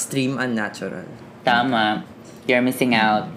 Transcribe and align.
Stream 0.00 0.40
unnatural. 0.40 1.04
Tama. 1.44 2.00
You're 2.48 2.64
missing 2.64 2.96
out. 2.96 3.28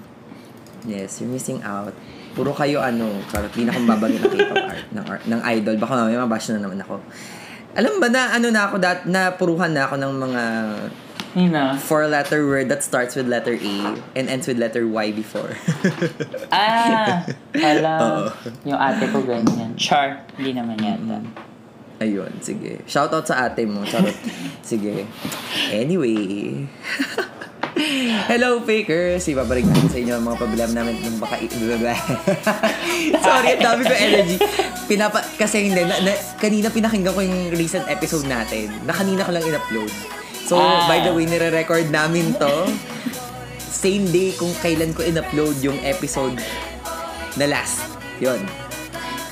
Yes, 0.87 1.19
you're 1.19 1.27
missing 1.27 1.59
out. 1.63 1.91
Puro 2.33 2.55
kayo 2.55 2.79
ano, 2.79 3.19
charot, 3.29 3.51
di 3.51 3.67
na 3.67 3.75
akong 3.75 3.87
babagin 3.87 4.23
ng 4.23 4.31
K-pop 4.31 4.63
art, 4.63 4.87
ng, 4.95 5.05
art, 5.05 5.23
ng 5.27 5.41
idol. 5.59 5.75
Baka 5.77 5.93
mamaya 5.99 6.23
mabash 6.23 6.49
na 6.55 6.63
naman 6.63 6.79
ako. 6.81 7.03
Alam 7.75 7.99
ba 7.99 8.07
na 8.09 8.33
ano 8.33 8.47
na 8.49 8.61
ako, 8.71 8.75
dat, 8.79 9.05
na 9.05 9.35
puruhan 9.35 9.75
na 9.75 9.85
ako 9.85 9.95
ng 9.99 10.13
mga 10.17 10.43
Nina. 11.33 11.73
four-letter 11.77 12.45
word 12.45 12.69
that 12.69 12.85
starts 12.85 13.17
with 13.17 13.25
letter 13.25 13.57
A 13.57 13.75
and 14.13 14.29
ends 14.29 14.45
with 14.45 14.57
letter 14.61 14.85
Y 14.85 15.09
before. 15.13 15.57
Ah! 16.53 17.25
Alam. 17.57 17.99
Oo. 18.01 18.23
Yung 18.69 18.77
ate 18.77 19.09
ko 19.09 19.21
ganyan. 19.25 19.73
Char. 19.77 20.25
Hindi 20.37 20.57
naman 20.57 20.77
yata. 20.77 21.21
Ayun, 21.99 22.31
sige. 22.41 22.81
Shoutout 22.85 23.27
sa 23.27 23.45
ate 23.45 23.65
mo. 23.65 23.85
Charot. 23.85 24.15
sige. 24.65 25.05
Anyway. 25.69 26.65
Hello, 28.29 28.61
fakers! 28.61 29.25
Ibabalik 29.25 29.65
natin 29.65 29.89
sa 29.89 29.97
inyo 29.97 30.13
ang 30.13 30.25
mga 30.29 30.37
problema 30.37 30.71
namin 30.71 30.93
ng 31.01 31.17
baka... 31.17 31.41
Sorry, 33.25 33.57
ang 33.57 33.63
dami 33.65 33.81
ko 33.83 33.93
energy. 33.97 34.37
Pinapa... 34.85 35.25
Kasi 35.35 35.67
hindi, 35.67 35.81
na, 35.81 35.97
na, 35.99 36.13
kanina 36.37 36.69
pinakinggan 36.69 37.11
ko 37.11 37.21
yung 37.25 37.49
recent 37.57 37.89
episode 37.89 38.29
natin. 38.29 38.69
Na 38.85 38.93
kanina 38.93 39.25
ko 39.25 39.33
lang 39.33 39.41
in-upload. 39.41 39.89
So, 40.45 40.61
Ah. 40.61 40.85
by 40.85 41.01
the 41.01 41.11
way, 41.17 41.25
nire-record 41.25 41.89
namin 41.89 42.37
to. 42.37 42.69
Same 43.57 44.05
day 44.13 44.37
kung 44.37 44.53
kailan 44.61 44.93
ko 44.93 45.01
in-upload 45.01 45.57
yung 45.59 45.81
episode 45.81 46.37
na 47.35 47.49
last. 47.49 47.81
Yun. 48.21 48.39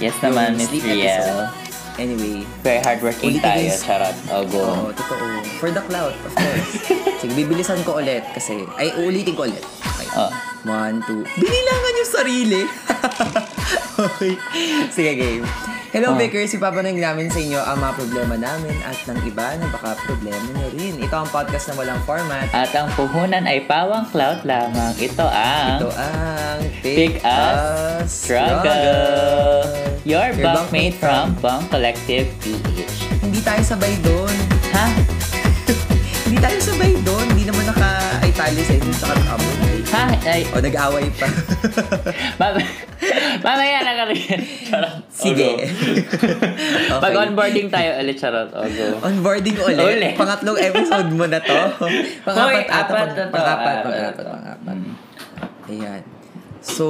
Yes 0.02 0.18
naman, 0.18 0.58
Yung 0.58 0.66
Miss 0.66 0.70
sleep 0.74 0.84
Riel. 0.84 1.61
Anyway, 2.02 2.42
Very 2.66 2.82
hardworking 2.82 3.38
tayo, 3.38 3.62
guys. 3.70 3.86
charot. 3.86 4.18
O, 4.34 4.42
go. 4.50 4.58
Oo, 4.58 4.90
totoo. 4.90 5.22
For 5.62 5.70
the 5.70 5.86
cloud, 5.86 6.18
of 6.18 6.34
course. 6.34 6.70
Sige, 7.22 7.38
bibilisan 7.38 7.78
ko 7.86 8.02
ulit 8.02 8.26
kasi, 8.34 8.66
ay, 8.74 8.90
uulitin 8.98 9.38
ko 9.38 9.46
ulit. 9.46 9.62
Okay. 9.62 10.10
Oh. 10.18 10.34
One, 10.66 11.06
two. 11.06 11.22
Binilangan 11.38 11.94
yung 11.94 12.10
sarili. 12.10 12.62
okay. 14.10 14.34
Sige, 14.90 15.12
game. 15.14 15.46
Hello, 15.92 16.16
Oh. 16.16 16.16
Bakers. 16.16 16.56
Ipapanag 16.56 16.96
namin 16.96 17.28
sa 17.28 17.36
inyo 17.36 17.60
ang 17.60 17.76
mga 17.78 17.94
problema 17.94 18.36
namin 18.40 18.80
at 18.82 18.96
ng 19.04 19.28
iba 19.28 19.60
na 19.60 19.68
baka 19.68 20.00
problema 20.02 20.40
nyo 20.56 20.72
rin. 20.72 20.96
Ito 20.96 21.12
ang 21.14 21.28
podcast 21.28 21.68
na 21.68 21.84
walang 21.84 22.00
format. 22.02 22.48
At 22.50 22.72
ang 22.72 22.88
puhunan 22.96 23.44
ay 23.44 23.68
pawang 23.68 24.08
cloud 24.08 24.48
lamang. 24.48 24.96
Ito 24.96 25.28
ang 25.28 25.84
Ito 25.84 25.90
ang 25.92 26.60
Pick 26.80 27.20
Us 27.22 28.08
Struggle. 28.08 29.68
Your 30.08 30.32
bunkmate 30.34 30.96
from 30.96 31.36
Bunk 31.38 31.68
Collective 31.68 32.32
PH. 32.40 32.96
Hindi 33.20 33.44
tayo 33.44 33.60
sabay 33.62 33.94
doon. 34.00 34.36
Ha? 34.72 34.86
Hindi 36.26 36.38
tayo 36.40 36.58
sabay 36.58 36.96
doon. 37.04 37.26
Hindi 37.36 37.44
naman 37.46 37.68
naka-italicate 37.68 38.80
yung 38.80 38.96
tsaka 38.96 39.20
naka-abon. 39.20 39.61
Ha? 39.92 40.04
Ay, 40.24 40.48
O, 40.48 40.58
nag-away 40.58 41.12
pa. 41.12 41.28
mam- 42.40 42.64
mamaya 43.42 43.80
na 43.82 43.94
ka 43.94 44.04
rin. 44.08 44.40
Charot. 44.64 44.94
Sige. 45.08 45.50
Okay. 46.92 47.00
Pag-onboarding 47.02 47.68
tayo 47.68 47.98
ulit, 47.98 48.16
charot. 48.16 48.52
O, 48.52 48.62
go. 48.62 48.86
Onboarding 49.02 49.58
ulit. 49.58 49.80
Ulit. 49.80 50.14
Pangatlong 50.16 50.60
episode 50.60 51.10
mo 51.10 51.26
na 51.26 51.40
to. 51.40 51.56
Pangapat 52.28 52.46
Hoy, 52.46 52.56
ata. 52.64 52.76
apat 52.78 52.92
Pang, 52.94 53.08
na 53.10 53.14
to. 53.18 53.32
pangapat, 53.32 53.74
Ah, 53.74 53.82
pangapat, 53.82 54.26
pangapat. 54.26 54.78
Ayan. 55.68 56.02
So, 56.60 56.86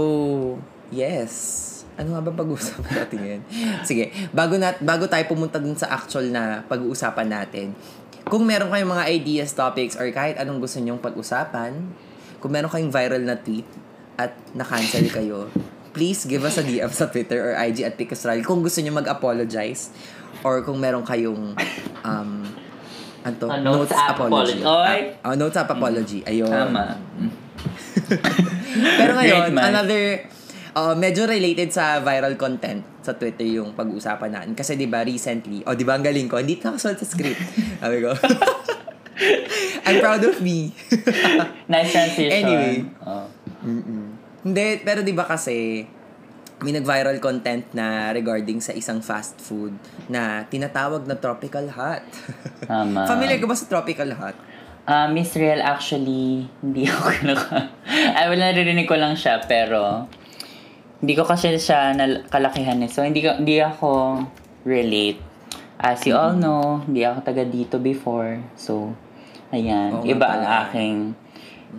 yes. 0.89 1.33
Ano 1.95 2.13
nga 2.13 2.21
ba 2.21 2.31
pag-uusapan 2.33 2.91
natin 2.95 3.17
ngayon? 3.19 3.41
Sige, 3.81 4.03
bago, 4.31 4.58
na, 4.58 4.73
bago 4.77 5.05
tayo 5.05 5.21
pumunta 5.25 5.58
dun 5.58 5.75
sa 5.75 5.89
actual 5.91 6.27
na 6.27 6.65
pag-uusapan 6.65 7.27
natin, 7.27 7.73
kung 8.23 8.41
meron 8.43 8.69
kayong 8.69 8.89
mga 8.91 9.05
ideas, 9.11 9.52
topics, 9.52 9.93
or 9.95 10.05
kahit 10.08 10.36
anong 10.36 10.59
gusto 10.59 10.77
nyong 10.77 10.99
pag-usapan, 10.99 11.93
kung 12.42 12.52
meron 12.52 12.67
kayong 12.73 12.89
viral 12.89 13.22
na 13.22 13.38
tweet 13.38 13.70
at 14.17 14.34
na-cancel 14.58 15.06
kayo, 15.17 15.47
please 15.94 16.25
give 16.25 16.42
us 16.42 16.58
a 16.58 16.66
DM 16.66 16.89
sa 16.89 17.08
Twitter 17.08 17.38
or 17.38 17.53
IG 17.56 17.86
at 17.86 17.95
Picasral 17.95 18.42
kung 18.42 18.65
gusto 18.65 18.82
nyo 18.82 18.98
mag-apologize 18.98 19.93
or 20.42 20.65
kung 20.65 20.82
meron 20.82 21.05
kayong 21.05 21.54
um, 22.02 22.32
anto, 23.21 23.45
A 23.45 23.61
notes 23.61 23.93
app 23.93 24.17
apology. 24.17 24.65
Oy! 24.65 24.99
Ah, 25.21 25.32
oh, 25.32 25.36
notes 25.38 25.58
app 25.61 25.70
apology. 25.70 26.26
Ayun. 26.26 26.49
Tama. 26.49 26.98
Mm. 26.98 27.32
Pero 28.99 29.11
ngayon, 29.14 29.54
another 29.54 30.26
uh, 30.73 30.95
medyo 30.98 31.27
related 31.27 31.70
sa 31.70 31.99
viral 32.02 32.36
content 32.39 32.82
sa 33.02 33.14
Twitter 33.17 33.45
yung 33.45 33.73
pag-uusapan 33.77 34.30
natin. 34.32 34.52
Kasi 34.58 34.77
'di 34.77 34.88
ba 34.88 35.04
recently, 35.05 35.61
oh 35.65 35.76
'di 35.76 35.86
ba 35.86 35.98
ang 35.98 36.05
galing 36.05 36.26
ko, 36.32 36.39
hindi 36.39 36.58
nakasulat 36.58 36.98
sa 36.98 37.08
script. 37.08 37.42
Sabi 37.83 37.98
ko. 38.02 38.11
I'm 39.86 39.99
proud 40.02 40.23
of 40.26 40.42
me. 40.42 40.73
Nice 41.71 41.92
transition. 41.93 42.32
Anyway. 42.32 42.86
Oh. 43.05 43.27
Mm-mm. 43.61 44.17
Hindi, 44.42 44.82
pero 44.82 45.05
'di 45.05 45.14
ba 45.14 45.30
kasi 45.30 45.86
may 46.61 46.77
nag-viral 46.77 47.17
content 47.17 47.65
na 47.73 48.14
regarding 48.14 48.61
sa 48.61 48.70
isang 48.77 49.02
fast 49.02 49.42
food 49.42 49.73
na 50.05 50.45
tinatawag 50.45 51.09
na 51.09 51.17
Tropical 51.17 51.65
Hut. 51.73 52.05
Tama. 52.70 53.09
Familiar 53.09 53.42
ka 53.42 53.49
ba 53.49 53.58
sa 53.58 53.65
Tropical 53.65 54.14
Hut? 54.14 54.37
Ah, 54.86 55.09
Miss 55.09 55.33
Riel, 55.33 55.61
actually, 55.61 56.45
hindi 56.61 56.86
ako 56.89 57.02
kinaka... 57.17 57.70
Ay, 58.17 58.26
wala 58.30 58.49
naririnig 58.49 58.89
ko 58.89 58.98
lang 58.98 59.17
siya, 59.17 59.42
pero 59.45 60.05
hindi 61.02 61.14
ko 61.17 61.26
kasi 61.26 61.53
siya 61.58 61.98
nal- 61.98 62.26
kalakihan 62.30 62.77
eh. 62.82 62.89
So, 62.89 63.02
hindi, 63.02 63.26
ko, 63.26 63.42
hindi 63.42 63.58
ako 63.61 64.21
relate. 64.65 65.21
As 65.82 66.05
you 66.05 66.14
all 66.14 66.38
know, 66.38 66.86
hindi 66.86 67.02
ako 67.02 67.26
taga 67.26 67.42
dito 67.42 67.82
before. 67.82 68.38
So, 68.53 68.93
ayan. 69.52 69.89
Oo 70.00 70.06
iba 70.08 70.26
ang 70.28 70.45
aking... 70.66 70.98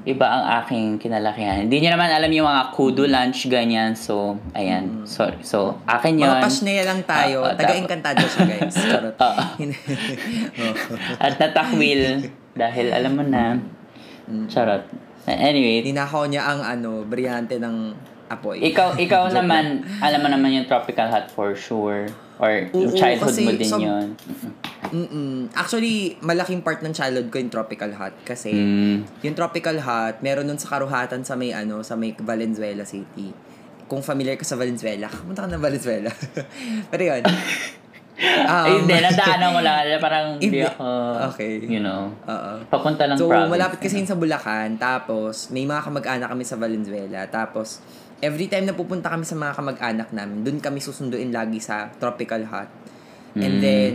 Iba 0.09 0.25
ang 0.25 0.45
aking 0.65 0.97
kinalakihan. 0.97 1.69
Hindi 1.69 1.85
niya 1.85 1.93
naman 1.93 2.09
alam 2.09 2.33
yung 2.33 2.49
mga 2.49 2.73
kudo 2.73 3.05
lunch, 3.05 3.45
ganyan. 3.53 3.93
So, 3.93 4.41
ayan. 4.57 5.05
Sorry. 5.05 5.37
So, 5.45 5.77
akin 5.85 6.17
yun. 6.17 6.33
Mga 6.33 6.49
pasneya 6.49 6.85
lang 6.89 7.05
tayo. 7.05 7.45
Ah, 7.45 7.53
ah, 7.53 7.61
Taga-encantado 7.61 8.25
siya, 8.25 8.57
guys. 8.57 8.73
Charot. 8.89 9.13
Oo. 9.21 9.37
Oh. 9.37 11.21
At 11.29 11.37
natakwil. 11.37 12.25
dahil 12.57 12.87
alam 12.89 13.13
mo 13.21 13.21
na. 13.21 13.61
Mm. 14.25 14.49
Charot. 14.49 14.89
Anyway, 15.29 15.85
Ninakaw 15.85 16.25
niya 16.25 16.49
ang 16.49 16.65
ano, 16.65 17.05
brilyante 17.05 17.61
ng 17.61 17.93
apoy. 18.33 18.65
Ikaw, 18.65 18.97
ikaw 18.97 19.29
naman, 19.39 19.85
alam 20.01 20.21
mo 20.25 20.29
naman 20.33 20.57
yung 20.57 20.67
tropical 20.67 21.13
hut 21.13 21.29
for 21.29 21.53
sure. 21.53 22.09
Or 22.43 22.51
yung 22.51 22.91
Oo, 22.91 22.91
childhood 22.93 23.31
kasi 23.31 23.41
mo 23.41 23.51
din 23.55 23.71
sob- 23.71 23.87
yun. 23.87 24.07
Mm-mm. 24.93 25.49
Actually, 25.55 26.19
malaking 26.21 26.61
part 26.61 26.83
ng 26.83 26.91
childhood 26.91 27.31
ko 27.31 27.39
yung 27.39 27.49
Tropical 27.49 27.95
Hut 27.95 28.13
kasi 28.23 28.51
Mm. 28.51 29.07
yung 29.23 29.35
Tropical 29.35 29.79
Hut, 29.79 30.19
meron 30.21 30.45
nun 30.45 30.59
sa 30.59 30.69
Karuhatan 30.69 31.23
sa 31.23 31.33
may 31.33 31.55
ano, 31.55 31.81
sa 31.81 31.95
may 31.95 32.11
Valenzuela 32.13 32.83
City. 32.83 33.31
Kung 33.87 34.03
familiar 34.03 34.35
ka 34.35 34.43
sa 34.43 34.55
Valenzuela, 34.55 35.07
kamunta 35.07 35.47
ka 35.47 35.49
ng 35.49 35.63
Valenzuela. 35.63 36.11
Pero 36.91 37.03
yun. 37.07 37.23
Um, 37.23 38.45
Ay, 38.67 38.73
hindi, 38.77 38.95
nadaanan 38.97 39.49
ko 39.49 39.61
lang. 39.61 39.77
Parang 40.05 40.27
hindi 40.37 40.61
ako, 40.61 40.87
Okay. 41.31 41.63
you 41.63 41.79
know, 41.79 42.11
Oo. 42.25 42.51
papunta 42.67 43.07
lang 43.07 43.15
So, 43.15 43.31
province. 43.31 43.49
malapit 43.51 43.79
kasi 43.81 43.97
yun 43.97 44.09
sa 44.09 44.15
Bulacan. 44.15 44.77
Tapos, 44.77 45.49
may 45.49 45.63
mga 45.63 45.79
kamag-anak 45.81 46.29
kami 46.29 46.43
sa 46.43 46.57
Valenzuela. 46.57 47.23
Tapos, 47.29 47.79
every 48.23 48.47
time 48.47 48.65
na 48.65 48.73
pupunta 48.73 49.11
kami 49.11 49.27
sa 49.27 49.35
mga 49.35 49.59
kamag-anak 49.59 50.09
namin, 50.15 50.47
dun 50.47 50.63
kami 50.63 50.79
susunduin 50.79 51.35
lagi 51.35 51.59
sa 51.59 51.91
Tropical 51.99 52.47
Hut. 52.47 52.71
And 53.35 53.59
Mm. 53.59 53.61
then, 53.61 53.93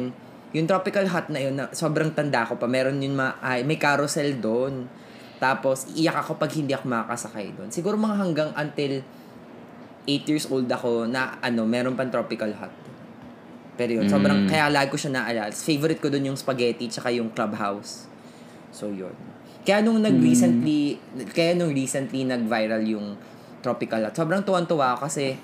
yung 0.51 0.67
Tropical 0.67 1.07
Hut 1.07 1.31
na 1.31 1.39
yun, 1.39 1.55
na 1.55 1.71
sobrang 1.71 2.11
tanda 2.11 2.43
ko 2.43 2.59
pa, 2.59 2.67
meron 2.67 2.99
yun, 2.99 3.15
ma- 3.15 3.39
ay, 3.39 3.63
may 3.63 3.79
carousel 3.79 4.35
doon. 4.35 4.91
Tapos, 5.39 5.87
iiyak 5.95 6.17
ako 6.17 6.35
pag 6.35 6.51
hindi 6.51 6.75
ako 6.75 6.91
makakasakay 6.91 7.55
doon. 7.55 7.69
Siguro 7.71 7.95
mga 7.95 8.15
hanggang 8.19 8.49
until 8.53 8.99
8 10.03 10.23
years 10.27 10.47
old 10.51 10.67
ako 10.67 11.07
na 11.07 11.39
ano, 11.39 11.63
meron 11.63 11.95
pang 11.95 12.11
Tropical 12.11 12.51
Hut. 12.51 12.73
Pero 13.77 14.01
yun, 14.01 14.09
sobrang, 14.09 14.43
Mm. 14.43 14.49
kaya 14.49 14.67
lagi 14.67 14.89
ko 14.89 14.97
siya 14.97 15.13
naalala. 15.13 15.53
Favorite 15.53 16.01
ko 16.01 16.09
doon 16.09 16.33
yung 16.33 16.37
spaghetti 16.39 16.89
tsaka 16.89 17.13
yung 17.13 17.29
clubhouse. 17.31 18.09
So, 18.73 18.89
yun. 18.89 19.13
Kaya 19.61 19.83
nung 19.83 20.01
nag-recently, 20.01 20.97
kaya 21.31 21.53
nung 21.53 21.69
recently 21.69 22.25
nag-viral 22.25 22.81
yung 22.81 23.19
Tropical 23.59 24.05
Hut, 24.07 24.13
sobrang 24.13 24.41
tuwan-tuwa 24.41 24.95
ako 24.95 25.09
kasi 25.09 25.35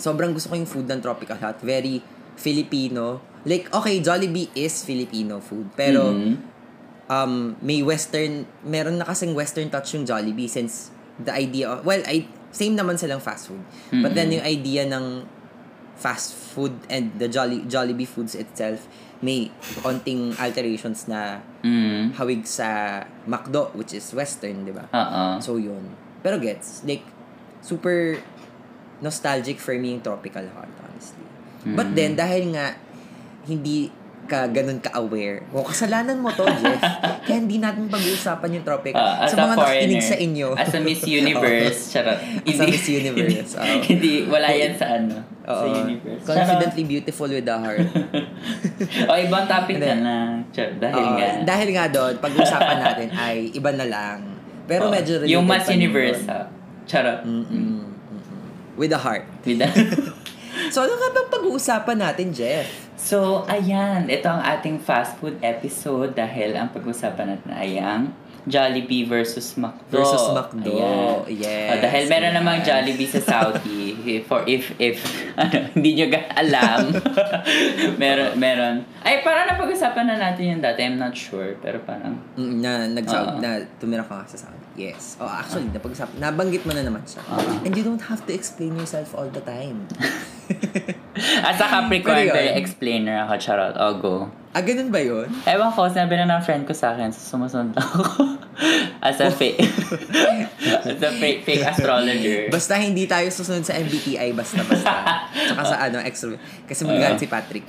sobrang 0.00 0.32
gusto 0.32 0.48
ko 0.48 0.54
yung 0.56 0.68
food 0.68 0.88
ng 0.88 1.00
Tropical 1.00 1.36
Hut. 1.36 1.60
Very 1.60 2.00
Filipino. 2.34 3.20
Like, 3.44 3.68
okay, 3.68 4.00
Jollibee 4.00 4.48
is 4.52 4.84
Filipino 4.84 5.40
food. 5.40 5.72
Pero, 5.76 6.12
Mhm. 6.12 6.34
um, 7.06 7.32
may 7.60 7.84
western, 7.84 8.48
meron 8.64 8.96
na 8.96 9.04
kasing 9.04 9.36
western 9.36 9.68
touch 9.68 9.92
yung 9.92 10.04
Jollibee 10.04 10.48
since 10.48 10.88
the 11.20 11.32
idea 11.32 11.68
of, 11.68 11.84
well, 11.84 12.00
I, 12.08 12.24
same 12.50 12.76
naman 12.76 12.96
silang 12.96 13.20
fast 13.20 13.48
food. 13.48 13.60
But 13.92 14.16
then 14.16 14.32
yung 14.32 14.42
idea 14.42 14.88
ng 14.88 15.24
fast 16.00 16.32
food 16.32 16.72
and 16.88 17.12
the 17.20 17.28
Jolly, 17.28 17.60
Jollibee 17.68 18.08
foods 18.08 18.32
itself, 18.32 18.88
may 19.20 19.52
onting 19.84 20.32
alterations 20.40 21.04
na 21.04 21.44
Mm. 21.60 22.16
hawig 22.16 22.48
sa 22.48 23.04
McDo, 23.28 23.68
which 23.76 23.92
is 23.92 24.08
western, 24.16 24.64
di 24.64 24.72
ba? 24.72 24.88
Oo. 24.88 25.36
So, 25.44 25.60
yun. 25.60 25.92
Pero 26.20 26.36
gets, 26.36 26.84
like, 26.84 27.04
super 27.60 28.20
nostalgic 29.00 29.56
for 29.60 29.72
me 29.76 29.96
yung 29.96 30.04
Tropical 30.04 30.44
Heart, 30.44 30.74
honestly. 30.84 31.26
But 31.64 31.92
then, 31.92 32.16
dahil 32.16 32.52
nga, 32.56 32.76
hindi, 33.44 33.92
ka 34.30 34.46
ganun 34.46 34.78
ka-aware. 34.78 35.42
Kung 35.50 35.66
kasalanan 35.66 36.22
mo 36.22 36.30
to, 36.30 36.46
Jeff, 36.46 36.78
kaya 37.26 37.42
hindi 37.42 37.58
natin 37.58 37.90
pag-uusapan 37.90 38.62
yung 38.62 38.66
topic. 38.66 38.94
Ah, 38.94 39.26
as 39.26 39.34
sa 39.34 39.42
mga 39.42 39.54
nakikinig 39.58 40.04
sa 40.06 40.16
inyo. 40.16 40.54
As 40.54 40.70
a 40.70 40.78
Miss 40.78 41.02
Universe, 41.02 41.78
charot. 41.92 42.20
As 42.46 42.58
a 42.62 42.64
Miss 42.70 42.86
Universe, 42.86 43.58
Hindi, 43.58 43.58
oo. 43.58 43.82
hindi, 43.90 44.12
wala 44.30 44.48
yan 44.54 44.72
sa 44.78 44.86
ano, 44.94 45.18
sa 45.42 45.66
Oo. 45.66 45.82
universe. 45.82 46.22
Confidently 46.22 46.84
beautiful 46.86 47.26
with 47.26 47.42
the 47.42 47.56
heart. 47.58 47.82
o, 49.10 49.12
ibang 49.18 49.50
topic 49.50 49.82
Hindi. 49.82 49.90
na 49.90 49.96
na. 49.98 50.14
Charot, 50.54 50.78
dahil 50.78 51.02
Oo, 51.02 51.14
nga. 51.18 51.26
dahil 51.42 51.68
nga 51.74 51.84
doon, 51.90 52.14
pag-usapan 52.22 52.76
natin 52.78 53.08
ay 53.10 53.50
iba 53.50 53.70
na 53.74 53.86
lang. 53.90 54.18
Pero 54.70 54.86
Oo. 54.86 54.94
medyo 54.94 55.18
related 55.18 55.34
Yung 55.34 55.44
Mass 55.50 55.66
Universe, 55.66 56.22
ha? 56.30 56.46
Charot. 56.86 57.26
Mm-mm. 57.26 57.50
Mm-mm. 57.50 58.78
With 58.78 58.94
the 58.94 59.00
heart. 59.02 59.26
With 59.42 59.58
that. 59.58 59.74
So, 60.70 60.82
ano 60.86 60.94
nga 60.98 61.10
bang 61.14 61.30
pag-uusapan 61.30 61.98
natin, 61.98 62.26
Jeff? 62.30 62.66
So, 62.94 63.42
ayan. 63.46 64.06
Ito 64.06 64.30
ang 64.30 64.42
ating 64.42 64.82
fast 64.82 65.18
food 65.18 65.38
episode 65.42 66.14
dahil 66.14 66.54
ang 66.54 66.70
pag-usapan 66.70 67.34
natin 67.34 67.50
ay 67.54 67.78
ang 67.78 68.14
Jollibee 68.46 69.04
versus 69.04 69.56
McDo. 69.56 69.92
Versus 69.92 70.24
McDo. 70.32 70.76
Ayan. 70.76 71.40
Yes. 71.40 71.68
Oh, 71.68 71.78
dahil 71.80 72.02
meron 72.06 72.30
Yes. 72.30 72.38
namang 72.40 72.58
Jollibee 72.62 73.08
sa 73.08 73.20
Saudi. 73.20 73.80
For 74.24 74.44
if, 74.46 74.72
if, 74.78 74.96
ano, 75.40 75.68
hindi 75.74 75.90
nyo 75.96 76.06
alam. 76.32 76.94
meron, 78.02 78.30
meron. 78.36 78.74
Ay, 79.02 79.20
parang 79.20 79.48
napag-usapan 79.48 80.04
na 80.06 80.16
natin 80.16 80.56
yun 80.56 80.60
dati. 80.60 80.80
I'm 80.84 80.96
not 80.96 81.12
sure. 81.12 81.56
Pero 81.60 81.80
parang, 81.82 82.16
Mm, 82.36 82.54
na 82.62 82.70
nag 82.86 83.04
na 83.40 83.50
tumira 83.76 84.04
ka 84.06 84.24
sa 84.24 84.48
Saudi. 84.48 84.64
Yes. 84.80 85.20
Oh, 85.20 85.28
actually, 85.28 85.68
napag-usap, 85.68 86.16
nabanggit 86.16 86.64
mo 86.64 86.72
na 86.72 86.80
naman 86.80 87.04
siya. 87.04 87.20
Oo. 87.28 87.68
And 87.68 87.76
you 87.76 87.84
don't 87.84 88.00
have 88.00 88.24
to 88.24 88.32
explain 88.32 88.80
yourself 88.80 89.12
all 89.12 89.28
the 89.28 89.44
time. 89.44 89.84
as 91.44 91.60
a 91.60 91.66
Capricorn, 91.68 92.32
very 92.32 92.56
explainer 92.56 93.28
ako. 93.28 93.36
Charot. 93.36 93.76
O, 93.76 94.00
go. 94.00 94.14
ah, 94.56 94.62
ganun 94.64 94.88
ba 94.88 95.04
yun? 95.04 95.28
Ewan 95.44 95.68
ko, 95.76 95.84
sinabi 95.92 96.16
na 96.16 96.32
ng 96.32 96.42
friend 96.48 96.64
ko 96.64 96.72
sa 96.72 96.96
akin, 96.96 97.12
so 97.12 97.20
sumusunod 97.20 97.76
ako. 97.76 98.00
As 99.00 99.16
a 99.24 99.32
fake, 99.32 99.56
as 100.84 101.00
a 101.00 101.10
fake, 101.16 101.48
fake 101.48 101.64
astrologer. 101.64 102.52
Basta 102.52 102.76
hindi 102.76 103.08
tayo 103.08 103.32
susunod 103.32 103.64
sa 103.64 103.72
MBTI, 103.72 104.36
basta-basta. 104.36 105.24
Tsaka 105.48 105.62
sa 105.64 105.76
ano, 105.88 105.96
extra. 106.04 106.36
Kasi 106.68 106.84
magagal 106.84 107.16
si 107.16 107.24
Patrick. 107.24 107.64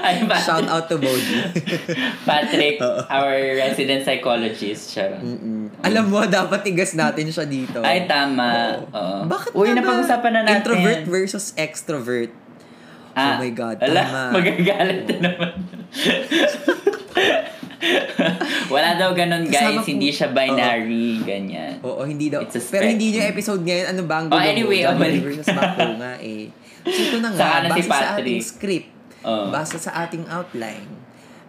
Ay, 0.00 0.24
ba? 0.24 0.40
Shout 0.40 0.64
out 0.64 0.88
to 0.88 0.96
Bodhi. 0.96 1.44
Patrick, 2.24 2.80
our 3.12 3.36
resident 3.60 4.08
psychologist. 4.08 4.96
Siya. 4.96 5.20
Mm-mm. 5.20 5.55
Alam 5.78 6.04
mo, 6.06 6.24
dapat 6.24 6.60
igas 6.66 6.92
natin 6.92 7.26
siya 7.26 7.44
dito. 7.44 7.78
Ay, 7.80 8.04
tama. 8.04 8.80
Oo. 8.82 8.88
Oo. 8.90 9.18
Bakit 9.26 9.50
Uy, 9.52 9.68
ba 9.68 9.76
napag-usapan 9.76 10.30
na 10.30 10.40
natin. 10.42 10.54
Introvert 10.56 11.02
versus 11.06 11.52
extrovert. 11.54 12.32
Ah, 13.12 13.36
Oh 13.36 13.40
my 13.40 13.50
God, 13.50 13.76
Ala, 13.80 14.02
tama. 14.02 14.20
magagalit 14.34 15.04
na 15.06 15.16
naman. 15.22 15.52
Wala 18.66 18.96
daw 18.96 19.12
ganun, 19.12 19.46
Kasama 19.46 19.78
guys. 19.78 19.78
po- 19.78 19.88
Hindi 19.88 20.08
siya 20.10 20.28
binary. 20.30 21.08
Ganyan. 21.22 21.72
Oo, 21.80 22.02
hindi 22.02 22.26
daw. 22.26 22.42
Pero 22.44 22.84
hindi 22.84 23.14
yung 23.14 23.28
episode 23.28 23.62
ngayon. 23.62 23.86
Ano 23.88 24.02
ba 24.04 24.14
ang 24.18 24.26
Oh, 24.26 24.34
gulo 24.34 24.42
anyway, 24.42 24.80
mo? 24.82 24.86
oh, 24.86 24.92
Jollibee 24.92 25.04
balik. 25.06 25.22
versus 25.22 25.48
Macdo 25.50 25.88
nga 25.94 26.12
eh. 26.18 26.44
So 26.82 27.00
ito 27.00 27.16
na 27.18 27.28
nga, 27.28 27.38
Saka 27.38 27.56
na 27.58 27.68
si 27.68 27.80
base 27.82 27.90
sa 27.90 28.06
ating 28.14 28.40
script, 28.42 28.88
Oo. 29.22 29.44
base 29.50 29.76
sa 29.76 29.92
ating 30.02 30.24
outline, 30.26 30.88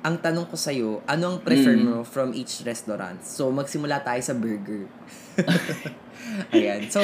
ang 0.01 0.15
tanong 0.17 0.45
ko 0.45 0.55
sa'yo, 0.55 1.01
ano 1.03 1.35
ang 1.35 1.37
prefer 1.41 1.73
Mm. 1.73 1.83
mo 1.83 1.95
from 2.01 2.31
each 2.31 2.61
restaurant? 2.63 3.19
So, 3.21 3.49
magsimula 3.49 4.01
tayo 4.01 4.21
sa 4.21 4.33
burger. 4.33 4.85
Ayan. 6.55 6.87
So, 6.87 7.01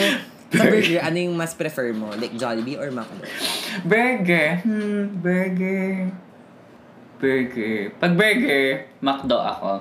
sa 0.49 0.63
burger, 0.63 1.01
ano 1.01 1.17
yung 1.17 1.35
mas 1.35 1.53
prefer 1.53 1.91
mo? 1.91 2.13
Like 2.13 2.33
Jollibee 2.33 2.77
or 2.77 2.89
Macdo? 2.89 3.25
Burger. 3.83 4.61
Hmm, 4.61 5.09
burger. 5.17 6.13
Burger. 7.17 7.95
Pag 7.97 8.13
burger, 8.13 8.65
McDo 8.99 9.39
ako. 9.39 9.71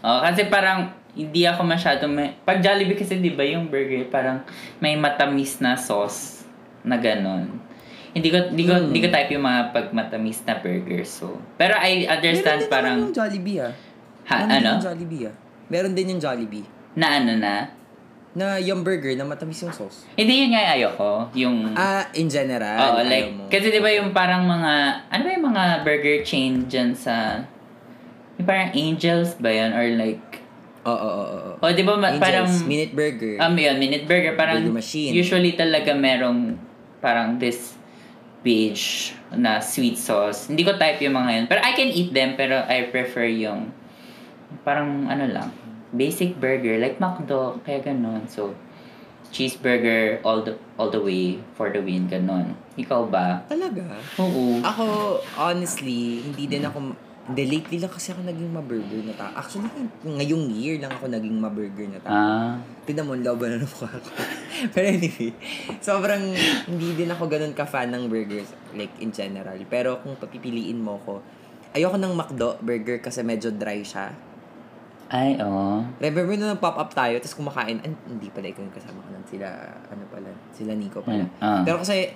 Oh, 0.00 0.20
kasi 0.20 0.46
parang 0.46 0.92
hindi 1.10 1.42
ako 1.42 1.64
masyado 1.64 2.06
may... 2.06 2.36
Pag 2.40 2.60
Jollibee 2.60 2.94
kasi 2.94 3.18
di 3.18 3.32
ba 3.32 3.42
yung 3.42 3.66
burger 3.66 4.06
parang 4.06 4.44
may 4.78 4.94
matamis 4.94 5.58
na 5.58 5.74
sauce 5.74 6.44
na 6.80 6.96
ganon. 6.96 7.50
Hindi 8.10 8.28
ko 8.28 8.38
hindi 8.48 8.64
ko 8.64 8.74
Hmm. 8.74 8.84
hindi 8.90 9.00
ko 9.00 9.08
type 9.08 9.30
yung 9.30 9.44
mga 9.44 9.60
pag 9.70 9.86
matamis 9.90 10.42
na 10.42 10.54
burger 10.56 11.02
so. 11.02 11.38
Pero 11.54 11.74
I 11.74 12.02
Meron 12.02 12.10
understand 12.12 12.60
din 12.60 12.68
parang 12.68 12.96
yung 13.00 13.14
Jollibee 13.14 13.58
ah. 13.60 13.72
ha, 14.26 14.36
Meron 14.36 14.48
din 14.48 14.56
ano? 14.56 14.70
yung 14.72 14.82
Jollibee 14.82 15.24
ah. 15.24 15.34
Meron 15.66 15.92
din 15.94 16.06
yung 16.08 16.20
Jollibee. 16.20 16.66
Na 16.92 17.06
ano 17.16 17.32
na? 17.34 17.54
Na 18.30 18.58
yung 18.58 18.82
burger 18.82 19.14
na 19.14 19.22
matamis 19.22 19.58
yung 19.60 19.70
sauce. 19.70 20.06
Hindi 20.14 20.32
yun 20.40 20.50
nga 20.50 20.62
ayoko. 20.72 21.30
Yung 21.34 21.70
Ah, 21.72 22.06
in 22.12 22.26
general. 22.26 22.78
Oo, 22.94 23.02
like, 23.02 23.26
mo. 23.28 23.46
kasi 23.46 23.70
di 23.70 23.78
ba 23.78 23.90
yung 23.90 24.10
parang 24.10 24.42
mga, 24.44 24.72
ano 25.08 25.20
ba 25.20 25.30
yung 25.30 25.46
mga 25.48 25.64
burger 25.82 26.18
chain 26.20 26.62
dyan 26.64 26.90
sa, 26.92 27.42
yung 28.36 28.46
parang 28.46 28.70
Angels 28.72 29.34
ba 29.36 29.50
yun? 29.50 29.70
Or 29.70 29.82
like, 29.96 30.22
Oo, 30.80 30.94
oo, 30.94 31.24
oo. 31.28 31.50
o 31.58 31.64
di 31.68 31.82
ba 31.82 31.94
Angels, 31.94 32.18
parang, 32.18 32.46
Minute 32.64 32.94
Burger. 32.94 33.34
um, 33.36 33.52
yun, 33.52 33.76
Minute 33.76 34.06
Burger, 34.06 34.34
parang, 34.34 34.62
Burger 34.62 34.78
machine. 34.78 35.10
usually 35.10 35.52
talaga 35.52 35.90
merong, 35.92 36.54
parang 36.98 37.34
this 37.34 37.74
beige 38.40 39.12
na 39.32 39.60
sweet 39.60 40.00
sauce. 40.00 40.48
Hindi 40.48 40.64
ko 40.64 40.74
type 40.80 41.00
yung 41.04 41.16
mga 41.16 41.30
yun. 41.30 41.44
Pero 41.46 41.60
I 41.60 41.72
can 41.76 41.90
eat 41.92 42.10
them, 42.16 42.34
pero 42.34 42.64
I 42.64 42.88
prefer 42.88 43.28
yung, 43.28 43.70
parang 44.64 45.06
ano 45.06 45.28
lang, 45.28 45.48
basic 45.92 46.38
burger, 46.38 46.78
like 46.80 46.96
McDo, 46.98 47.60
kaya 47.62 47.82
ganun. 47.84 48.24
So, 48.26 48.54
cheeseburger 49.30 50.18
all 50.26 50.42
the 50.42 50.58
all 50.74 50.90
the 50.90 50.98
way 50.98 51.38
for 51.54 51.70
the 51.70 51.78
win, 51.78 52.10
ganun. 52.10 52.58
Ikaw 52.74 53.06
ba? 53.06 53.46
Talaga? 53.46 53.98
Oo. 54.18 54.58
Ako, 54.62 54.84
honestly, 55.38 56.24
hindi 56.26 56.50
din 56.50 56.66
ako, 56.66 56.94
hindi, 57.30 57.42
lately 57.46 57.78
lang 57.78 57.92
kasi 57.94 58.10
ako 58.10 58.26
naging 58.26 58.50
ma-burger 58.50 59.00
na 59.06 59.14
tao. 59.14 59.30
Actually, 59.38 59.70
ngayong 60.02 60.50
year 60.50 60.82
lang 60.82 60.90
ako 60.90 61.06
naging 61.06 61.38
ma-burger 61.38 61.86
na 61.86 61.98
tao. 62.02 62.12
Ah. 62.12 62.52
Tignan 62.84 63.06
mo, 63.06 63.14
laban 63.14 63.56
na 63.56 63.64
mukha 63.64 63.86
ko. 63.86 64.10
Pero 64.74 64.86
anyway, 64.90 65.30
sobrang 65.78 66.22
hindi 66.66 66.88
din 66.98 67.10
ako 67.14 67.30
ganun 67.30 67.54
ka-fan 67.54 67.94
ng 67.94 68.10
burgers, 68.10 68.50
like 68.74 68.90
in 68.98 69.14
general. 69.14 69.54
Pero 69.70 70.02
kung 70.02 70.18
papipiliin 70.18 70.82
mo 70.82 70.98
ko, 71.06 71.22
ayoko 71.70 71.96
ng 71.96 72.12
McDo 72.18 72.58
burger 72.58 72.98
kasi 72.98 73.22
medyo 73.22 73.54
dry 73.54 73.80
siya. 73.86 74.10
Ay, 75.10 75.34
oo. 75.42 75.82
Remember 75.98 76.38
na 76.38 76.54
nag-pop 76.54 76.78
up 76.78 76.90
tayo, 76.94 77.18
tapos 77.18 77.34
kumakain, 77.34 77.82
an, 77.82 77.98
hindi 78.06 78.30
pala 78.30 78.46
ikaw 78.46 78.62
yung 78.62 78.70
kasama 78.70 79.02
ko 79.02 79.10
nun, 79.10 79.26
sila, 79.26 79.46
ano 79.90 80.06
pala, 80.06 80.30
sila 80.54 80.70
Nico 80.78 81.02
pala. 81.02 81.26
Hmm, 81.26 81.42
ah. 81.42 81.62
Pero 81.66 81.82
kasi, 81.82 82.14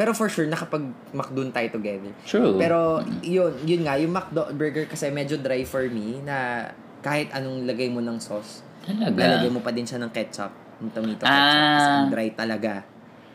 pero 0.00 0.16
for 0.16 0.32
sure, 0.32 0.48
nakapag 0.48 0.80
McDo 1.12 1.44
tayo 1.52 1.68
together. 1.76 2.08
True. 2.24 2.56
Pero, 2.56 3.04
yun, 3.20 3.52
yun 3.68 3.84
nga, 3.84 4.00
yung 4.00 4.16
McDo 4.16 4.48
burger 4.56 4.88
kasi 4.88 5.12
medyo 5.12 5.36
dry 5.36 5.60
for 5.68 5.84
me, 5.92 6.24
na 6.24 6.64
kahit 7.04 7.28
anong 7.36 7.68
lagay 7.68 7.92
mo 7.92 8.00
ng 8.00 8.16
sauce, 8.16 8.64
Talaga. 8.80 9.12
lalagay 9.12 9.52
mo 9.52 9.60
pa 9.60 9.68
din 9.76 9.84
siya 9.84 10.00
ng 10.00 10.08
ketchup, 10.08 10.48
ng 10.80 10.88
tomato 10.96 11.20
ketchup, 11.28 11.60
Ah. 11.60 11.76
kasi 11.76 12.16
dry 12.16 12.28
talaga. 12.32 12.80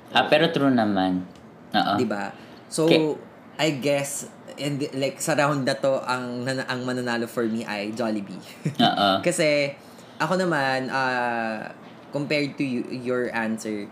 Ah, 0.09 0.25
pero 0.25 0.49
true 0.49 0.73
naman. 0.73 1.21
Oo. 1.69 1.93
Di 2.01 2.05
ba? 2.09 2.33
So, 2.65 2.89
Okay. 2.89 3.13
I 3.61 3.69
guess, 3.77 4.25
and 4.57 4.81
like, 4.97 5.21
sa 5.21 5.37
round 5.37 5.69
na 5.69 5.77
to, 5.77 6.01
ang, 6.01 6.49
ang 6.49 6.81
mananalo 6.81 7.29
for 7.29 7.45
me 7.45 7.61
ay 7.61 7.93
Jollibee. 7.93 8.41
Oo. 8.81 9.09
Kasi, 9.27 9.69
ako 10.17 10.33
naman, 10.33 10.89
uh, 10.89 11.69
compared 12.09 12.57
to 12.57 12.65
you, 12.65 12.81
your 12.89 13.29
answer, 13.37 13.85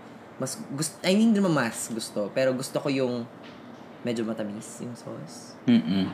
mas 0.44 0.60
gusto, 0.76 1.00
I 1.00 1.16
mean, 1.16 1.32
naman 1.32 1.56
mas 1.56 1.88
gusto, 1.88 2.28
pero 2.36 2.52
gusto 2.52 2.76
ko 2.76 2.92
yung 2.92 3.24
medyo 4.04 4.28
matamis 4.28 4.84
yung 4.84 4.92
sauce. 4.92 5.56
Mm-mm. 5.64 6.12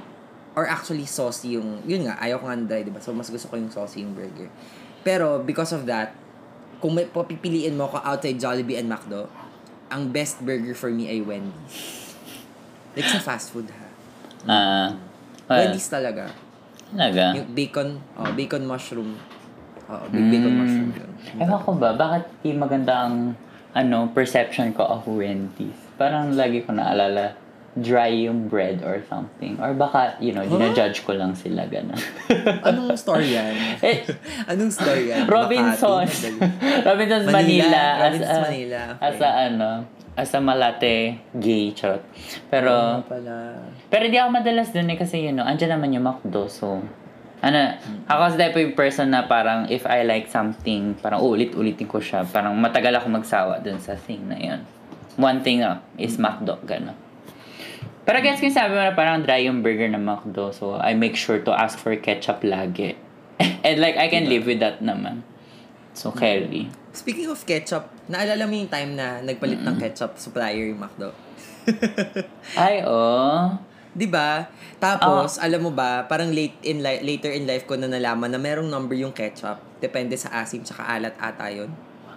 Or 0.53 0.69
actually, 0.69 1.09
saucy 1.09 1.57
yung, 1.57 1.81
yun 1.89 2.05
nga, 2.05 2.21
ayaw 2.21 2.37
ko 2.37 2.45
nga 2.45 2.57
ng 2.61 2.69
dry, 2.69 2.85
diba? 2.85 3.01
So, 3.01 3.09
mas 3.09 3.33
gusto 3.33 3.49
ko 3.49 3.57
yung 3.57 3.73
saucy 3.73 4.05
yung 4.05 4.13
burger. 4.13 4.45
Pero, 5.01 5.41
because 5.41 5.73
of 5.73 5.89
that, 5.89 6.13
kung 6.77 6.93
may 6.93 7.09
papipiliin 7.09 7.73
mo 7.73 7.89
ako 7.89 8.05
outside 8.05 8.37
Jollibee 8.37 8.77
and 8.77 8.85
McDo, 8.85 9.25
ang 9.89 10.13
best 10.13 10.37
burger 10.45 10.77
for 10.77 10.93
me 10.93 11.09
ay 11.09 11.25
Wendy's. 11.25 12.13
Like 12.93 13.09
sa 13.09 13.17
fast 13.17 13.49
food, 13.49 13.67
ha? 13.73 13.87
Ah. 14.45 14.89
well, 15.49 15.57
Wendy's 15.65 15.89
talaga. 15.89 16.29
talaga. 16.93 17.33
Yung 17.33 17.49
bacon, 17.57 17.97
oh, 18.15 18.29
bacon 18.37 18.63
mushroom. 18.69 19.17
Oh, 19.89 20.05
big 20.13 20.29
bacon 20.29 20.53
Mm. 20.53 20.59
mushroom 20.61 20.89
yun. 20.93 21.11
Ewan 21.41 21.59
ko 21.65 21.71
ba, 21.73 21.97
bakit 21.97 22.29
di 22.45 22.53
maganda 22.53 23.09
ang 23.09 23.33
ano, 23.73 24.09
perception 24.09 24.73
ko 24.73 24.83
of 24.83 25.05
Wendy's? 25.05 25.75
Parang 25.95 26.33
lagi 26.33 26.63
ko 26.63 26.73
naalala, 26.73 27.35
dry 27.77 28.25
yung 28.25 28.49
bread 28.49 28.81
or 28.81 28.99
something. 29.05 29.55
Or 29.61 29.71
baka, 29.73 30.17
you 30.19 30.33
know, 30.33 30.41
dinajudge 30.43 31.05
ko 31.05 31.13
lang 31.13 31.37
sila, 31.37 31.69
gano'n. 31.69 31.99
Anong 32.67 32.97
story 32.97 33.35
yan? 33.35 33.53
Eh, 33.79 34.03
Anong 34.49 34.73
story 34.73 35.13
yan? 35.13 35.29
Madali. 35.29 35.37
Robinsons 36.89 37.27
Manila, 37.29 37.31
Manila. 37.31 37.81
Robinsons 38.03 38.25
as 38.25 38.37
a, 38.37 38.41
Manila, 38.49 38.79
okay. 38.89 39.05
As 39.05 39.17
a, 39.19 39.29
ano, 39.47 39.69
as 40.17 40.31
a 40.33 40.39
malate 40.41 40.95
gay, 41.37 41.71
charot. 41.71 42.03
Pero, 42.49 42.73
Oo 42.73 43.07
pala. 43.07 43.55
pero 43.87 44.03
di 44.09 44.17
ako 44.17 44.29
madalas 44.33 44.73
dun 44.73 44.89
eh 44.89 44.97
kasi, 44.97 45.29
you 45.29 45.31
know, 45.31 45.45
andyan 45.45 45.77
naman 45.77 45.93
yung 45.93 46.03
McDo, 46.03 46.49
so, 46.49 46.81
ano, 47.39 47.79
ako 48.07 48.35
sa 48.35 48.37
type 48.37 48.57
of 48.59 48.75
person 48.75 49.15
na 49.15 49.23
parang 49.23 49.71
if 49.71 49.87
I 49.87 50.03
like 50.03 50.27
something, 50.27 50.95
parang 50.99 51.23
ulit-ulitin 51.23 51.87
ko 51.87 52.03
siya. 52.03 52.27
Parang 52.27 52.55
matagal 52.59 52.99
ako 52.99 53.07
magsawa 53.15 53.63
dun 53.63 53.79
sa 53.79 53.95
thing 53.95 54.27
na 54.27 54.35
yun. 54.35 54.61
One 55.15 55.39
thing 55.43 55.63
na 55.63 55.79
is 55.95 56.19
McDo, 56.19 56.59
gano'n. 56.63 56.95
Pero 58.03 58.25
gets 58.25 58.41
ko 58.41 58.49
yung 58.49 58.57
sabi 58.57 58.73
mo 58.73 58.81
na 58.81 58.95
parang 58.97 59.21
dry 59.21 59.45
yung 59.45 59.61
burger 59.61 59.87
ng 59.87 60.01
McDo. 60.01 60.51
So, 60.51 60.75
I 60.75 60.97
make 60.97 61.13
sure 61.13 61.39
to 61.39 61.51
ask 61.53 61.77
for 61.77 61.93
ketchup 61.95 62.41
lagi. 62.41 62.97
And 63.65 63.77
like, 63.79 63.95
I 63.95 64.09
can 64.09 64.27
live 64.27 64.49
with 64.49 64.59
that 64.59 64.83
naman. 64.83 65.23
So, 65.93 66.09
carry. 66.09 66.73
Speaking 66.89 67.29
of 67.29 67.39
ketchup, 67.45 67.91
naalala 68.09 68.49
mo 68.49 68.55
yung 68.57 68.71
time 68.71 68.97
na 68.97 69.21
nagpalit 69.21 69.61
ng 69.61 69.77
ketchup 69.77 70.17
supplier 70.17 70.73
yung 70.73 70.81
McDo? 70.81 71.13
Ay, 72.57 72.81
oh. 72.81 73.61
'Di 73.93 74.07
ba? 74.09 74.47
Tapos, 74.77 75.41
alam 75.41 75.65
mo 75.65 75.71
ba, 75.73 76.05
parang 76.07 76.29
late 76.31 76.55
in 76.63 76.79
li- 76.79 77.03
later 77.03 77.33
in 77.33 77.43
life 77.49 77.65
ko 77.67 77.75
na 77.75 77.89
nalaman 77.89 78.31
na 78.31 78.39
merong 78.39 78.69
number 78.69 78.95
yung 78.95 79.11
ketchup. 79.11 79.59
Depende 79.81 80.15
sa 80.15 80.43
asim 80.43 80.63
tsaka 80.63 80.85
alat 80.87 81.15
ata 81.19 81.49
yun. 81.51 81.69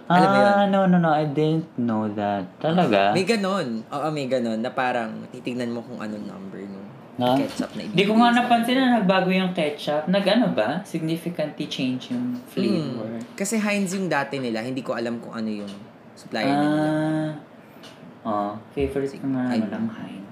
Alam 0.07 0.27
mo 0.29 0.37
yun? 0.37 0.51
Ah, 0.51 0.65
no, 0.67 0.79
no, 0.83 0.97
no. 0.99 1.09
I 1.09 1.23
didn't 1.23 1.67
know 1.79 2.11
that. 2.11 2.43
Talaga? 2.59 3.15
May 3.15 3.23
ganon. 3.23 3.87
Oo, 3.87 4.07
may 4.11 4.27
ganon 4.27 4.59
na 4.59 4.67
parang 4.67 5.23
titignan 5.31 5.71
mo 5.71 5.79
kung 5.79 5.99
anong 6.03 6.27
number 6.27 6.59
nung 6.59 6.91
Ha? 7.13 7.37
ketchup 7.37 7.69
na 7.77 7.85
Di 7.93 8.03
ko 8.09 8.17
nga 8.17 8.33
ibibigay 8.33 8.41
napansin 8.41 8.75
na 8.81 8.85
nagbago 8.99 9.29
yung 9.29 9.53
ketchup. 9.53 10.09
Nag-ano 10.09 10.49
ba? 10.51 10.81
Significantly 10.81 11.69
change 11.69 12.09
yung 12.09 12.41
flavor. 12.49 13.21
Mm. 13.21 13.37
Kasi 13.37 13.61
Heinz 13.61 13.93
yung 13.93 14.09
dati 14.09 14.41
nila, 14.41 14.65
hindi 14.65 14.81
ko 14.81 14.97
alam 14.97 15.21
kung 15.21 15.31
ano 15.31 15.45
yung 15.45 15.73
supplier 16.17 16.51
nila. 16.51 16.81
Ah. 16.83 17.29
Oh, 18.23 18.51
favorite 18.73 19.13
ko 19.19 19.27
nga 19.29 19.45
Ay. 19.45 19.61
naman 19.61 19.71
ang 19.71 19.89
Heinz. 19.93 20.22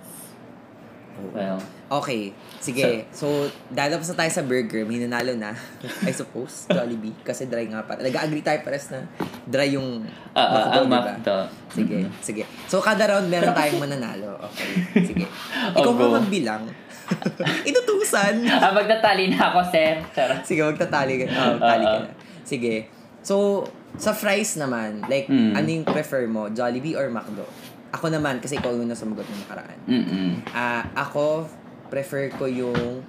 Well, 1.29 1.61
Okay, 1.91 2.31
sige. 2.63 3.03
So, 3.11 3.27
dahil 3.67 3.99
tapos 3.99 4.07
na 4.15 4.23
tayo 4.23 4.31
sa 4.31 4.47
burger, 4.47 4.87
may 4.87 4.95
nanalo 4.95 5.35
na, 5.35 5.51
I 6.07 6.15
suppose, 6.15 6.63
Jollibee. 6.65 7.11
Kasi 7.19 7.51
dry 7.51 7.67
nga 7.67 7.83
pa. 7.83 7.99
Nag-agree 7.99 8.39
tayo 8.39 8.63
pares 8.63 8.87
na 8.95 9.03
dry 9.43 9.75
yung 9.75 10.07
ah, 10.31 10.71
ah, 10.71 10.87
McDo, 10.87 10.87
ang 10.87 10.87
diba? 10.87 11.43
Sige, 11.67 11.97
sige. 12.23 12.43
So, 12.71 12.79
kada 12.79 13.11
round 13.11 13.27
meron 13.27 13.51
tayong 13.51 13.83
mananalo. 13.83 14.39
Okay, 14.47 15.03
sige. 15.03 15.27
Ikaw 15.75 15.91
go. 15.91 16.15
magbilang. 16.15 16.63
Inutusan. 17.67 18.47
Ah, 18.47 18.71
magtatali 18.71 19.27
na 19.27 19.51
ako, 19.51 19.59
sir. 19.67 19.99
Charot. 20.15 20.41
Sige, 20.47 20.63
magtatali 20.63 21.13
ka. 21.19 21.25
Oh, 21.27 21.59
tali 21.59 21.83
ka 21.83 21.97
na. 22.07 22.11
Sige. 22.47 22.87
So, 23.19 23.67
sa 23.99 24.15
fries 24.15 24.55
naman, 24.55 25.03
like, 25.05 25.27
Mm. 25.27 25.53
ano 25.53 25.67
yung 25.67 25.83
prefer 25.83 26.23
mo? 26.25 26.47
Jollibee 26.47 26.95
or 26.95 27.11
McDo? 27.11 27.43
Ako 27.91 28.07
naman, 28.07 28.39
kasi 28.39 28.55
ikaw 28.55 28.71
yung 28.71 28.87
sumagot 28.95 29.27
ng 29.27 29.41
nakaraan. 29.43 29.79
Mm-mm. 29.83 30.29
Ah, 30.55 30.87
ako, 30.95 31.43
prefer 31.91 32.31
ko 32.31 32.47
yung... 32.47 33.03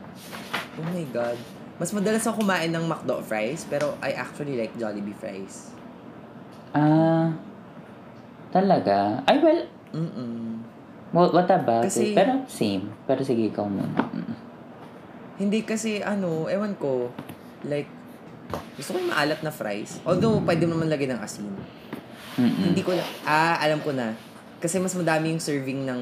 Oh 0.75 0.87
my 0.91 1.07
God. 1.15 1.39
Mas 1.79 1.95
madalas 1.95 2.27
ako 2.27 2.43
kumain 2.43 2.71
ng 2.71 2.91
McDo 2.91 3.23
fries, 3.23 3.63
pero 3.71 3.95
I 4.03 4.15
actually 4.19 4.59
like 4.59 4.75
Jollibee 4.75 5.15
fries. 5.15 5.71
Ah, 6.75 7.31
talaga? 8.51 9.23
Ay, 9.23 9.39
well, 9.39 9.63
Mm-mm. 9.95 10.67
what, 11.15 11.31
what 11.31 11.47
about 11.47 11.87
Kasi- 11.87 12.11
it? 12.11 12.19
Pero 12.19 12.43
same. 12.51 12.91
Pero 13.07 13.21
sige, 13.23 13.55
ikaw 13.55 13.69
muna. 13.69 13.87
Mm. 14.11 14.35
Hindi 15.43 15.63
kasi, 15.63 16.03
ano, 16.03 16.51
ewan 16.51 16.75
ko, 16.75 17.11
like, 17.67 17.89
gusto 18.77 18.95
ko 18.95 18.99
yung 18.99 19.11
maalat 19.15 19.41
na 19.41 19.53
fries. 19.55 20.03
Although, 20.03 20.43
pwede 20.43 20.67
mo 20.67 20.75
naman 20.75 20.91
lagyan 20.91 21.17
ng 21.17 21.23
asin. 21.23 21.47
Mm-mm. 22.37 22.73
Hindi 22.73 22.83
ko 22.83 22.97
na, 22.97 23.05
ah, 23.23 23.63
alam 23.63 23.79
ko 23.79 23.95
na. 23.95 24.13
Kasi 24.63 24.79
mas 24.79 24.95
madami 24.95 25.35
yung 25.35 25.43
serving 25.43 25.83
ng, 25.83 26.01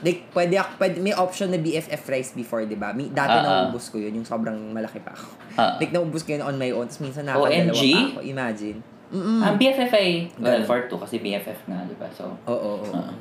like, 0.00 0.24
pwede 0.32 0.56
ako, 0.56 0.70
pwede, 0.80 0.96
may 1.04 1.12
option 1.12 1.52
na 1.52 1.60
BFF 1.60 2.00
fries 2.00 2.32
before, 2.32 2.64
di 2.64 2.80
ba? 2.80 2.96
Mi- 2.96 3.12
Dati 3.12 3.36
ah. 3.36 3.44
naubos 3.68 3.92
ko 3.92 4.00
yun, 4.00 4.16
yung 4.16 4.24
sobrang 4.24 4.56
malaki 4.72 5.04
pa 5.04 5.12
ako. 5.12 5.28
Ah. 5.60 5.76
Like, 5.76 5.92
naubos 5.92 6.24
ko 6.24 6.32
yun 6.32 6.40
on 6.40 6.56
my 6.56 6.72
own, 6.72 6.88
tapos 6.88 7.04
minsan 7.04 7.28
nakakadalawa 7.28 7.76
pa 7.76 8.00
ako. 8.16 8.20
Imagine. 8.24 8.78
Mm-mm. 9.10 9.42
Ang 9.42 9.54
BFF 9.60 9.90
ay, 9.92 10.10
well, 10.38 10.56
Ganun. 10.56 10.64
for 10.64 10.78
two 10.88 10.96
kasi 10.96 11.20
BFF 11.20 11.58
nga, 11.68 11.84
di 11.84 11.98
ba? 12.00 12.08
So, 12.16 12.32
Oo, 12.48 12.56
oo, 12.56 12.80
oo. 12.80 12.94
Ah. 12.96 13.12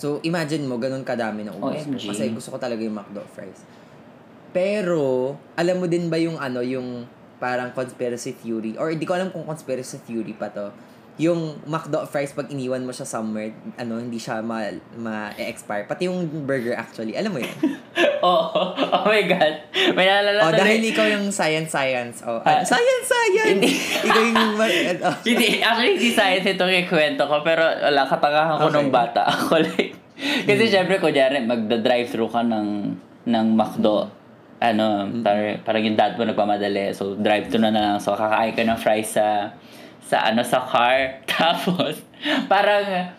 So, 0.00 0.16
imagine 0.24 0.64
mo, 0.64 0.80
ganun 0.80 1.04
kadami 1.04 1.44
na 1.44 1.52
ubos 1.52 1.84
ko. 1.84 1.92
Kasi 1.92 2.32
gusto 2.32 2.56
ko 2.56 2.58
talaga 2.62 2.80
yung 2.80 2.96
McDo 2.96 3.20
fries. 3.36 3.60
Pero, 4.56 5.36
alam 5.54 5.76
mo 5.76 5.84
din 5.84 6.08
ba 6.08 6.16
yung 6.16 6.40
ano, 6.40 6.64
yung 6.64 7.04
parang 7.36 7.68
conspiracy 7.76 8.32
theory, 8.32 8.80
or 8.80 8.88
hindi 8.88 9.04
ko 9.04 9.12
alam 9.12 9.28
kung 9.28 9.44
conspiracy 9.44 10.00
theory 10.04 10.32
pa 10.32 10.48
to, 10.48 10.72
yung 11.20 11.60
McDo 11.68 12.08
fries, 12.08 12.32
pag 12.32 12.48
iniwan 12.48 12.80
mo 12.80 12.96
siya 12.96 13.04
somewhere, 13.04 13.52
ano, 13.76 14.00
hindi 14.00 14.16
siya 14.16 14.40
ma, 14.40 14.64
ma-expire. 14.96 15.84
Pati 15.84 16.08
yung 16.08 16.24
burger 16.48 16.72
actually. 16.72 17.12
Alam 17.12 17.36
mo 17.36 17.38
yun? 17.44 17.52
oh, 18.24 18.72
oh 18.72 19.04
my 19.04 19.20
God. 19.28 19.54
May 19.92 20.08
naalala 20.08 20.48
oh, 20.48 20.52
dahil 20.56 20.80
ikaw 20.80 21.04
yung 21.04 21.28
science-science. 21.28 22.24
Oh, 22.24 22.40
Ah. 22.40 22.64
science-science! 22.64 23.52
Hindi. 23.52 23.68
ikaw 24.00 24.22
yung... 24.24 24.56
oh. 25.04 25.16
hindi, 25.20 25.60
actually, 25.60 26.00
hindi 26.00 26.08
science 26.08 26.48
itong 26.48 26.72
ikwento 26.88 27.28
ko, 27.28 27.44
pero 27.44 27.68
wala, 27.68 28.08
katangahan 28.08 28.56
ko 28.56 28.64
Okay. 28.72 28.76
nung 28.80 28.88
bata 28.88 29.20
ako. 29.28 29.60
Like, 29.60 29.92
kasi 30.48 30.72
syempre, 30.72 30.96
kunyari, 30.96 31.44
magda-drive-thru 31.44 32.32
ka 32.32 32.40
ng, 32.40 32.68
ng 33.28 33.46
McDo. 33.52 34.08
Ano, 34.56 35.04
parang, 35.20 35.60
parang 35.64 35.82
yung 35.84 35.96
dad 36.00 36.16
mo 36.16 36.24
nagmamadali. 36.24 36.96
So, 36.96 37.12
drive-thru 37.16 37.60
na 37.60 37.68
na 37.68 37.80
lang. 37.80 37.96
So, 38.00 38.16
kakain 38.16 38.56
ka 38.56 38.64
ng 38.64 38.80
fries 38.80 39.20
sa, 39.20 39.52
sa 40.10 40.26
ano, 40.26 40.42
sa 40.42 40.58
car. 40.66 40.98
Tapos, 41.30 42.02
parang, 42.50 43.14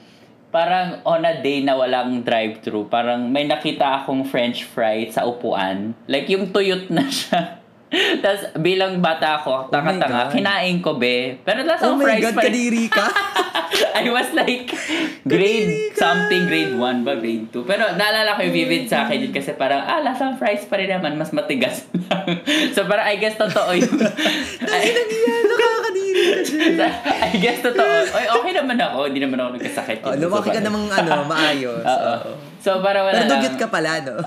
parang 0.52 1.00
on 1.08 1.24
a 1.24 1.40
day 1.40 1.64
na 1.64 1.80
walang 1.80 2.20
drive-thru, 2.20 2.92
parang 2.92 3.32
may 3.32 3.48
nakita 3.48 4.04
akong 4.04 4.28
french 4.28 4.68
fry 4.68 5.08
sa 5.08 5.24
upuan. 5.24 5.96
Like, 6.12 6.28
yung 6.28 6.52
tuyot 6.52 6.92
na 6.92 7.08
siya. 7.08 7.61
Tapos, 7.92 8.42
bilang 8.58 8.98
bata 8.98 9.36
ako, 9.36 9.68
tanga-tanga, 9.68 10.28
God. 10.28 10.34
kinain 10.34 10.80
ko, 10.80 10.96
be. 10.96 11.36
Pero 11.38 11.62
lasa 11.62 11.86
Oh 11.86 11.94
my 11.94 12.08
fries 12.08 12.24
God, 12.24 12.34
pa 12.34 12.42
rin. 12.42 12.48
kadiri 12.48 12.86
ka! 12.88 13.08
I 13.92 14.08
was 14.08 14.32
like, 14.32 14.72
grade 15.22 15.92
something, 15.94 16.48
grade 16.48 16.72
1 16.74 16.80
ba, 17.04 17.14
grade 17.14 17.52
2. 17.52 17.62
Pero 17.62 17.84
naalala 17.94 18.34
ko 18.34 18.42
yung 18.42 18.56
vivid 18.56 18.84
sa 18.86 19.04
akin 19.04 19.22
yun 19.22 19.32
kasi 19.32 19.52
parang, 19.54 19.84
ah, 19.84 20.00
lasang 20.00 20.36
fries 20.36 20.64
pa 20.66 20.76
rin 20.76 20.88
naman, 20.88 21.16
mas 21.16 21.32
matigas 21.32 21.84
lang. 22.08 22.40
so 22.72 22.86
parang, 22.86 23.06
I 23.06 23.16
guess 23.18 23.36
totoo 23.36 23.72
yun. 23.72 23.92
Ay, 24.66 24.88
nangyayari, 24.88 25.44
nakakadiri 25.46 26.22
ka 26.24 26.38
dyan. 26.42 26.74
I 27.04 27.38
guess 27.38 27.60
totoo. 27.60 27.92
Oy, 28.08 28.26
okay 28.30 28.54
naman 28.54 28.78
ako, 28.78 28.98
hindi 29.06 29.20
naman 29.20 29.38
ako 29.38 29.50
nagkasakit. 29.58 29.98
Oh, 30.02 30.16
lumaki 30.16 30.50
ka 30.50 30.62
namang 30.62 30.88
ano, 30.88 31.28
maayos. 31.28 31.84
Oo. 31.84 32.32
So, 32.62 32.78
para 32.78 33.02
wala 33.02 33.26
Pero 33.26 33.42
lang. 33.42 33.58
ka 33.58 33.74
pala, 33.74 34.06
no? 34.06 34.22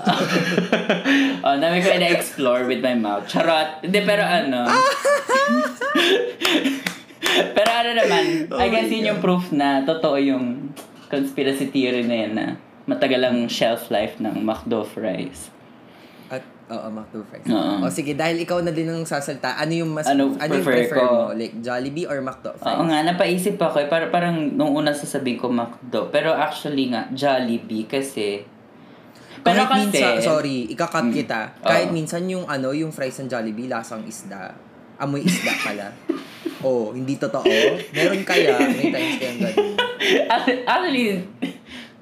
oh, 1.47 1.55
dami 1.55 1.79
ko 1.79 1.87
na-explore 1.95 2.67
with 2.67 2.83
my 2.83 2.91
mouth. 2.91 3.23
Charot. 3.31 3.79
Hindi, 3.79 4.03
pero 4.03 4.27
ano. 4.27 4.67
pero 7.55 7.69
ano 7.71 7.89
naman, 7.95 8.51
Oh 8.51 8.59
I 8.59 8.67
guess 8.67 8.91
yun 8.91 9.15
yung 9.15 9.23
proof 9.23 9.55
na 9.55 9.87
totoo 9.87 10.19
yung 10.19 10.75
conspiracy 11.07 11.71
theory 11.71 12.03
na 12.03 12.15
yan 12.27 12.31
na 12.35 12.47
matagal 12.91 13.23
ang 13.23 13.47
shelf 13.47 13.87
life 13.87 14.19
ng 14.19 14.43
McDo 14.43 14.83
fries. 14.83 15.54
Oo, 16.65 16.87
McDo 16.89 17.21
fries. 17.23 17.45
Oo. 17.45 17.73
O 17.79 17.93
sige, 17.93 18.13
dahil 18.13 18.41
ikaw 18.41 18.57
na 18.59 18.69
din 18.69 18.89
ang 18.89 19.05
sasalta, 19.05 19.53
ano 19.53 19.69
yung 19.71 19.93
mas, 19.93 20.05
Ano 20.05 20.33
ano, 20.33 20.49
yung 20.51 20.65
prefer 20.65 20.89
prefer 20.89 20.97
ko? 20.97 21.05
mo? 21.05 21.21
Like, 21.31 21.61
Jollibee 21.61 22.09
or 22.09 22.17
McDo 22.19 22.57
fries? 22.57 22.73
Oo 22.73 22.83
nga, 22.83 23.05
napaisip 23.05 23.53
ako 23.55 23.77
eh. 23.79 23.87
Par- 23.87 24.09
parang 24.09 24.33
nung 24.49 24.73
una 24.73 24.89
sasabihin 24.89 25.37
ko 25.37 25.47
McDo. 25.47 26.09
Pero 26.09 26.33
actually 26.33 26.89
nga, 26.89 27.05
Jollibee 27.11 27.85
kasi... 27.85 28.41
Pero 29.39 29.61
Kahit 29.61 29.69
kasi... 29.69 29.81
minsan, 29.93 30.13
sorry, 30.19 30.57
ikakat 30.67 31.05
Mm. 31.05 31.13
kita. 31.13 31.39
Kahit 31.61 31.89
Oo. 31.89 31.93
minsan 31.93 32.25
yung 32.25 32.49
ano, 32.49 32.73
yung 32.73 32.89
fries 32.89 33.13
ng 33.19 33.29
Jollibee, 33.29 33.69
lasang 33.69 34.01
isda. 34.03 34.57
Amoy 34.97 35.21
isda 35.21 35.53
pala. 35.61 35.93
oh, 36.65 36.89
hindi 36.89 37.13
totoo. 37.15 37.45
Meron 37.93 38.25
kaya, 38.25 38.57
may 38.57 38.89
times 38.89 39.15
kayang 39.15 39.37
ganun. 39.39 39.69
Actually, 40.65 41.21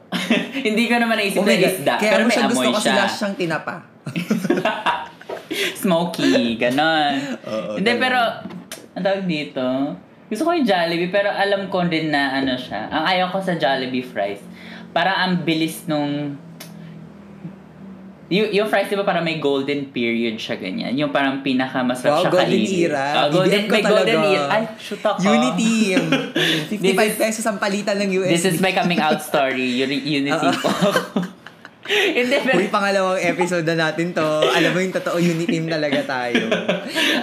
hindi 0.67 0.83
ko 0.85 0.95
naman 0.95 1.19
naisip 1.19 1.35
Oh 1.35 1.43
na 1.43 1.51
isda. 1.51 1.93
Kaya 1.97 2.11
pero 2.15 2.23
may 2.23 2.31
siya 2.31 2.47
gusto 2.47 2.63
amoy 2.63 2.71
kasi 2.71 2.85
siya. 2.85 2.95
last 2.95 3.15
siyang 3.19 3.35
tinapa. 3.35 3.75
Smoky, 5.81 6.55
ganon. 6.55 7.37
Oo, 7.41 7.75
Hindi, 7.75 7.89
ganun. 7.89 8.01
pero, 8.01 8.19
ang 8.93 9.03
tawag 9.03 9.23
dito, 9.23 9.63
gusto 10.25 10.41
ko 10.41 10.51
yung 10.51 10.63
Jollibee, 10.63 11.09
pero 11.09 11.27
alam 11.27 11.67
ko 11.67 11.83
din 11.83 12.09
na 12.09 12.35
ano 12.35 12.53
siya. 12.53 12.87
Ang 12.87 13.03
ayaw 13.05 13.27
ko 13.29 13.37
sa 13.37 13.53
Jollibee 13.53 14.01
fries, 14.01 14.41
parang 14.89 15.13
ang 15.15 15.33
bilis 15.41 15.85
nung, 15.85 16.37
yung, 18.27 18.49
yung 18.51 18.65
fries, 18.65 18.87
di 18.87 18.95
ba 18.95 19.03
parang 19.03 19.21
may 19.21 19.37
golden 19.37 19.89
period 19.89 20.33
siya 20.35 20.55
ganyan. 20.55 20.95
Yung 20.95 21.09
parang 21.09 21.41
pinakamasarap 21.41 22.09
Wow, 22.09 22.19
siya 22.19 22.31
golden 22.31 22.49
kainin. 22.55 22.85
era. 22.87 23.03
Ah, 23.05 23.27
golden, 23.27 23.61
may 23.67 23.83
golden 23.83 24.15
talaga. 24.15 24.33
era. 24.33 24.47
Ay, 24.49 24.63
shoot 24.75 25.03
ako. 25.03 25.17
Unity. 25.21 25.73
yung 25.93 26.07
55 26.65 26.81
This 26.81 26.97
is- 26.97 27.17
pesos 27.19 27.45
ang 27.45 27.57
palitan 27.57 27.95
ng 27.95 28.09
USD. 28.15 28.31
This 28.31 28.45
is 28.47 28.57
my 28.57 28.71
coming 28.71 28.97
out 28.97 29.21
story. 29.21 29.77
Uni- 29.77 30.01
Unity 30.01 30.49
po. 30.63 30.69
Hindi, 31.93 32.35
pero... 32.43 32.57
Uy, 32.59 32.67
pangalawang 32.69 33.21
episode 33.21 33.65
na 33.67 33.89
natin 33.89 34.11
to. 34.11 34.25
Alam 34.49 34.69
mo 34.73 34.79
yung 34.81 34.95
totoo 34.95 35.17
unity 35.19 35.45
team 35.59 35.65
talaga 35.69 35.99
tayo. 36.03 36.45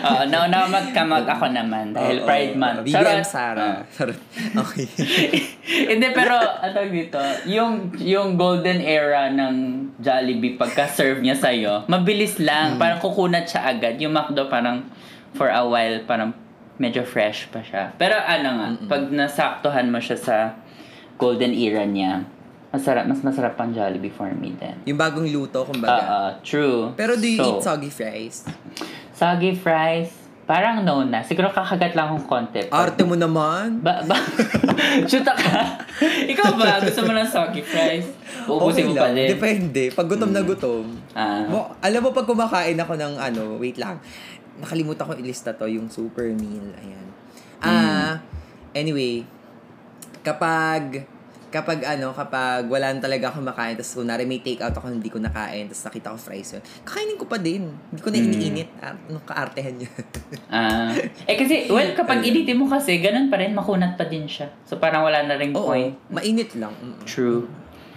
Oo, 0.07 0.23
no, 0.31 0.47
no, 0.47 0.59
magkamag 0.71 1.27
ako 1.27 1.47
naman. 1.51 1.93
Dahil 1.93 2.23
Oo. 2.23 2.27
Pride 2.27 2.55
Month. 2.57 2.81
BBM 2.87 2.95
Charot. 2.95 3.27
Sara. 3.27 3.69
Charot. 3.93 4.21
Okay. 4.51 4.87
Hindi, 5.93 6.07
pero, 6.15 6.37
ano 6.39 6.79
dito, 6.89 7.21
yung, 7.51 7.95
yung 8.01 8.39
golden 8.39 8.81
era 8.81 9.29
ng 9.31 9.55
Jollibee 10.01 10.57
pagka-serve 10.57 11.21
niya 11.21 11.37
sa'yo, 11.37 11.87
mabilis 11.91 12.39
lang. 12.41 12.81
Parang 12.81 13.03
kukunat 13.03 13.51
siya 13.51 13.75
agad. 13.75 13.99
Yung 14.01 14.15
McDo 14.15 14.49
parang, 14.49 14.87
for 15.35 15.51
a 15.51 15.63
while, 15.63 16.01
parang 16.07 16.33
medyo 16.81 17.05
fresh 17.05 17.53
pa 17.53 17.61
siya. 17.61 17.93
Pero 18.01 18.17
ano 18.17 18.49
nga, 18.57 18.69
pag 18.89 19.03
nasaktuhan 19.13 19.93
mo 19.93 20.01
siya 20.01 20.17
sa 20.17 20.37
golden 21.21 21.53
era 21.53 21.85
niya, 21.85 22.25
Masarap, 22.71 23.03
mas 23.05 23.19
masarap 23.21 23.55
pang 23.55 23.69
Jollibee 23.69 24.09
for 24.09 24.31
me 24.31 24.55
then. 24.55 24.79
Yung 24.85 24.95
bagong 24.95 25.27
luto, 25.27 25.61
Ah, 25.61 25.67
kumbaga. 25.67 26.03
ah, 26.03 26.31
true. 26.41 26.95
Pero 26.95 27.15
do 27.15 27.25
you 27.25 27.35
So, 27.37 27.47
eat 27.51 27.59
soggy 27.61 27.91
fries? 27.91 28.47
Soggy 29.11 29.53
fries, 29.53 30.15
parang 30.45 30.81
no 30.81 31.03
na. 31.03 31.19
Siguro 31.21 31.51
kakagat 31.51 31.93
lang 31.93 32.09
akong 32.09 32.27
konti. 32.27 32.63
Pag- 32.65 32.95
Arte 32.95 33.03
mo 33.03 33.15
naman. 33.15 33.83
Ba, 33.83 34.07
ba, 34.07 34.15
shoot 35.11 35.27
ka. 35.27 35.35
Ikaw 36.33 36.51
ba? 36.55 36.79
Gusto 36.81 37.03
mo 37.03 37.13
ng 37.13 37.27
soggy 37.27 37.59
fries? 37.61 38.07
Uubusin 38.47 38.87
mo 38.87 38.95
pa 38.95 39.11
din. 39.11 39.29
Depende. 39.29 39.91
Pag 39.91 40.07
gutom 40.07 40.31
na 40.31 40.41
gutom. 40.41 40.87
Ah. 41.11 41.43
Mo, 41.45 41.75
alam 41.77 42.01
mo, 42.01 42.11
pag 42.11 42.25
kumakain 42.25 42.79
ako 42.79 42.95
ng 42.95 43.15
ano, 43.19 43.59
wait 43.59 43.77
lang. 43.77 43.99
Nakalimutan 44.57 45.05
ko 45.05 45.15
ilista 45.15 45.51
to, 45.51 45.67
yung 45.67 45.87
super 45.87 46.31
meal. 46.31 46.71
Ayan. 46.77 47.07
Ah, 47.59 48.23
anyway, 48.73 49.27
kapag 50.23 51.05
kapag 51.51 51.83
ano, 51.83 52.11
kapag 52.11 52.65
wala 52.65 52.91
na 52.91 52.99
talaga 52.99 53.29
ako 53.29 53.43
makain, 53.43 53.75
tapos 53.75 53.93
kunwari 53.93 54.23
may 54.23 54.39
take 54.39 54.59
out 54.59 54.71
ako 54.71 54.87
hindi 54.89 55.07
ko 55.07 55.19
nakain, 55.19 55.67
tapos 55.67 55.85
nakita 55.85 56.07
ko 56.09 56.19
fries 56.21 56.51
yun, 56.55 56.63
kakainin 56.81 57.19
ko 57.19 57.27
pa 57.27 57.37
din. 57.37 57.69
Hindi 57.91 58.01
ko 58.01 58.09
na 58.09 58.17
Mm. 58.17 58.27
iniinit. 58.31 58.69
Ah, 58.79 58.95
anong 58.97 59.27
kaartehan 59.27 59.75
yun? 59.77 59.95
Ah. 60.49 60.95
eh 61.27 61.35
kasi, 61.35 61.55
well, 61.75 61.91
kapag 61.93 62.23
initin 62.23 62.55
mo 62.55 62.65
kasi, 62.65 62.99
ganun 62.99 63.27
pa 63.27 63.37
rin, 63.37 63.51
makunat 63.51 63.95
pa 63.95 64.07
din 64.07 64.25
siya. 64.25 64.47
So 64.63 64.79
parang 64.79 65.03
wala 65.03 65.23
na 65.23 65.35
rin 65.35 65.51
Oo, 65.53 65.67
point. 65.67 65.93
mainit 66.09 66.55
lang. 66.55 66.71
Mm-mm. 66.73 67.03
True. 67.05 67.51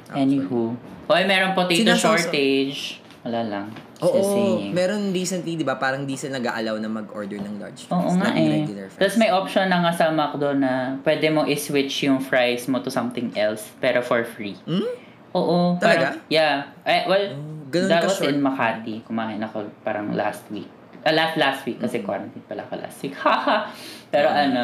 Anywho. 0.09 0.73
Oy, 1.05 1.23
meron 1.23 1.53
potato 1.53 1.73
Sinasawsa- 1.75 2.29
shortage. 2.29 2.99
Wala 3.21 3.41
lang. 3.41 3.65
Oo, 4.05 4.19
saying. 4.19 4.71
meron 4.71 5.09
recently, 5.09 5.53
di 5.53 5.63
ba, 5.63 5.75
parang 5.75 6.03
di 6.03 6.13
sila 6.13 6.35
nag-allow 6.35 6.75
na 6.75 6.87
mag-order 6.87 7.37
ng 7.37 7.55
large 7.57 7.83
fries. 7.83 7.95
Oo 7.95 8.11
nga 8.15 8.31
eh. 8.33 8.67
Tapos 8.91 9.15
may 9.15 9.29
option 9.29 9.65
na 9.65 9.79
nga 9.79 9.91
sa 9.91 10.05
McDo 10.09 10.51
na 10.51 10.99
pwede 11.01 11.27
mo 11.27 11.43
i-switch 11.43 12.03
yung 12.03 12.19
fries 12.19 12.65
mo 12.65 12.77
to 12.77 12.87
something 12.87 13.31
else, 13.33 13.71
pero 13.77 13.99
for 13.99 14.21
free. 14.23 14.59
Hmm? 14.63 14.83
Oo. 15.31 15.75
Talaga? 15.77 16.13
Parang, 16.13 16.27
yeah. 16.27 16.69
Eh, 16.83 17.03
well, 17.05 17.25
Oh, 17.33 17.71
ganun 17.71 17.89
that 17.89 18.03
was 18.03 18.15
short. 18.15 18.29
in 18.29 18.37
Makati. 18.37 19.01
Kumain 19.01 19.39
ako 19.39 19.65
parang 19.81 20.13
last 20.13 20.45
week. 20.47 20.69
Ah, 21.01 21.09
last 21.09 21.35
last 21.35 21.63
week 21.63 21.77
kasi 21.77 21.99
quarantine 21.99 22.45
pala 22.45 22.61
ako 22.63 22.77
last 22.77 23.01
week. 23.01 23.17
Haha. 23.19 23.65
Pero 24.07 24.29
Mm. 24.29 24.39
ano, 24.39 24.63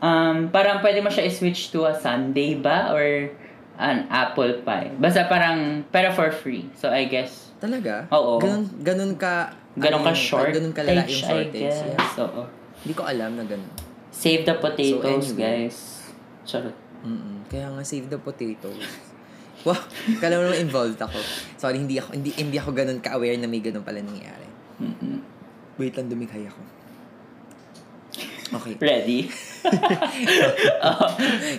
um, 0.00 0.36
parang 0.48 0.78
pwede 0.78 0.98
mo 0.98 1.08
siya 1.08 1.24
i-switch 1.24 1.70
to 1.70 1.84
a 1.84 1.94
Sunday 1.94 2.54
ba? 2.54 2.90
Or 2.90 3.30
an 3.78 4.10
apple 4.10 4.58
pie. 4.60 4.90
Basta 4.92 5.22
parang, 5.24 5.86
pero 5.88 6.10
for 6.10 6.34
free. 6.34 6.66
So 6.74 6.90
I 6.90 7.06
guess, 7.06 7.47
Talaga? 7.58 8.06
Oo. 8.10 8.38
Ganun, 8.38 8.64
ganun 8.80 9.12
ka... 9.14 9.50
ganun 9.74 9.96
ano 9.96 10.04
ka 10.04 10.10
yung- 10.10 10.24
short. 10.24 10.50
Ganun 10.50 10.72
kalala 10.72 11.00
yung 11.00 11.10
I 11.10 11.20
shortage. 11.20 11.60
guess. 11.60 11.78
Yeah. 11.84 12.22
Oo. 12.22 12.42
Hindi 12.78 12.92
ko 12.94 13.02
alam 13.02 13.34
na 13.34 13.42
ganun. 13.42 13.70
Save 14.08 14.42
the 14.42 14.56
potatoes, 14.56 15.24
So, 15.24 15.34
anyway. 15.34 15.66
guys. 15.66 15.76
Charot. 16.42 16.74
Mm-mm. 17.00 17.44
Kaya 17.46 17.68
nga, 17.68 17.82
save 17.82 18.06
the 18.06 18.18
potatoes. 18.18 18.82
Wow, 19.58 19.74
kala 20.22 20.38
mo 20.38 20.46
naman 20.46 20.62
involved 20.62 20.96
ako. 20.96 21.18
Sorry, 21.58 21.82
hindi 21.82 21.98
ako 21.98 22.14
hindi 22.14 22.30
hindi 22.30 22.54
ako 22.54 22.70
ganun 22.70 23.02
ka-aware 23.02 23.34
na 23.34 23.44
may 23.44 23.58
ganun 23.58 23.82
pala 23.82 23.98
nangyayari. 23.98 24.46
Mm-mm. 24.78 25.18
Wait 25.74 25.98
lang, 25.98 26.06
dumikhay 26.06 26.46
ako. 26.46 26.62
Okay. 28.54 28.78
Ready? 28.78 29.26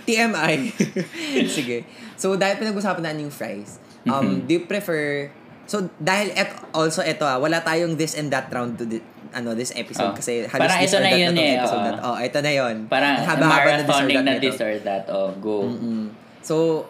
TMI. 0.05 0.55
Sige. 1.51 1.83
So, 2.15 2.35
dahil 2.35 2.57
pinag-usapan 2.57 3.03
natin 3.03 3.27
yung 3.27 3.33
fries, 3.33 3.79
um, 4.05 4.41
do 4.41 4.51
you 4.53 4.63
prefer... 4.63 5.29
So, 5.69 5.85
dahil 6.01 6.33
et, 6.33 6.49
also 6.73 7.05
ito 7.05 7.21
ah, 7.21 7.37
wala 7.37 7.61
tayong 7.61 7.93
this 7.93 8.17
and 8.17 8.33
that 8.33 8.49
round 8.49 8.81
to 8.81 8.89
the, 8.89 9.05
ano, 9.29 9.53
this 9.53 9.69
episode 9.77 10.11
Oh. 10.11 10.17
kasi 10.17 10.49
halos 10.49 10.65
Parang 10.65 10.81
this 10.81 10.89
ito 10.89 10.97
or 10.97 11.03
na 11.05 11.09
that 11.13 11.21
yun 11.21 11.33
eh, 11.37 11.53
episode 11.61 11.83
na 11.85 11.91
to. 11.93 12.01
Oh, 12.01 12.17
ito 12.17 12.37
na 12.41 12.51
yun. 12.51 12.75
Parang 12.89 13.13
Ang 13.13 13.27
haba-haba 13.29 13.71
na 13.77 13.83
nito. 13.85 14.41
this 14.41 14.57
or 14.57 14.73
that. 14.81 15.05
Oh, 15.13 15.29
go. 15.37 15.69
Mm. 15.69 16.09
So, 16.41 16.89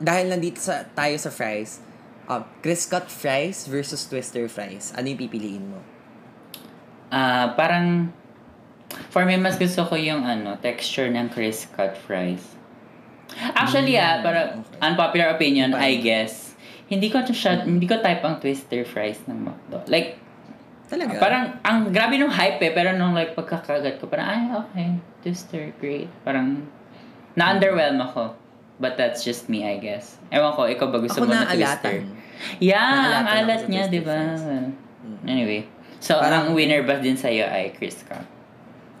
dahil 0.00 0.32
nandito 0.32 0.56
sa, 0.56 0.88
tayo 0.90 1.12
sa 1.20 1.28
fries, 1.28 1.84
uh, 2.24 2.40
Chris 2.64 2.88
Cut 2.88 3.12
fries 3.12 3.68
versus 3.68 4.08
Twister 4.08 4.48
fries, 4.48 4.96
ano 4.96 5.04
yung 5.04 5.20
pipiliin 5.20 5.64
mo? 5.68 5.84
Ah, 7.12 7.52
parang 7.54 8.08
for 9.12 9.22
me 9.22 9.36
mas 9.36 9.54
gusto 9.54 9.84
ko 9.84 9.94
yung 9.94 10.24
ano, 10.24 10.56
texture 10.58 11.06
ng 11.06 11.30
crisp 11.30 11.70
cut 11.76 11.94
fries. 11.94 12.42
Actually 13.54 13.94
ah, 13.94 14.18
para 14.18 14.58
okay. 14.58 14.80
unpopular 14.82 15.28
opinion, 15.30 15.70
Parang- 15.76 15.84
I 15.84 16.00
guess. 16.00 16.43
Hindi 16.88 17.08
ko 17.08 17.24
siya, 17.24 17.64
hindi 17.64 17.88
ko 17.88 17.96
type 17.98 18.20
ang 18.20 18.36
twister 18.38 18.84
fries 18.84 19.24
ng 19.24 19.38
McDo. 19.40 19.80
Like, 19.88 20.20
Talaga? 20.84 21.16
parang, 21.16 21.44
ang 21.64 21.88
grabe 21.88 22.20
nung 22.20 22.32
hype 22.32 22.60
eh, 22.60 22.72
pero 22.76 22.92
nung 22.92 23.16
like 23.16 23.32
pagkakagat 23.32 23.96
ko, 23.96 24.06
parang, 24.06 24.26
ay, 24.28 24.40
okay, 24.52 24.88
twister, 25.24 25.72
great. 25.80 26.12
Parang, 26.22 26.68
na-underwhelm 27.34 28.04
ako. 28.04 28.36
But 28.76 28.98
that's 28.98 29.22
just 29.24 29.48
me, 29.48 29.64
I 29.64 29.78
guess. 29.78 30.18
Ewan 30.34 30.52
ko, 30.52 30.66
ikaw 30.66 30.90
ba 30.90 30.98
gusto 31.00 31.22
ako 31.22 31.30
mo 31.30 31.34
na 31.34 31.48
twister? 31.48 32.04
Yeah, 32.60 33.22
ang 33.22 33.28
alat 33.30 33.70
niya, 33.70 33.88
di 33.88 34.02
ba? 34.02 34.34
Anyway. 35.24 35.64
So, 36.04 36.20
Parang- 36.20 36.52
ang 36.52 36.58
winner 36.58 36.84
ba 36.84 37.00
din 37.00 37.16
sa'yo 37.16 37.48
ay 37.48 37.72
Chris 37.72 38.04
Cut? 38.04 38.26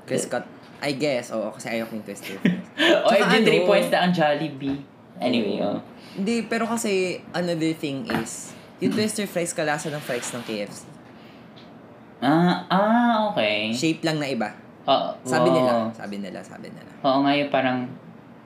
Chris 0.08 0.24
Cut, 0.24 0.48
I 0.80 0.96
guess, 0.96 1.28
oo, 1.36 1.52
kasi 1.52 1.68
ayaw 1.68 1.84
ko 1.88 2.00
yung 2.00 2.06
Twister 2.06 2.36
o, 3.04 3.08
Tsaka 3.12 3.40
di 3.40 3.44
3 3.44 3.60
ano- 3.60 3.68
points 3.68 3.88
na 3.92 3.98
ang 4.08 4.12
Jollibee. 4.12 4.80
Anyway, 5.20 5.60
oh. 5.60 5.80
Hindi, 6.14 6.46
pero 6.46 6.64
kasi, 6.64 7.18
another 7.30 7.74
thing 7.74 8.06
is, 8.22 8.54
yung 8.78 8.94
Twister 8.94 9.26
fries 9.26 9.50
kalasa 9.50 9.90
ng 9.90 9.98
fries 9.98 10.30
ng 10.30 10.42
KFC. 10.42 10.86
Ah, 12.22 12.64
ah, 12.70 13.14
okay. 13.30 13.74
Shape 13.74 14.00
lang 14.00 14.16
na 14.16 14.30
iba. 14.30 14.54
Oo. 14.86 15.08
Sabi 15.24 15.48
wow. 15.50 15.56
nila, 15.56 15.72
sabi 15.92 16.16
nila, 16.20 16.38
sabi 16.40 16.66
nila. 16.70 16.90
Oo 17.04 17.20
nga 17.24 17.32
yung 17.34 17.50
parang 17.50 17.78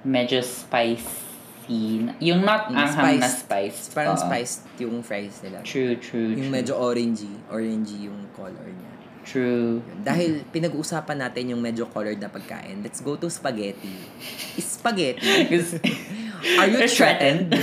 medyo 0.03 0.43
spicy. 0.43 2.03
na- 2.03 2.17
Yung 2.19 2.43
not 2.43 2.73
Yung 2.73 2.79
anghang 2.81 3.21
na 3.21 3.29
spiced. 3.29 3.39
spice. 3.45 3.81
Parang 3.95 4.17
Oo. 4.17 4.23
spiced 4.25 4.63
yung 4.81 5.03
fries 5.03 5.37
nila. 5.45 5.63
True, 5.63 5.95
true, 6.01 6.35
Yung 6.35 6.49
true. 6.49 6.55
medyo 6.55 6.75
orangey. 6.75 7.31
Orangey 7.51 8.09
yung 8.09 8.19
color 8.33 8.67
niya. 8.67 8.93
True. 9.29 9.85
Yun. 9.85 9.99
Dahil 10.01 10.31
pinag-uusapan 10.49 11.21
natin 11.21 11.53
yung 11.53 11.61
medyo 11.61 11.85
colored 11.85 12.17
na 12.17 12.33
pagkain, 12.33 12.81
let's 12.81 13.05
go 13.05 13.13
to 13.15 13.29
spaghetti. 13.29 13.93
Spaghetti. 14.57 15.29
Are 16.59 16.69
you 16.69 16.87
threatened? 16.87 17.53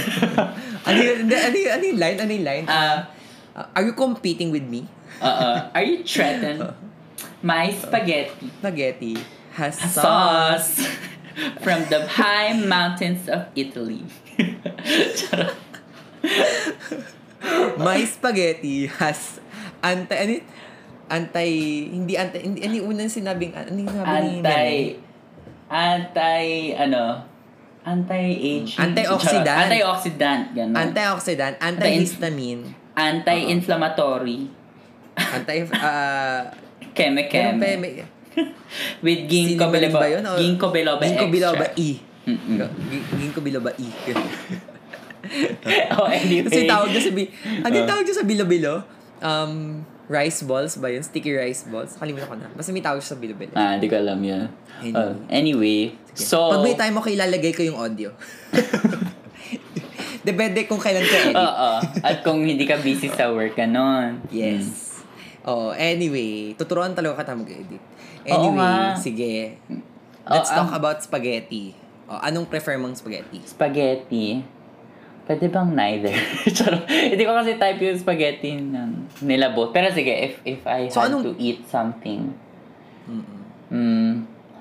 Ano 0.86 1.02
yun? 1.02 1.26
Ano, 1.26 1.56
yun- 1.58 1.74
ano 1.74 1.84
yung 1.84 1.98
line? 1.98 2.18
Ano 2.20 2.30
yung 2.30 2.46
line? 2.46 2.66
Ah, 2.70 3.10
Uh, 3.56 3.64
are 3.72 3.88
you 3.88 3.96
competing 3.96 4.52
with 4.52 4.68
me? 4.68 4.84
Oo. 5.24 5.50
Are 5.72 5.82
you 5.82 6.04
threatened? 6.04 6.60
My 7.40 7.72
spaghetti. 7.72 8.52
Spaghetti 8.60 9.16
has 9.56 9.80
sauce. 9.80 9.96
sauce 9.96 10.72
from 11.64 11.88
the 11.88 12.04
high 12.06 12.52
mountains 12.52 13.32
of 13.32 13.48
Italy. 13.56 14.04
My 17.80 18.04
spaghetti 18.04 18.92
has 18.92 19.40
anti 19.80 20.16
ano 20.18 20.34
anti 21.08 21.48
hindi 21.88 22.18
anti 22.18 22.42
hindi 22.42 22.60
ano 22.60 22.76
unang 22.90 23.08
sinabing 23.08 23.54
ano 23.54 23.72
yung 23.72 23.88
sabi 23.88 24.04
ni 24.04 24.12
anti 24.12 24.42
Melanie? 24.42 24.90
anti 25.70 26.44
ano 26.74 27.04
anti-aging. 27.86 28.82
Antioxidant. 28.82 29.46
Charot. 29.46 29.70
antioxidant 29.70 30.42
ganun. 30.58 30.76
Antioxidant 30.76 31.56
antihistamine. 31.62 32.64
Anti-inflammatory. 32.98 34.50
Anti 35.16 35.58
uh, 35.72 36.42
keme 36.92 37.24
meron 37.24 37.30
pa 37.30 37.32
keme 37.32 37.70
may 37.80 37.94
with 39.06 39.22
ginkgo 39.32 39.72
biloba 39.72 40.00
ba 40.04 40.08
yun? 40.12 40.24
Ginkgo 40.26 40.68
biloba 40.74 41.02
ginkgo 41.06 41.28
biloba. 41.32 41.66
E? 41.80 41.90
Mm-mm. 42.26 42.58
Gi- 42.92 43.06
ginkgo 43.22 43.40
biloba 43.40 43.72
E. 43.80 43.88
Oh 45.98 46.06
anyway. 46.06 46.46
Kasi 46.46 46.70
tawag 46.70 46.94
niya 46.94 47.02
sa 47.02 47.12
bi 47.18 47.26
ano 47.66 47.74
yung 47.74 47.90
tawag 47.90 48.06
niya 48.06 48.14
sa 48.14 48.26
bilo-bilo? 48.30 48.76
Um 49.26 49.82
rice 50.06 50.46
balls 50.46 50.78
ba 50.78 50.90
yun 50.90 51.02
sticky 51.02 51.34
rice 51.34 51.66
balls 51.66 51.98
kalimutan 51.98 52.30
ko 52.30 52.36
na 52.38 52.48
basta 52.54 52.70
may 52.70 52.82
tawag 52.82 53.02
sa 53.02 53.18
bilo-bilo 53.18 53.54
ah 53.58 53.74
hindi 53.78 53.90
ko 53.90 53.98
alam 53.98 54.22
yan 54.22 54.46
Anyway. 54.76 55.00
Oh, 55.00 55.14
anyway 55.32 55.82
so 56.14 56.52
pag 56.52 56.62
may 56.62 56.76
time 56.76 56.96
ako 57.00 57.08
ilalagay 57.10 57.56
ko 57.56 57.64
yung 57.64 57.80
audio 57.80 58.12
depende 60.26 60.66
kung 60.66 60.82
kailan 60.82 61.06
ko 61.06 61.16
edit 61.16 61.38
Oo. 61.38 61.72
At 62.02 62.26
kung 62.26 62.42
hindi 62.42 62.66
ka 62.66 62.82
busy 62.82 63.14
sa 63.14 63.30
work, 63.30 63.54
ganon. 63.54 64.26
Yes. 64.34 64.98
Oh, 65.46 65.70
anyway, 65.70 66.58
tuturuan 66.58 66.98
talaga 66.98 67.22
kita 67.22 67.38
mag-edit. 67.38 67.84
Oo 68.26 68.34
Anyway, 68.34 68.58
nga. 68.58 68.98
sige. 68.98 69.62
Oh, 70.26 70.34
Let's 70.34 70.50
talk 70.50 70.74
um, 70.74 70.78
about 70.82 71.06
spaghetti. 71.06 71.78
Oh, 72.10 72.18
anong 72.18 72.50
prefer 72.50 72.82
mong 72.82 72.98
spaghetti? 72.98 73.46
Spaghetti. 73.46 74.42
Pwede 75.26 75.50
bang 75.50 75.70
neither? 75.72 76.14
Hindi 77.10 77.24
ko 77.24 77.34
kasi 77.34 77.58
type 77.58 77.82
yung 77.82 77.98
spaghetti 77.98 78.56
ng 78.56 79.10
nilabot. 79.20 79.74
Pero 79.74 79.90
sige, 79.90 80.14
if 80.14 80.34
if 80.44 80.62
I 80.64 80.86
So, 80.88 81.02
had 81.02 81.10
anong- 81.10 81.26
to 81.26 81.34
eat 81.36 81.66
something, 81.66 82.30
Mm-mm. 83.04 83.42
mm, 83.70 84.12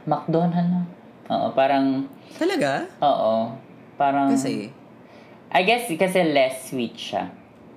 McDonald's 0.04 0.56
na. 0.64 0.82
Oo, 1.26 1.52
parang, 1.52 2.08
Talaga? 2.34 2.84
oo. 2.98 3.56
Parang, 3.94 4.28
Kasi, 4.28 4.68
I 5.48 5.62
guess 5.62 5.86
kasi 5.86 6.20
less 6.26 6.68
sweet 6.68 6.92
siya. 6.94 7.28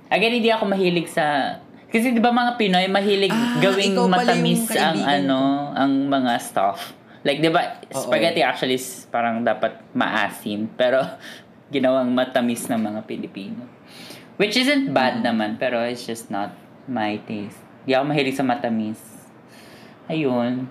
Again, 0.07 0.39
hindi 0.39 0.49
ako 0.49 0.65
mahilig 0.65 1.07
sa, 1.07 1.59
kasi 1.87 2.11
di 2.11 2.19
ba 2.19 2.31
mga 2.31 2.55
Pinoy, 2.55 2.87
mahilig 2.87 3.31
Ah, 3.31 3.59
gawing 3.59 3.95
matamis 4.07 4.67
ang 4.73 4.99
ano, 4.99 5.39
ang 5.71 6.07
mga 6.07 6.39
stuff. 6.39 6.95
Like, 7.21 7.39
di 7.39 7.47
ba, 7.47 7.83
spaghetti 7.89 8.39
actually 8.39 8.75
is 8.75 9.03
parang 9.07 9.43
dapat 9.43 9.83
maasim. 9.91 10.71
Pero, 10.73 11.03
ginawang 11.71 12.11
matamis 12.11 12.67
ng 12.71 12.79
mga 12.79 12.99
Pilipino. 13.03 13.63
Which 14.37 14.55
isn't 14.55 14.93
bad 14.93 15.25
naman, 15.25 15.57
pero 15.57 15.81
it's 15.81 16.05
just 16.05 16.29
not 16.29 16.53
my 16.85 17.17
taste. 17.25 17.57
Di 17.89 17.97
ako 17.97 18.13
mahilig 18.13 18.37
sa 18.37 18.45
matamis. 18.45 19.01
Ayun. 20.07 20.69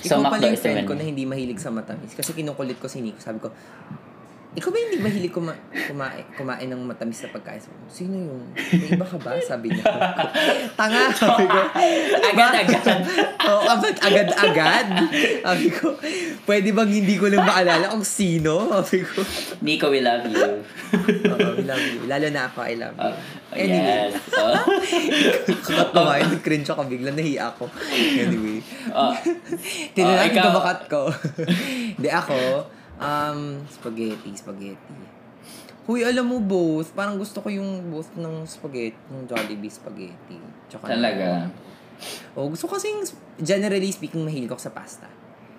Ikaw 0.00 0.18
pala 0.22 0.48
yung 0.48 0.60
friend 0.60 0.86
ko 0.88 0.94
na 0.96 1.04
hindi 1.04 1.28
mahilig 1.28 1.60
sa 1.60 1.68
matamis. 1.68 2.16
Kasi 2.16 2.32
kinukulit 2.32 2.80
ko 2.80 2.88
si 2.88 3.04
Nico. 3.04 3.20
Sabi 3.20 3.38
ko, 3.38 3.52
ikaw 4.50 4.66
ba 4.66 4.78
hindi 4.78 4.98
mahilig 4.98 5.30
kuma 5.30 5.54
kumain, 5.86 6.26
kumain 6.34 6.66
ng 6.66 6.82
matamis 6.82 7.22
na 7.22 7.30
pagkain? 7.30 7.56
Sabi 7.56 7.70
ko, 7.72 7.86
Sino 7.86 8.14
yung? 8.18 8.42
May 8.50 8.90
iba 8.90 9.06
ka 9.06 9.14
ba? 9.16 9.38
Sabi 9.38 9.70
niya. 9.70 9.86
Tanga. 10.78 11.06
Sabi 11.10 11.46
ko. 11.46 11.60
Agad-agad. 12.20 12.82
Oo, 13.40 13.62
agad, 13.64 13.96
agad-agad. 14.00 14.86
Sabi 15.40 15.66
ko, 15.70 15.94
pwede 16.44 16.68
bang 16.70 16.90
hindi 16.90 17.14
ko 17.14 17.26
lang 17.26 17.42
maalala 17.42 17.94
kung 17.94 18.02
sino? 18.02 18.74
Sabi 18.82 19.06
ko, 19.06 19.22
Nico, 19.62 19.86
we 19.86 20.02
love 20.02 20.26
you. 20.26 20.34
Oo, 20.34 21.48
we 21.54 21.62
love 21.62 21.78
you. 21.80 22.02
Lalo 22.04 22.26
na 22.28 22.42
ako, 22.46 22.58
I 22.60 22.74
love 22.74 22.96
you. 22.96 23.06
Uh, 23.06 23.38
Anyway, 23.50 23.82
yes. 23.82 24.14
Oh. 24.30 24.54
ko 25.90 26.00
nga 26.00 26.22
yun, 26.22 26.38
cringe 26.38 26.70
ako 26.70 26.86
bigla, 26.86 27.10
nahiya 27.10 27.50
ako. 27.50 27.66
Anyway. 27.90 28.62
Oh. 28.90 29.10
Tignan 29.94 30.06
Oh, 30.06 30.14
natin 30.16 30.30
ikaw. 30.32 30.44
kamakat 30.50 30.80
ko. 30.86 31.02
Hindi 31.98 32.10
ako, 32.10 32.36
um, 33.00 33.64
spaghetti, 33.66 34.30
spaghetti. 34.36 34.96
Huy, 35.88 36.06
alam 36.06 36.28
mo 36.28 36.38
both, 36.38 36.92
parang 36.94 37.16
gusto 37.18 37.40
ko 37.42 37.48
yung 37.50 37.90
both 37.90 38.12
ng 38.14 38.46
spaghetti, 38.46 39.00
ng 39.10 39.26
Jollibee 39.26 39.72
spaghetti. 39.72 40.38
Tsaka 40.68 40.94
Talaga. 40.94 41.50
Oh, 42.36 42.46
gusto 42.46 42.68
ko 42.68 42.78
kasing, 42.78 43.02
generally 43.40 43.90
speaking, 43.90 44.22
mahilig 44.22 44.52
ako 44.52 44.70
sa 44.70 44.72
pasta. 44.72 45.08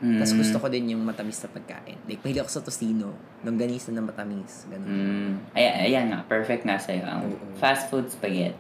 Mm. 0.02 0.18
Tapos 0.18 0.34
gusto 0.34 0.58
ko 0.58 0.66
din 0.72 0.98
yung 0.98 1.04
matamis 1.06 1.38
na 1.46 1.50
pagkain. 1.54 1.98
Like, 2.10 2.22
mahilig 2.26 2.42
ako 2.42 2.52
sa 2.58 2.64
tocino, 2.66 3.14
longganisa 3.46 3.94
na 3.94 4.02
matamis. 4.02 4.66
Ganun. 4.72 4.88
Mm. 4.88 5.32
Ayan, 5.54 5.74
ayan 5.86 6.06
nga. 6.10 6.20
Perfect 6.26 6.64
nga 6.66 6.78
sa'yo. 6.80 7.06
Ang 7.06 7.38
Oo. 7.38 7.58
fast 7.62 7.92
food 7.94 8.10
spaghetti. 8.10 8.58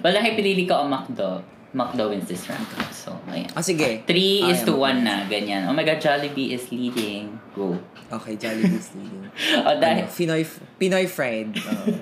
Well, 0.00 0.16
dahil 0.16 0.32
pinili 0.32 0.64
ko 0.64 0.80
ang 0.80 0.88
McDo. 0.88 1.44
McDo 1.72 2.12
wins 2.12 2.28
this 2.28 2.44
round. 2.52 2.68
So, 2.92 3.16
ayan. 3.32 3.48
Ah, 3.56 3.64
sige. 3.64 4.04
3 4.04 4.52
is 4.52 4.60
Ayaw 4.60 4.68
to 4.68 4.72
mo. 4.76 4.92
1 4.92 5.08
na. 5.08 5.24
Ganyan. 5.24 5.64
Oh 5.64 5.72
my 5.72 5.84
God, 5.88 6.04
Jollibee 6.04 6.52
is 6.52 6.68
leading. 6.68 7.40
Go. 7.56 7.80
Okay, 8.12 8.36
Jollibee's 8.36 8.92
leading. 8.92 9.24
O, 9.64 9.72
dahil, 9.80 10.04
ano, 10.04 10.12
Pinoy, 10.12 10.44
Pinoy 10.76 11.08
fried. 11.08 11.56
Oo. 11.56 11.96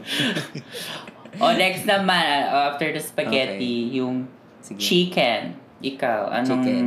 o 1.46 1.54
next 1.54 1.87
naman, 1.87 2.50
uh, 2.50 2.74
after 2.74 2.90
the 2.90 2.98
spaghetti, 2.98 3.94
yung 3.94 4.26
Sige. 4.59 4.83
chicken. 4.83 5.54
Ikaw, 5.80 6.35
anong 6.42 6.66
Chicken. 6.66 6.87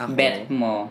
Ako. 0.00 0.10
bet 0.16 0.48
mo? 0.48 0.88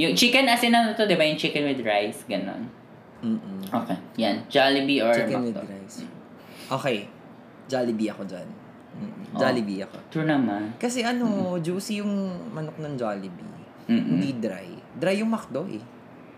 Yung 0.00 0.16
chicken 0.16 0.48
as 0.48 0.64
in 0.64 0.72
ano 0.72 0.96
to, 0.96 1.04
di 1.04 1.14
ba? 1.14 1.28
Yung 1.28 1.36
chicken 1.36 1.68
with 1.68 1.84
rice, 1.84 2.24
ganon. 2.24 2.72
Mm-mm. 3.20 3.60
Okay. 3.68 3.96
Yan. 4.18 4.48
Jollibee 4.48 5.04
or 5.04 5.12
Chicken 5.12 5.44
with 5.46 5.54
McDo? 5.54 5.68
rice. 5.68 6.02
Okay. 6.72 7.06
Jollibee 7.68 8.08
ako 8.08 8.24
dyan. 8.24 8.48
Jollibee 9.32 9.80
ako. 9.84 9.96
True 10.12 10.26
naman. 10.28 10.76
Kasi 10.76 11.00
ano, 11.02 11.56
juicy 11.58 12.04
yung 12.04 12.12
manok 12.52 12.76
ng 12.76 12.94
Jollibee. 12.96 13.52
Mm-mm. 13.88 14.18
Hindi 14.18 14.30
dry. 14.38 14.68
Dry 14.94 15.20
yung 15.20 15.32
McDo 15.32 15.66
eh. 15.66 15.82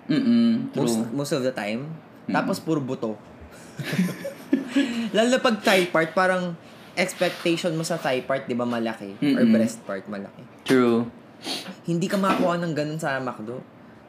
Mm-mm. 0.09 0.71
True. 0.73 0.83
Most, 0.85 0.97
most 1.11 1.33
of 1.35 1.43
the 1.43 1.53
time. 1.53 1.91
Tapos 2.27 2.63
puro 2.63 2.81
buto. 2.81 3.19
Lalo 5.15 5.29
na 5.29 5.41
pag 5.43 5.61
thigh 5.61 5.87
part, 5.91 6.11
parang 6.15 6.55
expectation 6.95 7.75
mo 7.75 7.83
sa 7.83 7.99
thigh 7.99 8.23
part, 8.23 8.47
di 8.47 8.55
ba 8.55 8.67
malaki? 8.67 9.19
Or 9.19 9.43
Mm-mm. 9.43 9.53
breast 9.55 9.83
part, 9.83 10.07
malaki. 10.07 10.43
True. 10.63 11.07
Hindi 11.85 12.07
ka 12.07 12.17
makakuha 12.17 12.57
ng 12.63 12.73
ganun 12.73 12.99
sa 12.99 13.19
McDo. 13.19 13.61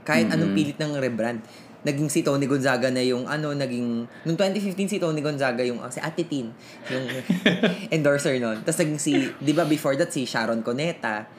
Kahit 0.06 0.30
anong 0.30 0.54
pilit 0.54 0.78
ng 0.78 1.02
rebrand. 1.02 1.42
Naging 1.86 2.10
si 2.10 2.26
Tony 2.26 2.50
Gonzaga 2.50 2.90
na 2.90 3.06
yung 3.06 3.30
ano, 3.30 3.54
naging... 3.54 4.10
Noong 4.26 4.38
2015 4.42 4.90
si 4.90 4.98
Tony 4.98 5.22
Gonzaga 5.22 5.62
yung... 5.62 5.78
ah, 5.86 5.94
si 5.94 6.02
Ate 6.02 6.26
Tin, 6.26 6.50
yung 6.90 7.06
endorser 7.96 8.42
nun. 8.42 8.66
Tapos 8.66 8.82
naging 8.82 8.98
si... 8.98 9.14
Di 9.38 9.54
ba 9.54 9.70
before 9.70 9.94
that 9.94 10.10
si 10.10 10.26
Sharon 10.26 10.66
Coneta. 10.66 11.30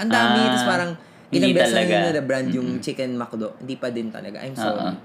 Ang 0.00 0.08
dami. 0.08 0.40
Ah, 0.40 0.48
Tapos 0.56 0.64
parang... 0.64 0.90
Ilang 1.30 1.52
beses 1.54 1.76
na 1.76 1.84
nila 1.86 2.10
na-brand 2.16 2.48
yung 2.50 2.80
chicken 2.80 3.14
McDo. 3.14 3.54
Hindi 3.60 3.76
pa 3.76 3.92
din 3.92 4.08
talaga. 4.08 4.40
I'm 4.42 4.56
sorry. 4.56 4.98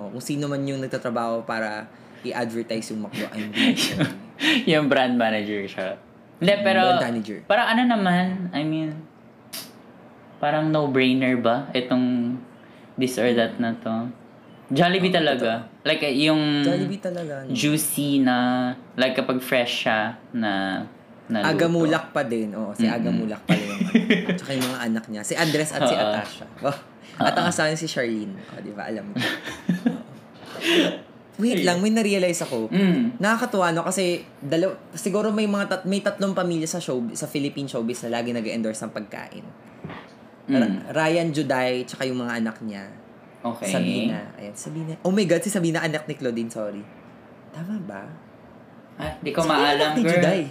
Oo. 0.00 0.08
Oh, 0.08 0.08
kung 0.16 0.24
sino 0.24 0.48
man 0.48 0.64
yung 0.64 0.80
nagtatrabaho 0.80 1.44
para 1.44 1.84
i-advertise 2.24 2.96
yung 2.96 3.06
McDo, 3.06 3.28
I'm 3.30 3.52
sorry. 3.76 4.08
yung 4.64 4.88
brand 4.88 5.20
manager 5.20 5.68
siya. 5.68 6.00
Hindi, 6.40 6.54
pero... 6.64 6.96
Brand 6.96 7.06
manager. 7.12 7.38
Parang 7.44 7.66
ano 7.76 7.82
naman, 7.86 8.48
I 8.56 8.64
mean... 8.64 8.96
Parang 10.40 10.72
no-brainer 10.72 11.36
ba? 11.36 11.68
Itong 11.76 12.34
this 12.96 13.20
or 13.20 13.28
that 13.36 13.60
na 13.60 13.76
to. 13.84 14.08
Jollibee 14.70 15.10
talaga. 15.10 15.66
Like, 15.82 16.06
uh, 16.06 16.14
yung... 16.14 16.62
Jollibee 16.62 17.02
talaga. 17.02 17.42
no? 17.42 17.50
Juicy 17.50 18.22
na... 18.22 18.70
Like, 18.94 19.18
kapag 19.18 19.42
fresh 19.42 19.86
siya 19.86 20.14
na... 20.30 20.82
na 21.26 21.42
luto. 21.42 21.50
Agamulak 21.58 22.14
pa 22.14 22.22
din. 22.22 22.54
Oo, 22.54 22.70
si 22.78 22.86
Agamulak 22.86 23.42
pa 23.46 23.58
rin 23.58 23.66
yung 23.66 23.82
ano. 23.82 24.34
Tsaka 24.38 24.50
yung 24.54 24.66
mga 24.70 24.80
anak 24.86 25.04
niya. 25.10 25.22
Si 25.26 25.34
Andres 25.34 25.74
at 25.74 25.82
si 25.90 25.94
Oo. 25.94 26.02
Atasha. 26.02 26.46
Oh, 26.62 26.78
at 27.20 27.34
ang 27.36 27.46
asawa 27.50 27.68
niya 27.68 27.82
si 27.82 27.90
Charlene. 27.90 28.38
O, 28.54 28.62
di 28.62 28.72
ba? 28.72 28.86
Alam 28.86 29.10
mo. 29.10 29.14
Wait 31.40 31.64
lang, 31.64 31.80
may 31.80 31.88
na-realize 31.88 32.44
ako. 32.44 32.68
Mm. 32.68 33.16
Nakakatuwa 33.16 33.72
no 33.72 33.80
kasi 33.80 34.28
dalaw 34.44 34.76
siguro 34.92 35.32
may 35.32 35.48
mga 35.48 35.64
tat, 35.72 35.82
may 35.88 36.04
tatlong 36.04 36.36
pamilya 36.36 36.68
sa 36.68 36.84
show 36.84 37.00
sa 37.16 37.24
Philippine 37.24 37.64
showbiz 37.64 38.04
na 38.04 38.20
lagi 38.20 38.36
nag-endorse 38.36 38.84
ng 38.84 38.92
pagkain. 38.92 39.44
Mm. 40.52 40.92
Ryan 40.92 41.28
Juday 41.32 41.88
tsaka 41.88 42.04
yung 42.04 42.20
mga 42.20 42.44
anak 42.44 42.60
niya. 42.60 42.84
Okay. 43.40 43.72
Sabina. 43.72 44.20
Ayan, 44.36 44.54
Sabina. 44.54 44.92
Oh 45.00 45.12
my 45.12 45.24
God, 45.24 45.40
si 45.40 45.48
Sabina 45.48 45.80
anak 45.80 46.04
ni 46.04 46.14
Claudine, 46.16 46.52
sorry. 46.52 46.84
Tama 47.56 47.80
ba? 47.88 48.04
Ah, 49.00 49.16
di 49.24 49.32
ko 49.32 49.40
yung 49.40 49.48
maalam, 49.48 49.96
anak 49.96 50.04
girl. 50.04 50.12
Juday? 50.12 50.42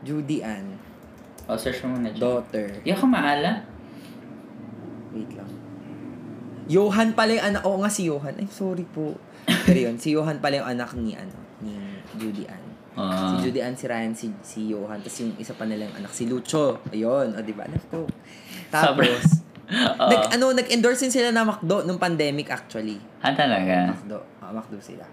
Judy 0.00 0.38
Ann. 0.40 0.66
O, 1.44 1.56
search 1.60 1.84
mo 1.84 1.96
muna 1.96 2.08
dyan. 2.08 2.20
Daughter. 2.24 2.66
Di 2.80 2.90
ako 2.92 3.04
maalam. 3.04 3.56
Wait 5.12 5.32
lang. 5.36 5.50
Johan 6.68 7.16
pala 7.16 7.36
yung 7.36 7.46
anak. 7.52 7.62
Oo 7.64 7.80
nga 7.80 7.88
si 7.92 8.08
Johan. 8.08 8.36
Ay, 8.36 8.48
sorry 8.48 8.84
po. 8.84 9.16
Pero 9.68 9.88
yun, 9.88 9.96
si 9.96 10.12
Johan 10.12 10.40
pala 10.40 10.60
yung 10.60 10.68
anak 10.68 10.92
ni, 10.96 11.16
ano, 11.16 11.36
ni 11.64 11.72
Judy 12.20 12.44
Ann. 12.44 12.64
Ah. 12.96 13.36
Si 13.36 13.48
Judy 13.48 13.60
Ann, 13.64 13.76
si 13.76 13.84
Ryan, 13.88 14.12
si, 14.12 14.26
si 14.44 14.60
Johan. 14.72 15.00
Tapos 15.00 15.20
yung 15.24 15.32
isa 15.40 15.56
pa 15.56 15.64
nilang 15.64 15.92
anak, 15.96 16.12
si 16.12 16.28
Lucho. 16.28 16.80
Ayun. 16.92 17.32
O, 17.32 17.40
di 17.40 17.52
ba? 17.56 17.64
Alam 17.64 17.80
ko. 17.88 18.04
Tapos, 18.68 19.24
Oo. 19.94 20.08
nag, 20.08 20.32
ano, 20.32 20.52
nag-endorse 20.52 21.00
din 21.02 21.12
sila 21.12 21.28
na 21.28 21.44
McDo 21.44 21.84
nung 21.84 21.96
pandemic 21.96 22.48
actually. 22.48 22.96
Ah, 23.20 23.32
talaga? 23.32 23.92
McDo. 23.92 24.18
Ah, 24.38 24.48
McDo 24.50 24.78
sila. 24.78 25.04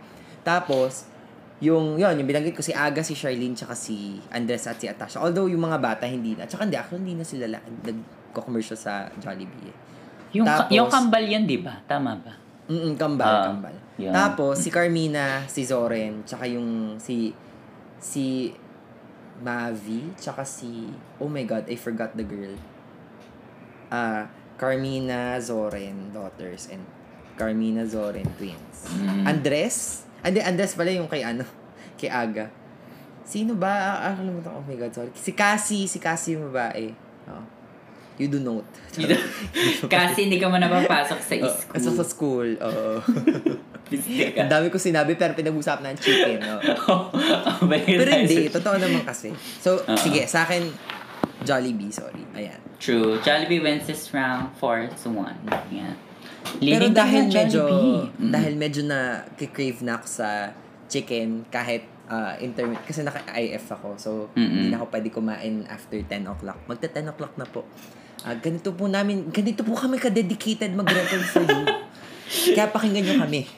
Tapos, 0.41 1.11
yung, 1.57 1.95
yun, 1.95 2.13
yung 2.13 2.23
binanggit 2.25 2.51
ko 2.51 2.61
si 2.61 2.71
Aga, 2.71 2.99
si 2.99 3.11
Charlene, 3.11 3.51
tsaka 3.51 3.73
si 3.73 4.19
Andres 4.29 4.63
at 4.63 4.75
si 4.75 4.85
Atasha. 4.85 5.19
Although, 5.19 5.47
yung 5.47 5.59
mga 5.61 5.77
bata, 5.77 6.03
hindi 6.03 6.33
na. 6.33 6.43
Tsaka 6.43 6.63
hindi, 6.63 6.75
actually, 6.75 7.01
hindi 7.01 7.15
na 7.15 7.25
sila 7.25 7.45
la- 7.49 7.63
nag-commercial 7.81 8.75
sa 8.75 9.11
Jollibee. 9.15 9.65
eh. 9.65 9.75
Yung, 10.33 10.43
Tapos- 10.43 10.67
yung 10.69 10.87
kambal 10.87 11.23
yan, 11.23 11.43
di 11.43 11.59
ba? 11.59 11.79
Tama 11.85 12.15
ba? 12.17 12.33
Mm, 12.65 12.95
kambal, 12.95 13.27
Ah, 13.29 13.43
kambal. 13.45 13.75
yun. 13.95 14.11
Tapos, 14.11 14.55
si 14.57 14.67
Carmina, 14.69 15.43
si 15.45 15.63
Zoren, 15.63 16.23
tsaka 16.23 16.43
yung 16.45 16.95
si, 16.97 17.31
si 17.97 18.51
Mavi, 19.37 20.15
tsaka 20.15 20.41
si, 20.41 20.87
oh 21.17 21.27
my 21.27 21.43
God, 21.43 21.67
I 21.67 21.75
forgot 21.75 22.11
the 22.13 22.23
girl. 22.23 22.55
Ah, 23.87 24.25
Carmina, 24.55 25.35
Zoren, 25.37 26.11
daughters, 26.11 26.71
and 26.71 26.81
Carmina, 27.35 27.83
Zoren, 27.83 28.23
twins. 28.39 28.87
Mm. 28.87 29.27
Andres? 29.27 30.07
Andi, 30.23 30.39
Andres 30.39 30.73
pala 30.73 30.89
yung 30.89 31.07
kay 31.07 31.21
ano, 31.21 31.43
kay 31.99 32.07
Aga. 32.07 32.47
Sino 33.25 33.57
ba? 33.57 33.99
Ah, 33.99 34.13
nakalimutan 34.13 34.53
ko. 34.53 34.57
Oh 34.61 34.63
my 34.63 34.77
God, 34.77 34.93
sorry. 34.93 35.11
Si 35.17 35.33
Cassie, 35.33 35.89
si 35.89 35.97
Cassie 35.97 36.37
yung 36.37 36.53
babae. 36.53 36.93
Oh. 37.25 37.41
You 38.15 38.31
do 38.31 38.39
note. 38.39 38.69
Kasi 39.91 40.29
hindi 40.29 40.39
ka 40.39 40.47
mo 40.47 40.55
napapasok 40.55 41.19
sa 41.19 41.33
Oh, 41.43 41.51
school. 41.51 41.73
Kasi 41.75 41.87
sa 41.91 42.05
school, 42.05 42.49
oo. 42.55 43.01
Ang 44.39 44.49
dami 44.49 44.71
ko 44.71 44.79
sinabi 44.79 45.13
pero 45.13 45.35
pinag-usap 45.35 45.83
na 45.83 45.91
ang 45.91 45.99
chicken. 45.99 46.41
oo. 46.41 47.11
Pero 47.67 48.01
Pero 48.01 48.11
hindi, 48.15 48.47
totoo 48.49 48.79
naman 48.79 49.03
kasi. 49.03 49.29
So, 49.59 49.77
Oo. 49.77 49.99
sige, 49.99 50.25
sa 50.25 50.41
akin, 50.41 50.63
Jollibee, 51.45 51.93
sorry. 51.93 52.25
Ayan. 52.33 52.59
True. 52.81 53.21
Jollibee 53.21 53.61
wins 53.61 53.85
this 53.85 54.09
round 54.11 54.49
4 54.57 54.89
to 55.05 55.09
1. 55.13 55.71
Yeah. 55.71 55.93
Pero 56.57 56.89
dahil 56.89 57.29
medyo, 57.29 57.63
Jollibee. 57.69 58.09
Mm. 58.17 58.31
dahil 58.33 58.53
medyo 58.57 58.81
na 58.85 59.23
crave 59.37 59.79
na 59.85 60.01
ako 60.01 60.07
sa 60.09 60.49
chicken 60.89 61.45
kahit 61.49 61.85
uh, 62.09 62.33
intermittent, 62.41 62.85
kasi 62.85 63.01
naka-IF 63.05 63.65
ako. 63.71 63.87
So, 63.97 64.09
Mm-mm. 64.33 64.49
hindi 64.49 64.67
na 64.73 64.81
ako 64.81 64.85
pwede 64.89 65.09
kumain 65.13 65.55
after 65.69 65.97
10 65.97 66.25
o'clock. 66.25 66.57
Magta 66.65 66.89
10 66.89 67.13
o'clock 67.13 67.37
na 67.37 67.45
po. 67.45 67.65
Ah, 68.25 68.33
ganito 68.33 68.73
po 68.73 68.89
namin, 68.89 69.29
ganito 69.29 69.61
po 69.61 69.77
kami 69.77 70.01
ka-dedicated 70.01 70.73
mag-record 70.73 71.25
for 71.29 71.45
you. 71.45 71.61
Kaya 72.57 72.73
pakinggan 72.73 73.05
nyo 73.05 73.15
kami. 73.21 73.45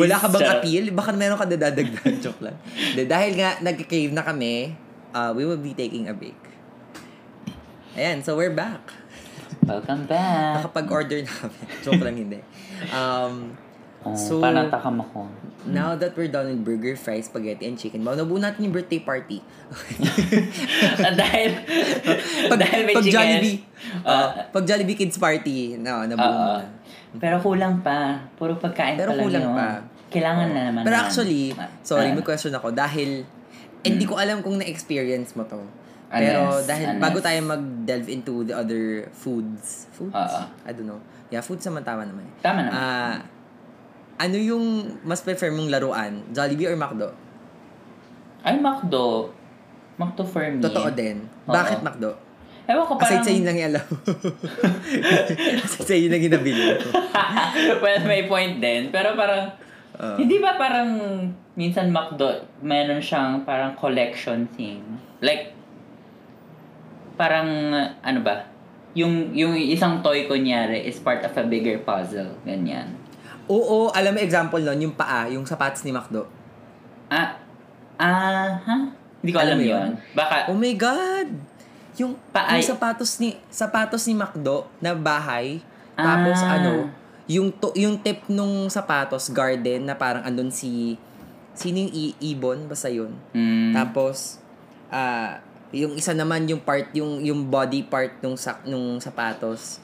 Wala 0.00 0.16
ka 0.16 0.32
bang 0.32 0.40
Please, 0.40 0.56
appeal? 0.56 0.84
Baka 0.96 1.12
meron 1.12 1.36
ka 1.36 1.44
dadagdagan. 1.44 2.16
Joke 2.24 2.40
lang. 2.40 2.56
De, 2.96 3.04
dahil 3.04 3.36
nga, 3.36 3.60
nag-crave 3.60 4.16
na 4.16 4.24
kami, 4.24 4.72
uh, 5.12 5.30
we 5.32 5.44
will 5.44 5.60
be 5.60 5.72
taking 5.72 6.08
a 6.08 6.14
break. 6.14 6.36
Ayan, 7.94 8.22
so 8.22 8.34
we're 8.34 8.54
back. 8.54 8.80
Welcome 9.62 10.06
back. 10.06 10.62
Nakapag-order 10.62 11.22
namin. 11.22 11.64
Joke 11.84 12.02
lang 12.02 12.16
hindi. 12.16 12.40
Um, 12.88 13.54
Oh, 13.98 14.14
So- 14.14 14.38
parang 14.38 14.70
takam 14.70 15.02
ako. 15.02 15.26
now 15.66 15.98
that 15.98 16.14
we're 16.14 16.30
done 16.30 16.46
with 16.46 16.62
burger, 16.62 16.94
fries, 16.94 17.26
spaghetti, 17.26 17.66
and 17.66 17.74
chicken, 17.74 18.06
bawa 18.06 18.14
nabuo 18.14 18.38
natin 18.38 18.62
yung 18.62 18.72
birthday 18.72 19.02
party. 19.02 19.42
Ah, 21.02 21.10
dahil, 21.10 21.50
Pag, 22.50 22.58
dahil 22.62 22.80
may 22.86 22.94
pag 22.94 23.02
chicken. 23.02 23.18
Jollibee, 23.18 23.58
Ah. 24.06 24.08
uh, 24.08 24.28
pag 24.54 24.62
Jollibee 24.62 24.94
Kids 24.94 25.18
Party, 25.18 25.74
no, 25.76 26.06
nabuo 26.06 26.24
Oo. 26.24 26.62
na. 26.62 26.70
Pero 27.18 27.42
kulang 27.42 27.82
pa. 27.82 28.22
Puro 28.38 28.54
pagkain 28.54 28.94
Pero 28.94 29.10
pa 29.10 29.18
lang 29.18 29.24
kulang 29.26 29.44
yun. 29.44 29.58
pa. 29.58 29.68
Kailangan 30.08 30.46
na 30.54 30.60
naman. 30.70 30.82
Pero 30.86 30.96
actually, 30.96 31.50
sorry, 31.82 32.08
ah. 32.08 32.14
may 32.14 32.22
question 32.22 32.54
ako. 32.54 32.70
Dahil, 32.70 33.26
hindi 33.88 34.04
ko 34.04 34.14
alam 34.16 34.44
kung 34.44 34.60
na-experience 34.60 35.32
mo 35.34 35.44
to. 35.44 35.60
Unless- 36.08 36.20
Pero 36.24 36.40
dahil 36.64 36.86
unless- 36.88 37.04
bago 37.04 37.18
tayo 37.20 37.38
mag-delve 37.44 38.08
into 38.08 38.34
the 38.44 38.54
other 38.56 39.08
foods, 39.12 39.88
foods? 39.92 40.16
Oo. 40.16 40.40
I 40.64 40.70
don't 40.72 40.88
know. 40.88 41.00
Yeah, 41.28 41.44
foods 41.44 41.64
naman 41.68 41.84
tama 41.84 42.08
naman. 42.08 42.24
Tama 42.40 42.64
naman. 42.64 42.72
Ah, 42.72 43.20
ano 44.18 44.36
yung 44.36 44.96
mas 45.04 45.20
prefer 45.20 45.52
mong 45.52 45.68
laruan? 45.68 46.24
Jollibee 46.32 46.66
or 46.66 46.76
McDo? 46.76 47.12
Ay, 48.40 48.56
McDo. 48.56 49.30
McDo 49.98 50.22
for 50.24 50.42
me. 50.48 50.62
Totoo 50.62 50.88
din. 50.94 51.28
Oo. 51.44 51.52
Bakit 51.52 51.84
McDo? 51.84 52.16
Ewan 52.68 52.84
ko 52.84 52.94
parang... 53.00 53.20
Aside 53.20 53.24
sa 53.24 53.32
yun 53.32 53.44
lang 53.48 53.56
yung 53.56 53.68
alam. 53.72 53.86
Aside 55.64 55.88
sa 55.88 55.94
yun 55.96 56.10
lang 56.12 56.20
yung 56.20 56.34
nabili 56.36 56.62
mo. 56.68 56.76
well, 57.84 58.02
may 58.04 58.28
point 58.28 58.60
din. 58.60 58.92
Pero 58.92 59.16
parang... 59.16 59.56
Oo. 59.98 60.16
hindi 60.16 60.38
ba 60.38 60.54
parang... 60.54 60.90
Minsan 61.54 61.90
McDo, 61.90 62.30
meron 62.62 63.02
siyang 63.02 63.42
parang 63.42 63.74
collection 63.74 64.46
thing. 64.54 64.78
Like, 65.18 65.50
parang, 67.18 67.74
ano 67.98 68.20
ba? 68.22 68.46
Yung, 68.94 69.34
yung 69.34 69.54
isang 69.54 69.98
toy 70.00 70.24
kunyari 70.24 70.86
is 70.86 70.98
part 70.98 71.22
of 71.22 71.34
a 71.34 71.44
bigger 71.44 71.82
puzzle. 71.82 72.30
Ganyan. 72.42 72.94
Oo, 73.48 73.90
alam 73.90 74.14
mo 74.14 74.20
example 74.20 74.60
nun, 74.60 74.78
yung 74.80 74.94
paa, 74.94 75.26
yung 75.26 75.42
sapatos 75.42 75.82
ni 75.82 75.90
McDo. 75.90 76.30
Ah, 77.08 77.40
ah, 77.96 78.54
ha? 78.54 78.76
Hindi 79.18 79.30
ko 79.32 79.38
Alam 79.40 79.56
alam, 79.56 79.58
yun. 79.58 79.66
yun? 79.66 79.90
Baka, 80.14 80.46
Oh 80.46 80.54
my 80.54 80.74
God! 80.74 81.28
Yung, 81.98 82.14
Paay. 82.30 82.62
yung 82.62 82.68
sapatos 82.70 83.18
ni 83.18 83.34
sapatos 83.50 84.06
ni 84.06 84.14
McDo 84.14 84.70
na 84.78 84.94
bahay, 84.94 85.58
tapos 85.96 86.38
Ah. 86.38 86.54
ano, 86.54 86.86
yung 87.28 87.52
to, 87.52 87.70
yung 87.76 88.00
tip 88.00 88.24
nung 88.26 88.66
sapatos 88.66 89.28
garden 89.28 89.84
na 89.84 89.94
parang 89.94 90.24
andun 90.24 90.48
si 90.48 90.96
sino 91.52 91.76
yung 91.78 91.92
I- 91.92 92.16
ibon 92.32 92.64
basta 92.66 92.88
yun. 92.88 93.12
mm, 93.30 93.76
Tapos 93.76 94.40
ah 94.88 95.38
yung 95.68 95.92
isa 95.94 96.16
naman 96.16 96.48
yung 96.48 96.58
part 96.58 96.88
yung 96.96 97.20
yung 97.20 97.44
body 97.44 97.84
part 97.84 98.16
nung 98.18 98.34
sak 98.34 98.64
nung 98.64 98.96
sapatos 98.98 99.76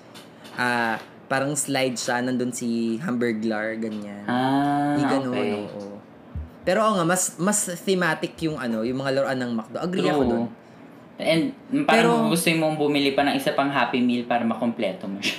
ah 0.56 0.96
parang 1.24 1.52
slide 1.52 1.92
siya 1.94 2.24
nandun 2.24 2.48
si 2.48 2.96
Hamburglar 2.98 3.76
ganyan. 3.76 4.24
ah, 4.24 4.96
Di 4.96 5.02
ganun, 5.02 5.34
okay. 5.34 5.52
oo. 5.68 6.00
Pero 6.64 6.80
oo 6.80 6.96
nga, 6.96 7.04
mas 7.04 7.36
mas 7.36 7.58
thematic 7.80 8.32
yung 8.40 8.56
ano, 8.56 8.80
yung 8.80 8.96
mga 8.96 9.20
laruan 9.20 9.36
ng 9.36 9.52
McDo. 9.52 9.76
Agree 9.78 10.08
ako 10.08 10.22
True. 10.24 10.48
And 11.14 11.54
parang 11.86 12.26
Pero- 12.26 12.32
gusto 12.34 12.50
mong 12.50 12.74
bumili 12.74 13.14
pa 13.14 13.22
ng 13.22 13.34
isa 13.34 13.54
pang 13.54 13.70
Happy 13.70 14.02
Meal 14.02 14.26
para 14.26 14.42
makompleto 14.42 15.06
mo 15.06 15.22
siya. 15.22 15.38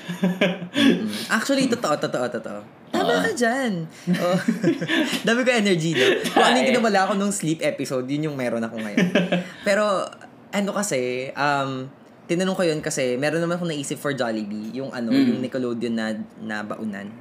Mm. 0.72 1.08
Actually, 1.28 1.68
totoo, 1.68 2.00
totoo, 2.00 2.26
totoo. 2.32 2.60
Tama 2.90 3.20
ka 3.20 3.32
dyan. 3.36 3.84
Oh. 4.16 4.40
Dami 5.28 5.44
ko 5.44 5.52
energy, 5.52 5.92
no? 5.92 6.06
Kung 6.32 6.46
ano 6.46 6.56
yung 6.56 6.64
Ay. 6.64 6.72
kinawala 6.72 7.00
ko 7.06 7.14
nung 7.14 7.36
sleep 7.36 7.60
episode, 7.60 8.08
yun 8.08 8.32
yung 8.32 8.38
meron 8.40 8.64
ako 8.64 8.80
ngayon. 8.80 9.08
Pero, 9.68 10.08
ano 10.50 10.70
kasi, 10.72 11.28
um, 11.36 11.92
tinanong 12.24 12.56
ko 12.56 12.64
yun 12.64 12.80
kasi 12.80 13.20
meron 13.20 13.44
naman 13.44 13.60
akong 13.60 13.68
naisip 13.68 14.00
for 14.00 14.16
Jollibee, 14.16 14.72
yung 14.74 14.90
ano, 14.90 15.12
Mm. 15.12 15.28
yung 15.28 15.40
Nickelodeon 15.44 15.92
na, 15.92 16.16
na 16.40 16.64
baunan. 16.64 17.12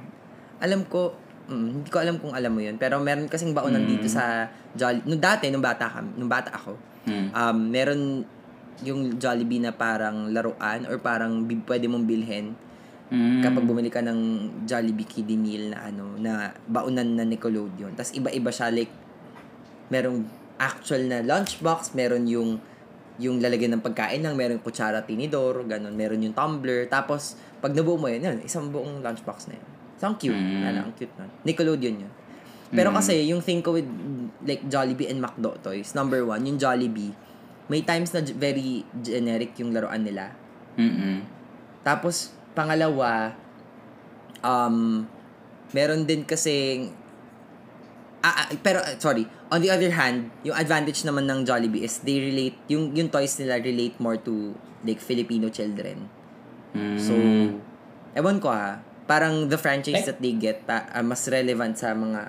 Alam 0.63 0.87
ko, 0.87 1.11
mm, 1.45 1.67
hindi 1.75 1.89
ko 1.91 1.99
alam 1.99 2.15
kung 2.17 2.31
alam 2.31 2.49
mo 2.49 2.63
yun, 2.63 2.79
pero 2.79 2.97
meron 2.97 3.27
kasing 3.27 3.51
baunan 3.51 3.83
Mm. 3.83 3.89
dito 3.91 4.07
sa 4.07 4.47
Jollibee. 4.71 5.11
Nung 5.11 5.19
dati, 5.19 5.51
nung 5.51 5.59
bata, 5.59 5.91
kami, 5.91 6.15
nung 6.15 6.31
bata 6.31 6.55
ako, 6.55 6.95
Hmm. 7.05 7.29
um, 7.29 7.57
meron 7.69 8.01
yung 8.83 9.15
Jollibee 9.15 9.61
na 9.61 9.71
parang 9.71 10.33
laruan 10.33 10.83
or 10.89 10.99
parang 10.99 11.45
bi- 11.45 11.63
pwede 11.63 11.87
mong 11.87 12.03
bilhin 12.03 12.57
Mm. 13.05 13.45
kapag 13.45 13.69
bumili 13.69 13.93
ka 13.93 14.01
ng 14.01 14.19
Jollibee 14.65 15.05
Kiddie 15.05 15.37
Meal 15.37 15.69
na 15.69 15.93
ano, 15.93 16.17
na 16.17 16.49
baunan 16.65 17.05
na 17.05 17.21
Nickelodeon. 17.21 17.93
Tapos 17.93 18.17
iba-iba 18.17 18.49
siya 18.49 18.73
like 18.73 18.89
merong 19.93 20.25
actual 20.57 21.05
na 21.05 21.21
lunchbox, 21.21 21.93
meron 21.93 22.25
yung 22.25 22.57
yung 23.15 23.39
lalagyan 23.39 23.77
ng 23.77 23.83
pagkain 23.85 24.19
lang, 24.19 24.35
meron 24.35 24.59
kutsara, 24.59 25.05
tinidor, 25.05 25.63
ganun, 25.63 25.95
meron 25.95 26.19
yung 26.19 26.33
tumbler. 26.35 26.89
Tapos 26.89 27.37
pag 27.61 27.71
nabuo 27.71 27.95
mo 27.95 28.11
yun, 28.11 28.25
yun, 28.25 28.37
isang 28.43 28.73
buong 28.73 28.99
lunchbox 28.99 29.47
na 29.47 29.55
yun. 29.55 29.67
So, 29.95 30.11
ang 30.11 30.17
cute. 30.19 30.35
Mm. 30.35 30.67
Ano, 30.67 30.79
ang 30.91 30.93
cute 30.97 31.15
nun. 31.15 31.29
Nickelodeon 31.47 31.95
yun. 32.03 32.11
Pero 32.73 32.91
Mm. 32.91 32.95
kasi, 32.99 33.13
yung 33.23 33.39
thing 33.39 33.63
ko 33.63 33.71
with 33.71 33.87
like 34.43 34.65
Jollibee 34.67 35.07
and 35.07 35.23
McDo 35.23 35.55
toys, 35.63 35.95
number 35.95 36.25
one, 36.27 36.43
yung 36.43 36.59
Jollibee, 36.59 37.15
may 37.65 37.81
times 37.81 38.13
na 38.13 38.21
very 38.21 38.85
generic 39.01 39.57
yung 39.57 39.73
laruan 39.73 40.05
nila. 40.05 40.33
Mm-mm. 40.77 41.25
Tapos, 41.81 42.33
pangalawa, 42.53 43.33
um, 44.45 45.05
meron 45.73 46.05
din 46.05 46.21
kasing, 46.21 46.93
ah, 48.21 48.45
ah, 48.45 48.47
pero, 48.61 48.81
ah, 48.81 48.93
sorry, 49.01 49.25
on 49.49 49.61
the 49.61 49.69
other 49.69 49.89
hand, 49.89 50.29
yung 50.45 50.53
advantage 50.53 51.01
naman 51.05 51.25
ng 51.25 51.45
Jollibee 51.45 51.85
is 51.85 52.01
they 52.05 52.21
relate, 52.21 52.57
yung, 52.69 52.93
yung 52.93 53.09
toys 53.09 53.37
nila 53.41 53.57
relate 53.57 53.97
more 53.97 54.17
to, 54.21 54.53
like, 54.85 55.01
Filipino 55.01 55.49
children. 55.49 56.05
Mm. 56.73 56.97
So, 57.01 57.13
ewan 58.13 58.37
ko 58.37 58.53
ha, 58.53 58.81
parang 59.05 59.49
the 59.49 59.57
franchise 59.57 60.05
Like- 60.05 60.07
that 60.13 60.19
they 60.21 60.33
get, 60.37 60.65
ah, 60.69 61.01
mas 61.01 61.25
relevant 61.29 61.77
sa 61.77 61.93
mga 61.97 62.21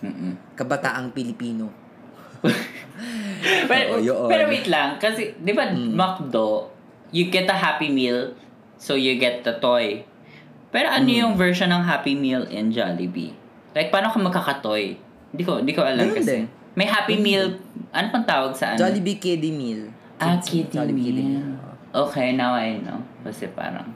Mm-mm. 0.00 0.56
kabataang 0.56 1.12
Pilipino. 1.12 1.70
pero, 3.70 3.98
Oo, 3.98 4.28
pero 4.28 4.48
wait 4.48 4.66
lang, 4.66 4.96
kasi, 4.96 5.32
di 5.36 5.52
ba, 5.52 5.68
McDo, 5.70 6.68
you 7.10 7.28
get 7.28 7.46
a 7.46 7.54
Happy 7.54 7.88
Meal, 7.88 8.32
so 8.76 8.94
you 8.94 9.16
get 9.16 9.42
the 9.42 9.54
toy. 9.54 10.04
Pero 10.70 10.86
ano 10.86 11.04
Mm. 11.04 11.18
yung 11.18 11.32
version 11.34 11.66
ng 11.68 11.82
Happy 11.82 12.14
Meal 12.14 12.46
in 12.46 12.70
Jollibee? 12.70 13.34
Like, 13.72 13.90
paano 13.90 14.08
ka 14.08 14.18
magkakatoy? 14.18 14.94
Hindi 15.30 15.42
ko, 15.42 15.58
hindi 15.58 15.72
ko 15.72 15.82
alam 15.82 16.06
Ganun 16.06 16.16
kasi. 16.16 16.30
din. 16.30 16.44
May 16.72 16.86
Happy 16.86 17.18
Meal, 17.18 17.58
ano 17.90 18.06
pang 18.08 18.22
tawag 18.22 18.54
sa 18.54 18.74
ano? 18.74 18.78
Jollibee 18.78 19.18
Kiddie 19.18 19.50
Meal. 19.50 19.90
Ah, 20.16 20.38
Kiddie 20.38 20.70
Jollibee 20.70 21.10
Meal. 21.10 21.42
Oo. 21.90 22.06
Okay, 22.06 22.32
now 22.32 22.54
I 22.54 22.78
know. 22.78 23.02
Kasi 23.20 23.50
parang... 23.50 23.90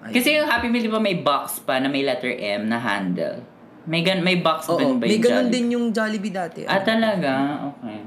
Ayun. 0.00 0.12
Kasi 0.12 0.32
yung 0.32 0.48
Happy 0.48 0.72
Meal, 0.72 0.80
di 0.80 0.88
ba 0.88 0.96
may 0.96 1.18
box 1.18 1.60
pa 1.60 1.76
na 1.76 1.88
may 1.88 2.00
letter 2.00 2.32
M 2.32 2.64
na 2.66 2.78
handle? 2.78 3.44
May, 3.86 4.02
gan 4.02 4.18
may 4.20 4.42
box 4.42 4.66
Oo, 4.66 4.76
din 4.76 4.98
ba 4.98 5.06
may 5.06 5.14
yung 5.14 5.22
ganun 5.22 5.36
Jollibee? 5.46 5.54
din 5.54 5.66
yung 5.70 5.86
Jollibee 5.90 6.34
dati. 6.34 6.60
Ah, 6.66 6.82
talaga? 6.82 7.32
Okay. 7.70 7.98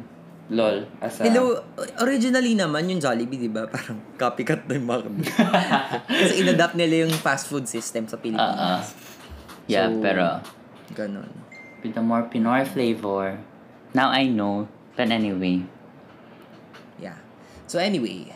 Lol. 0.50 0.84
Asa... 1.00 1.24
Hello, 1.24 1.56
originally 2.00 2.52
naman 2.54 2.90
yung 2.90 3.00
Jollibee, 3.00 3.38
di 3.38 3.48
ba? 3.48 3.64
Parang 3.66 3.96
copycat 4.18 4.66
na 4.66 4.76
yung 4.76 4.88
McDo. 4.88 5.10
Kasi 6.20 6.34
inadapt 6.42 6.76
nila 6.76 7.08
yung 7.08 7.14
fast 7.16 7.48
food 7.48 7.64
system 7.64 8.06
sa 8.06 8.16
Ah, 8.16 8.22
Pilipinas. 8.22 8.58
ah. 8.60 8.82
Yeah, 9.70 9.88
So, 9.88 10.02
pero 10.02 10.26
Ganon. 10.92 11.30
with 11.80 11.96
a 11.96 12.02
more 12.02 12.26
Pinoy 12.26 12.66
flavor. 12.66 13.40
Now 13.94 14.10
I 14.10 14.28
know. 14.28 14.68
But 14.94 15.14
anyway. 15.14 15.64
Yeah. 16.98 17.16
So 17.66 17.80
anyway, 17.80 18.34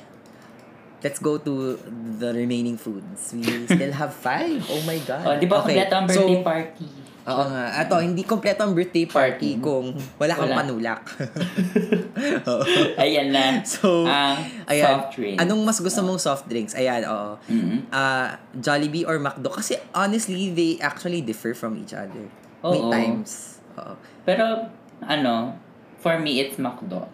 let's 1.01 1.17
go 1.17 1.35
to 1.37 1.75
the 2.15 2.31
remaining 2.31 2.77
foods. 2.77 3.33
We 3.33 3.43
still 3.67 3.91
have 3.91 4.13
five. 4.13 4.63
Oh 4.69 4.79
my 4.87 4.95
God. 5.03 5.25
Oh, 5.25 5.35
di 5.35 5.43
ba 5.43 5.59
Okay, 5.59 5.75
kompleto 5.75 5.93
ang 5.97 6.07
birthday 6.07 6.39
so, 6.39 6.45
party? 6.45 6.85
Oo 7.23 7.43
nga. 7.47 7.65
Ato, 7.77 7.97
hindi 7.97 8.21
kompleto 8.21 8.61
ang 8.61 8.71
birthday 8.71 9.05
party 9.05 9.55
Party. 9.55 9.63
kung 9.63 9.91
wala 10.17 10.33
kang 10.33 10.51
Wala. 10.51 10.59
panulak. 10.59 11.01
Ayan 12.99 13.31
na. 13.31 13.63
So, 13.63 14.03
ang 14.03 14.43
ayan. 14.65 14.99
soft 14.99 15.15
drink. 15.15 15.37
Anong 15.39 15.61
mas 15.63 15.79
gusto 15.79 15.99
mong 16.01 16.19
soft 16.19 16.45
drinks? 16.45 16.73
Ayan, 16.73 17.03
oo. 17.03 17.39
Mhm. 17.47 17.87
Ah, 17.89 18.35
Jollibee 18.53 19.03
or 19.03 19.17
McDo? 19.17 19.49
Kasi 19.49 19.79
honestly, 19.91 20.51
they 20.51 20.75
actually 20.79 21.21
differ 21.21 21.51
from 21.51 21.77
each 21.77 21.93
other. 21.93 22.27
May 22.61 22.79
Oo. 22.79 22.91
times. 22.91 23.59
Oo. 23.75 23.95
Pero, 24.23 24.67
ano, 25.01 25.55
for 25.97 26.19
me, 26.19 26.39
it's 26.39 26.55
McDo. 26.57 27.07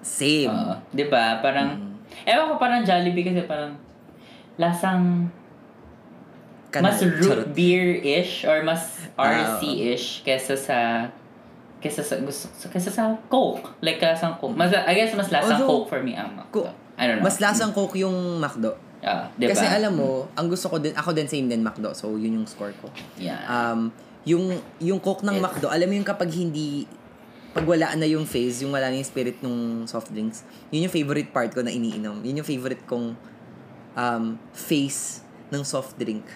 Same. 0.00 0.48
Oo. 0.48 0.80
di 0.90 1.04
ba? 1.04 1.38
Parang, 1.38 1.76
Mm. 1.76 1.92
ewan 2.26 2.46
ko 2.46 2.54
parang 2.56 2.80
Jollibee 2.82 3.22
kasi 3.22 3.44
parang 3.44 3.76
lasang 4.56 5.28
Kanal. 6.70 6.94
mas 6.94 7.02
root 7.02 7.50
beer-ish 7.50 8.46
or 8.46 8.62
mas 8.62 9.10
Ah, 9.18 9.58
RC-ish 9.58 10.22
kesa 10.22 10.54
sa 10.54 11.10
kesa 11.76 12.00
sa 12.00 12.16
gusto 12.20 12.46
kesa 12.68 12.88
sa 12.88 13.16
Coke. 13.26 13.76
Like 13.80 13.98
lasang 13.98 14.38
Coke. 14.38 14.54
Mas, 14.54 14.70
I 14.70 14.94
guess 14.94 15.12
mas 15.12 15.28
lasang 15.28 15.60
Although, 15.60 15.84
Coke 15.84 15.88
for 15.88 16.00
me 16.00 16.14
ang 16.14 16.32
McDo. 16.32 16.52
Ko- 16.64 16.72
I 16.94 17.08
don't 17.08 17.18
know. 17.18 17.26
Mas 17.26 17.40
lasang 17.40 17.72
Coke 17.72 17.96
yung 17.96 18.38
McDo. 18.38 18.76
Ah, 19.00 19.32
di 19.32 19.48
ba? 19.48 19.56
Kasi 19.56 19.64
alam 19.64 19.96
mo, 19.96 20.28
ang 20.36 20.46
gusto 20.46 20.68
ko 20.68 20.76
din, 20.76 20.92
ako 20.92 21.16
din 21.16 21.24
same 21.24 21.48
din 21.48 21.64
McDo. 21.64 21.96
So, 21.96 22.12
yun 22.14 22.36
yung 22.36 22.44
score 22.44 22.76
ko. 22.84 22.92
Yeah. 23.16 23.40
Um, 23.48 23.88
yung, 24.28 24.60
yung 24.76 25.00
Coke 25.00 25.24
ng 25.24 25.40
Yes. 25.40 25.44
McDo, 25.48 25.72
alam 25.72 25.88
mo 25.88 25.94
yung 25.96 26.04
kapag 26.04 26.28
hindi, 26.28 26.84
pag 27.56 27.64
wala 27.64 27.96
na 27.96 28.04
yung 28.04 28.28
phase, 28.28 28.60
yung 28.60 28.76
wala 28.76 28.92
na 28.92 29.00
yung 29.00 29.08
spirit 29.08 29.40
ng 29.40 29.88
soft 29.88 30.12
drinks, 30.12 30.44
yun 30.68 30.84
yung 30.84 30.92
favorite 30.92 31.32
part 31.32 31.48
ko 31.48 31.64
na 31.64 31.72
iniinom. 31.72 32.20
Yun 32.20 32.44
yung 32.44 32.48
favorite 32.48 32.84
kong 32.84 33.16
um, 33.96 34.24
phase 34.52 35.24
ng 35.48 35.64
soft 35.64 35.96
drink. 35.96 36.28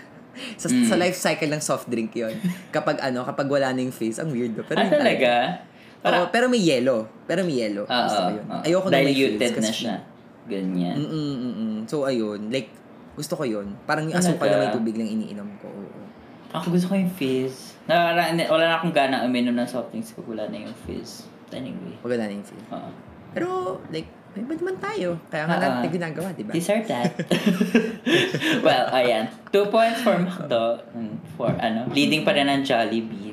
Sa, 0.55 0.67
Mm. 0.67 0.85
sa 0.85 0.95
life 0.95 1.15
cycle 1.15 1.49
ng 1.49 1.61
soft 1.61 1.87
drink 1.87 2.13
yon 2.13 2.35
Kapag 2.71 2.99
ano, 2.99 3.23
kapag 3.23 3.47
wala 3.47 3.71
na 3.71 3.81
yung 3.81 3.91
phase, 3.91 4.19
ang 4.19 4.29
weird. 4.29 4.55
Pero 4.59 4.77
Ah, 4.77 4.91
talaga? 4.91 5.33
Oo, 6.05 6.29
pero 6.29 6.47
may 6.47 6.61
yellow. 6.61 7.09
Pero 7.25 7.43
may 7.43 7.59
yellow. 7.59 7.85
Oo. 7.85 8.05
Gusto 8.05 8.21
ko 8.21 8.31
yun. 8.31 8.47
oo. 8.47 8.63
Ayoko 8.63 8.87
na 8.87 8.97
may 8.99 9.11
Diluted 9.11 9.41
fizz 9.51 9.57
na 9.59 9.73
siya. 9.73 9.95
Ganyan. 10.45 10.95
Mm-mm, 11.01 11.33
mm-mm. 11.41 11.75
So, 11.89 12.05
ayun. 12.05 12.53
Like, 12.53 12.69
gusto 13.15 13.35
ko 13.35 13.45
yun. 13.45 13.73
Parang 13.85 14.05
yung 14.05 14.15
asukal 14.15 14.47
na 14.47 14.61
may 14.61 14.71
tubig 14.71 14.93
lang 14.95 15.09
iniinom 15.09 15.49
ko. 15.59 15.73
Oo. 15.73 16.03
Ako 16.53 16.71
gusto 16.71 16.87
ko 16.87 16.95
yung 16.95 17.11
fizz. 17.11 17.75
Nakara, 17.85 18.31
wala 18.47 18.65
na 18.65 18.75
akong 18.77 18.95
gana 18.95 19.25
uminom 19.25 19.55
ng 19.55 19.67
soft 19.67 19.91
drinks 19.91 20.13
pag 20.13 20.29
wala 20.29 20.45
na 20.47 20.63
yung 20.63 20.77
fizz. 20.85 21.27
Anyway. 21.51 21.97
Wala 22.01 22.27
na 22.27 22.33
yung 22.33 22.45
feel. 22.45 22.63
Oo. 22.71 22.91
Pero, 23.33 23.49
like, 23.89 24.07
may 24.35 24.43
iba 24.43 24.55
naman 24.55 24.77
tayo. 24.77 25.15
Kaya 25.27 25.47
nga 25.47 25.57
Ah, 25.57 25.63
natin 25.79 25.91
ginagawa, 25.91 26.29
di 26.31 26.43
ba? 26.43 26.51
Deserve 26.51 26.85
that. 26.85 27.07
well, 28.67 28.87
ayan. 28.91 29.31
Two 29.49 29.67
points 29.67 30.01
for 30.01 30.15
McDo. 30.17 30.83
mm, 30.91 31.15
For, 31.35 31.55
ano, 31.55 31.87
leading 31.91 32.23
pa 32.23 32.33
rin 32.33 32.47
ang 32.47 32.61
Jollibee. 32.61 33.31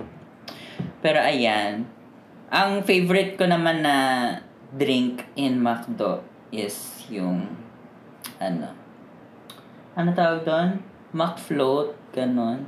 Pero 0.99 1.17
ayan. 1.17 1.89
Ang 2.47 2.83
favorite 2.83 3.33
ko 3.33 3.45
naman 3.45 3.81
na 3.81 3.95
drink 4.69 5.25
in 5.33 5.57
McDo 5.57 6.21
is 6.49 6.77
yung, 7.07 7.47
ano, 8.37 8.69
ano 9.93 10.09
tawag 10.11 10.43
doon? 10.43 10.69
McFloat, 11.11 11.97
ganon. 12.11 12.63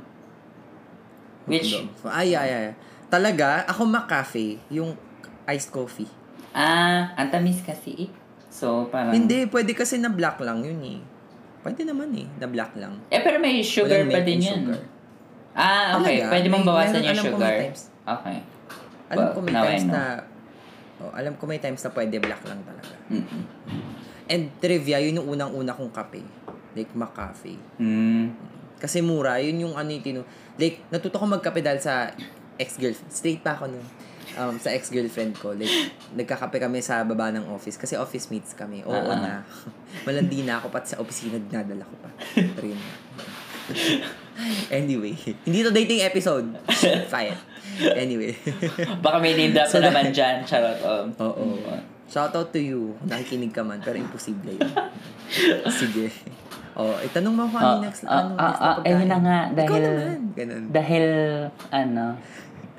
Which, 1.44 1.76
Ay, 2.02 2.32
ay, 2.32 2.50
ay. 2.50 2.68
Talaga, 3.06 3.62
ako 3.64 3.84
McCafe, 3.84 4.58
yung 4.68 4.96
iced 5.46 5.68
coffee. 5.68 6.08
ah, 6.50 7.12
ang 7.14 7.28
tamis 7.28 7.60
kasi 7.60 8.08
eh. 8.08 8.10
So, 8.54 8.86
parang... 8.86 9.10
Hindi, 9.10 9.50
pwede 9.50 9.74
kasi 9.74 9.98
na 9.98 10.06
black 10.06 10.38
lang 10.38 10.62
yun 10.62 10.78
eh. 10.78 10.98
Pwede 11.58 11.82
naman 11.82 12.14
eh, 12.14 12.30
na 12.38 12.46
black 12.46 12.78
lang. 12.78 13.02
Eh, 13.10 13.18
pero 13.18 13.42
may 13.42 13.58
sugar 13.58 14.06
Walang 14.06 14.14
pa 14.14 14.20
din 14.22 14.38
yun. 14.38 14.62
sugar. 14.62 14.80
Ah, 15.54 15.98
okay. 15.98 16.22
Talaga? 16.22 16.30
Pwede 16.30 16.46
mong 16.46 16.60
May- 16.60 16.68
bawasan 16.68 16.92
meron- 16.92 17.02
yung 17.02 17.10
alam 17.10 17.24
ko 17.24 17.26
may 17.26 17.34
sugar. 17.34 17.56
times. 17.58 17.80
Okay. 18.04 18.36
Alam 19.04 19.18
Well, 19.18 19.32
ko 19.32 19.40
may 19.40 19.54
times 19.56 19.84
na... 19.88 20.02
Oh, 20.94 21.10
alam 21.10 21.32
ko 21.34 21.44
may 21.44 21.58
times 21.58 21.80
na 21.80 21.90
pwede 21.90 22.14
black 22.16 22.42
lang 22.46 22.60
talaga. 22.62 22.94
Mm-mm. 23.10 23.42
And 24.24 24.44
trivia, 24.56 25.02
yun 25.02 25.18
yung 25.18 25.28
unang-una 25.28 25.74
kong 25.74 25.90
kape. 25.90 26.22
Like, 26.72 26.94
McCafe. 26.94 27.58
Mm. 27.76 28.30
Kasi 28.76 28.98
mura, 29.00 29.42
yun 29.42 29.58
yung 29.60 29.74
ano 29.74 29.90
yung 29.90 30.00
tinu... 30.00 30.20
Like, 30.54 30.86
natuto 30.88 31.18
ko 31.18 31.26
magkape 31.26 31.58
dahil 31.58 31.82
sa 31.82 32.14
ex-girlfriend. 32.54 33.10
Straight 33.10 33.42
pa 33.42 33.58
ako 33.58 33.66
nun. 33.68 33.82
Um, 34.34 34.58
sa 34.58 34.74
ex-girlfriend 34.74 35.38
ko. 35.38 35.54
Like, 35.54 35.70
nagkakape 36.12 36.58
kami 36.58 36.82
sa 36.82 37.06
baba 37.06 37.30
ng 37.30 37.46
office. 37.50 37.78
Kasi 37.78 37.94
office 37.94 38.28
mates 38.28 38.52
kami. 38.52 38.82
Oo 38.82 38.92
ah. 38.92 39.14
na. 39.14 39.32
Malandi 40.06 40.42
na 40.42 40.58
ako. 40.58 40.74
Pati 40.74 40.94
sa 40.94 40.98
opisina, 40.98 41.38
dinadala 41.38 41.86
ko 41.86 41.94
pa. 42.02 42.10
Pero 42.34 42.66
yun. 42.74 42.82
anyway. 44.68 45.14
Hindi 45.46 45.58
to 45.62 45.70
dating 45.70 46.02
episode. 46.02 46.46
Fire. 47.06 47.38
Anyway. 47.94 48.34
Baka 49.04 49.16
may 49.22 49.38
name 49.38 49.54
drop 49.54 49.70
So 49.70 49.78
na 49.80 49.90
naman 49.90 50.10
dyan. 50.10 50.42
Charot. 50.44 50.78
Um, 50.82 51.06
Oo. 51.22 51.44
Shoutout 52.10 52.52
to 52.52 52.60
you. 52.60 52.94
Nakikinig 53.06 53.54
ka 53.54 53.64
man. 53.64 53.80
Pero 53.80 53.96
imposible 53.96 54.54
yun. 54.54 54.70
Sige. 55.72 56.12
Oh, 56.74 56.98
itanong 56.98 57.34
mo 57.38 57.42
ako 57.46 57.56
ano 57.62 57.70
Ah, 57.70 57.78
next, 57.86 58.02
ah, 58.02 58.18
ano, 58.18 58.32
ah, 58.34 58.50
next 58.50 58.58
na 58.58 58.66
pagkain. 58.74 58.86
ayun 58.90 59.06
na 59.06 59.18
nga, 59.22 59.38
Ikaw 59.46 59.54
dahil- 59.54 59.86
naman. 59.86 60.18
Ganun. 60.34 60.62
Dahil, 60.74 61.04
ano, 61.70 62.04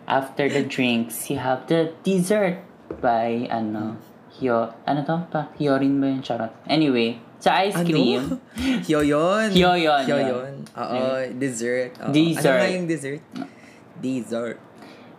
after 0.08 0.50
the 0.50 0.64
drinks, 0.64 1.30
you 1.30 1.38
have 1.38 1.66
the 1.68 1.94
dessert 2.04 2.62
by, 3.02 3.50
ano, 3.50 3.98
Hyo, 4.36 4.68
ano 4.84 5.00
to? 5.08 5.16
Pa, 5.32 5.48
Hyorin 5.56 5.96
ba 6.04 6.12
yun? 6.12 6.20
Charot. 6.20 6.52
Anyway, 6.68 7.16
sa 7.40 7.64
ice 7.64 7.80
cream, 7.88 8.20
Ano? 8.20 8.40
Hyoyon. 8.88 9.50
Hyoyon, 9.56 10.04
Hyoyon. 10.04 10.54
Oo, 10.76 11.00
dessert. 11.40 11.96
Oo. 12.04 12.12
Dessert. 12.12 12.60
Ano 12.60 12.68
nga 12.68 12.76
yung 12.76 12.88
dessert? 12.88 13.22
Dessert. 13.96 14.58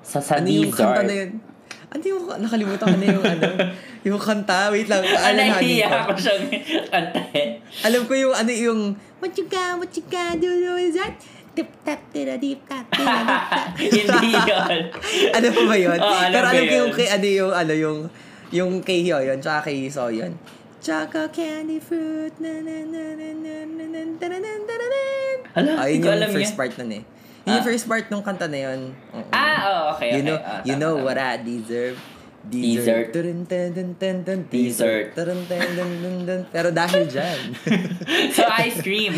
sa 0.06 0.20
sa 0.20 0.38
ano 0.38 0.46
yung 0.46 0.68
kanta 0.70 1.00
na 1.00 1.08
dessert. 1.08 1.16
yun? 1.16 1.30
Ano 1.86 2.02
yung, 2.04 2.24
nakalimutan 2.28 2.86
ko 2.92 2.96
na 3.00 3.06
yung 3.08 3.24
ano, 3.24 3.46
yung 4.06 4.20
kanta. 4.20 4.68
Wait 4.68 4.84
lang, 4.84 5.00
paalalahanin 5.00 5.64
nahihiya 5.64 5.88
ko. 5.88 5.96
ako 5.96 6.10
siyang 6.20 6.44
kantahin. 6.92 7.48
Alam 7.88 8.02
ko 8.04 8.12
yung 8.14 8.34
ano 8.36 8.52
yung, 8.52 8.80
what 9.18 9.32
you 9.32 9.46
got, 9.48 9.80
what 9.80 9.90
you 9.96 10.04
got, 10.06 10.36
do 10.36 10.44
you 10.44 10.60
know 10.60 10.76
is 10.76 10.92
that? 10.92 11.16
Tip 11.56 11.70
tap, 11.80 12.00
tira 12.12 12.36
deep 12.36 12.60
tap, 12.68 12.84
tira 12.92 13.16
deep 13.24 13.44
tap. 13.48 13.68
Hindi 13.80 14.30
yun. 14.44 14.78
ano 15.32 15.46
pa 15.48 15.62
ba 15.64 15.76
yun? 15.76 15.96
Alam 15.96 16.28
Pero 16.28 16.46
alam 16.46 16.62
ko 16.62 16.68
yun. 16.68 16.80
yung 16.84 16.92
kay, 16.92 17.08
ano 17.08 17.26
yung, 17.26 17.52
ano 17.52 17.72
yung, 17.74 17.98
yung 18.52 18.72
kay 18.84 19.00
Hyo 19.00 19.18
yun, 19.24 19.40
tsaka 19.40 19.72
kay 19.72 19.88
So 19.88 20.12
yun. 20.12 20.36
Choco 20.78 21.32
candy 21.32 21.80
fruit, 21.80 22.36
na 22.38 22.60
na 22.60 22.76
na 22.84 23.02
na 23.16 23.26
na 23.32 23.56
na 23.64 23.88
na 23.88 23.96
na 23.96 24.28
na 24.28 24.38
na 24.38 24.52
na 24.60 24.86
na 24.86 25.02
Hala, 25.56 25.72
ko 25.80 25.88
yung 25.88 26.12
alam 26.12 26.28
first 26.30 26.52
yun. 26.52 26.58
part 26.60 26.72
nun 26.76 26.92
eh. 26.92 27.02
Yun 27.42 27.52
yung 27.52 27.64
Ah. 27.64 27.66
first 27.66 27.86
part 27.88 28.04
nung 28.06 28.20
kanta 28.20 28.46
na 28.46 28.58
yun. 28.60 28.80
Oo. 29.10 29.30
Ah, 29.32 29.58
oh, 29.64 29.82
okay, 29.96 30.12
You 30.12 30.20
okay. 30.20 30.28
know, 30.28 30.36
Ah, 30.36 30.60
you 30.62 30.74
know 30.76 30.94
what 31.00 31.16
I 31.16 31.40
deserve. 31.40 31.96
Desert. 32.46 33.10
Desert. 33.10 34.46
Desert. 34.50 35.06
Pero 36.54 36.68
dahil 36.70 37.02
dyan. 37.10 37.40
so, 38.36 38.46
ice 38.62 38.78
cream. 38.82 39.14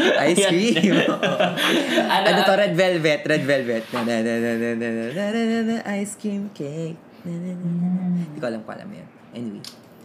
ice 0.00 0.44
cream. 0.48 0.96
ano, 2.08 2.26
ano 2.32 2.40
to? 2.44 2.54
Red 2.56 2.72
velvet. 2.72 3.20
Red 3.28 3.44
velvet. 3.44 3.84
Ice 6.00 6.14
cream 6.16 6.48
cake. 6.56 6.96
Hindi 7.24 8.38
ko 8.40 8.46
alam 8.48 8.60
kung 8.64 8.74
alam 8.76 8.88
yan. 8.88 9.08
Anyway. 9.34 9.64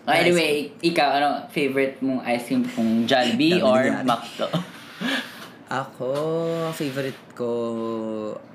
Oh, 0.09 0.15
anyway, 0.15 0.73
ikaw, 0.81 1.21
ano, 1.21 1.45
favorite 1.53 2.01
mong 2.01 2.25
ice 2.25 2.49
cream 2.49 2.65
kung 2.65 3.05
Jollibee 3.05 3.61
or 3.61 3.83
McDo? 4.01 4.49
Ako, 5.69 6.09
favorite 6.73 7.21
ko, 7.37 7.49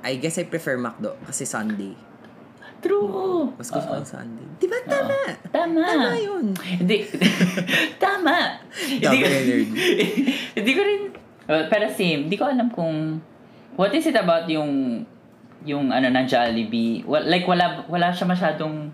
I 0.02 0.18
guess 0.18 0.34
I 0.34 0.50
prefer 0.50 0.74
McDo 0.74 1.14
kasi 1.22 1.46
Sunday. 1.46 1.94
True. 2.84 3.48
Mas 3.56 3.72
gusto 3.72 3.88
ko 3.88 3.96
yung 3.96 4.04
Sunday. 4.04 4.44
Di 4.60 4.68
ba 4.68 4.76
tama? 4.84 5.16
Tama. 5.48 5.80
Tama 5.88 6.20
yun. 6.20 6.52
Hindi. 6.52 7.08
Tama. 8.04 8.60
hindi 8.76 9.00
ko, 9.00 9.24
yung 9.24 9.46
nerd. 9.48 9.68
hindi 10.60 10.72
ko 10.76 10.80
rin, 10.84 11.00
well, 11.48 11.64
pero 11.72 11.88
same, 11.88 12.28
hindi 12.28 12.36
ko 12.36 12.44
alam 12.44 12.68
kung, 12.68 13.24
what 13.80 13.88
is 13.96 14.04
it 14.04 14.20
about 14.20 14.44
yung, 14.52 15.00
yung 15.64 15.88
ano 15.88 16.12
ng 16.12 16.28
Jollibee? 16.28 17.08
Well, 17.08 17.24
like, 17.24 17.48
wala, 17.48 17.88
wala 17.88 18.12
siya 18.12 18.28
masyadong, 18.28 18.92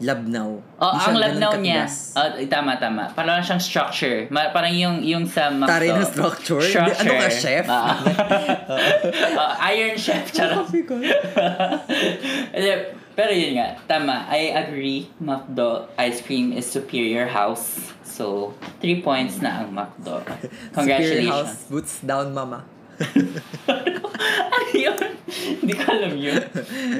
Labnaw. 0.00 0.50
oh, 0.80 0.92
ang 0.96 1.12
labnaw 1.20 1.60
niya. 1.60 1.84
Oh, 2.16 2.32
tama, 2.48 2.80
tama. 2.80 3.12
Parang 3.12 3.44
siyang 3.44 3.60
structure. 3.60 4.24
Ma- 4.32 4.48
parang 4.48 4.72
yung, 4.72 5.04
yung 5.04 5.28
sa 5.28 5.52
McDo. 5.52 5.68
Taray 5.68 5.92
na 5.92 6.04
structure? 6.08 6.64
Hindi, 6.64 6.92
ano 6.96 7.12
ka, 7.20 7.28
chef? 7.28 7.64
Ah. 7.68 8.00
Ah, 9.36 9.52
iron 9.76 10.00
chef, 10.00 10.32
charot. 10.32 10.64
Hindi, 12.56 12.70
Pero 13.12 13.32
yun 13.36 13.60
nga, 13.60 13.76
tama. 13.84 14.24
I 14.32 14.56
agree. 14.56 15.12
McDo 15.20 15.92
ice 16.00 16.24
cream 16.24 16.56
is 16.56 16.64
superior 16.64 17.28
house. 17.28 17.92
So, 18.00 18.56
three 18.80 19.04
points 19.04 19.44
na 19.44 19.60
ang 19.64 19.76
McDo. 19.76 20.24
Superior 20.24 20.72
Congratulations. 20.72 21.28
house, 21.28 21.54
boots 21.68 22.00
down, 22.00 22.32
mama. 22.32 22.64
Ano 23.00 24.70
yun? 24.72 24.98
Hindi 25.60 25.72
ko 25.72 25.84
alam 25.86 26.14
yun. 26.14 26.42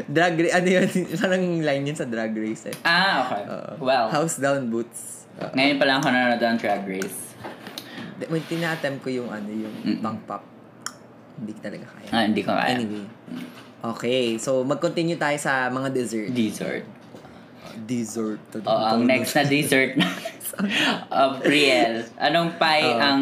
drag 0.06 0.34
race, 0.36 0.54
ano 0.54 0.68
yun? 0.68 0.86
Parang 1.20 1.44
line 1.60 1.84
yun 1.84 1.96
sa 1.96 2.06
drag 2.06 2.32
race 2.32 2.68
eh. 2.68 2.76
Ah, 2.82 3.24
okay. 3.24 3.42
Oo. 3.44 3.72
well, 3.82 4.06
House 4.08 4.36
down, 4.36 4.68
boots. 4.68 5.28
Uh, 5.36 5.48
ngayon 5.54 5.76
pa 5.76 5.84
lang 5.84 5.96
ako 5.98 6.08
nanonood 6.10 6.42
ng 6.42 6.58
Drag 6.58 6.84
Race. 6.84 7.20
when 8.28 8.44
tinatem 8.44 9.00
ko 9.00 9.08
yung 9.08 9.30
ano, 9.30 9.48
yung 9.48 9.72
Mm-mm. 9.80 10.02
bank 10.02 10.20
pop. 10.26 10.44
Hindi 11.38 11.56
talaga 11.56 11.88
kaya. 11.88 12.08
Ah, 12.12 12.22
hindi 12.26 12.44
ko 12.44 12.52
kaya. 12.52 12.76
Anyway. 12.76 13.06
Okay, 13.80 14.36
so 14.36 14.60
mag-continue 14.60 15.16
tayo 15.16 15.40
sa 15.40 15.72
mga 15.72 15.88
dessert. 15.88 16.28
Dessert. 16.28 16.84
Dessert. 17.80 18.40
Oh, 18.68 18.76
ang 18.76 19.08
next 19.08 19.32
na 19.32 19.48
dessert 19.48 19.96
na 19.96 20.04
uh, 21.08 21.40
Brielle. 21.40 22.04
Anong 22.20 22.60
pie 22.60 22.84
Oo. 22.84 23.00
ang 23.00 23.20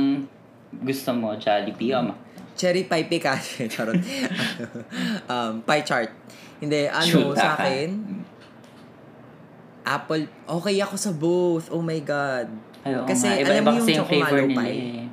gusto 0.83 1.14
mo? 1.14 1.38
Jollibee 1.38 1.95
o 1.95 2.03
Mac- 2.03 2.27
Cherry 2.59 2.85
pie 2.90 3.07
picache. 3.07 3.64
Charot. 3.73 3.94
um, 5.31 5.62
pie 5.62 5.87
chart. 5.87 6.11
Hindi, 6.59 6.91
ano, 6.91 7.07
Shoot, 7.07 7.39
sa 7.39 7.55
ah. 7.55 7.62
akin, 7.62 7.89
apple, 9.87 10.26
okay 10.59 10.76
ako 10.83 10.95
sa 10.99 11.14
both. 11.14 11.70
Oh 11.70 11.78
my 11.78 12.03
God. 12.03 12.51
Ay, 12.83 12.99
Kasi 13.07 13.26
nga. 13.30 13.47
alam 13.47 13.62
mo 13.62 13.70
yung 13.78 13.87
kasi 13.87 13.93
chocomalo 13.95 14.45
pie? 14.51 14.74
eh. 14.74 15.07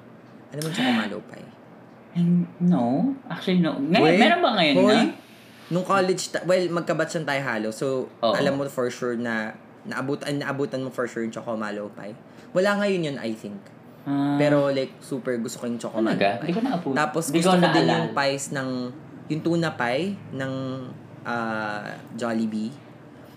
Alam 0.51 0.61
mo 0.61 0.67
yung 0.67 0.75
chocomalo 0.75 1.17
pie? 1.29 1.47
No. 2.65 2.83
Actually, 3.29 3.61
no. 3.61 3.77
Ngayon, 3.77 4.03
Weh, 4.03 4.17
meron 4.17 4.39
ba 4.41 4.49
ngayon 4.57 4.75
hoy, 4.81 4.97
na? 4.97 5.03
Nung 5.69 5.85
college, 5.85 6.33
ta- 6.33 6.45
well, 6.49 6.65
magkabatch 6.73 7.13
tayo 7.21 7.41
halo. 7.45 7.69
So, 7.69 8.09
Oo. 8.25 8.33
alam 8.33 8.57
mo 8.57 8.65
for 8.65 8.89
sure 8.89 9.13
na 9.13 9.53
naabutan, 9.85 10.41
naabutan 10.41 10.81
mo 10.81 10.89
for 10.89 11.05
sure 11.05 11.21
yung 11.21 11.33
chocomalo 11.33 11.93
pie. 11.93 12.17
Wala 12.57 12.81
ngayon 12.81 13.13
yun, 13.13 13.17
I 13.21 13.37
think. 13.37 13.61
Ah, 14.05 14.37
Pero 14.37 14.69
like, 14.69 15.01
super 15.01 15.33
gusto 15.41 15.57
ko 15.57 15.65
yung 15.65 15.81
chocomalo 15.81 16.13
Talaga? 16.13 16.45
Hindi 16.45 16.53
ko 16.53 16.61
naabot. 16.61 16.93
Tapos 16.93 17.23
gusto 17.33 17.49
ko 17.49 17.67
din 17.73 17.89
yung 17.89 18.13
pies 18.13 18.53
ng, 18.53 18.69
yung 19.33 19.41
tuna 19.41 19.73
pie 19.73 20.13
ng 20.29 20.53
ah, 21.25 21.89
Jollibee. 22.13 22.69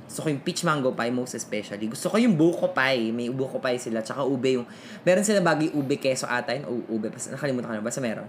Gusto 0.09 0.25
ko 0.25 0.29
yung 0.33 0.41
peach 0.41 0.64
mango 0.64 0.93
pie 0.93 1.12
most 1.12 1.37
especially. 1.37 1.89
Gusto 1.89 2.09
ko 2.09 2.16
yung 2.16 2.37
buko 2.37 2.73
pie. 2.73 3.12
May 3.12 3.29
buko 3.29 3.61
pie 3.61 3.77
sila. 3.77 4.01
Tsaka 4.01 4.25
ube 4.25 4.61
yung... 4.61 4.64
Meron 5.05 5.25
sila 5.25 5.45
bagay 5.45 5.69
ube 5.73 6.01
keso 6.01 6.25
ata 6.25 6.57
yun. 6.57 6.64
O 6.64 6.97
ube. 6.97 7.12
Basta 7.12 7.33
nakalimutan 7.33 7.69
ko 7.69 7.75
na. 7.77 7.85
Basta 7.85 8.01
meron. 8.01 8.25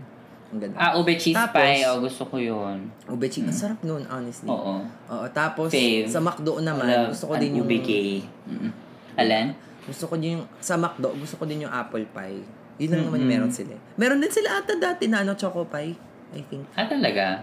Ang 0.52 0.60
ganda. 0.60 0.76
Ah, 0.76 1.00
ube 1.00 1.16
cheese 1.16 1.40
Tapos- 1.40 1.56
pie. 1.56 1.88
Oh, 1.88 2.04
gusto 2.04 2.24
ko 2.28 2.36
yun. 2.36 2.92
Ube 3.08 3.32
cheese. 3.32 3.48
Ang 3.48 3.56
sarap 3.56 3.80
nun, 3.88 4.04
honestly. 4.12 4.52
Oo. 4.52 4.84
Oo. 4.84 5.26
Tapos, 5.32 5.72
Fave. 5.72 6.10
sa 6.12 6.20
McDo 6.20 6.60
naman, 6.60 6.84
Wala, 6.84 7.12
gusto 7.16 7.32
ko 7.32 7.40
din 7.40 7.64
yung... 7.64 7.68
Ube 7.70 7.80
gay. 7.80 8.28
Mm. 8.50 8.72
Alan? 9.16 9.48
Gusto 9.90 10.06
ko 10.06 10.16
din 10.16 10.38
yung... 10.38 10.46
Sa 10.60 10.76
McDo, 10.76 11.10
gusto 11.14 11.36
ko 11.36 11.44
din 11.44 11.66
yung 11.66 11.74
apple 11.74 12.06
pie. 12.08 12.40
Yun 12.78 12.90
lang 12.90 13.02
naman 13.04 13.18
yung 13.20 13.28
Mm-mm. 13.28 13.42
meron 13.44 13.52
sila. 13.52 13.76
Meron 13.96 14.20
din 14.20 14.30
sila 14.30 14.50
ata 14.56 14.78
dati 14.78 15.06
na 15.06 15.20
ano, 15.20 15.34
choco 15.34 15.66
pie. 15.66 15.98
I 16.30 16.42
think. 16.46 16.64
Ah, 16.74 16.86
talaga? 16.86 17.42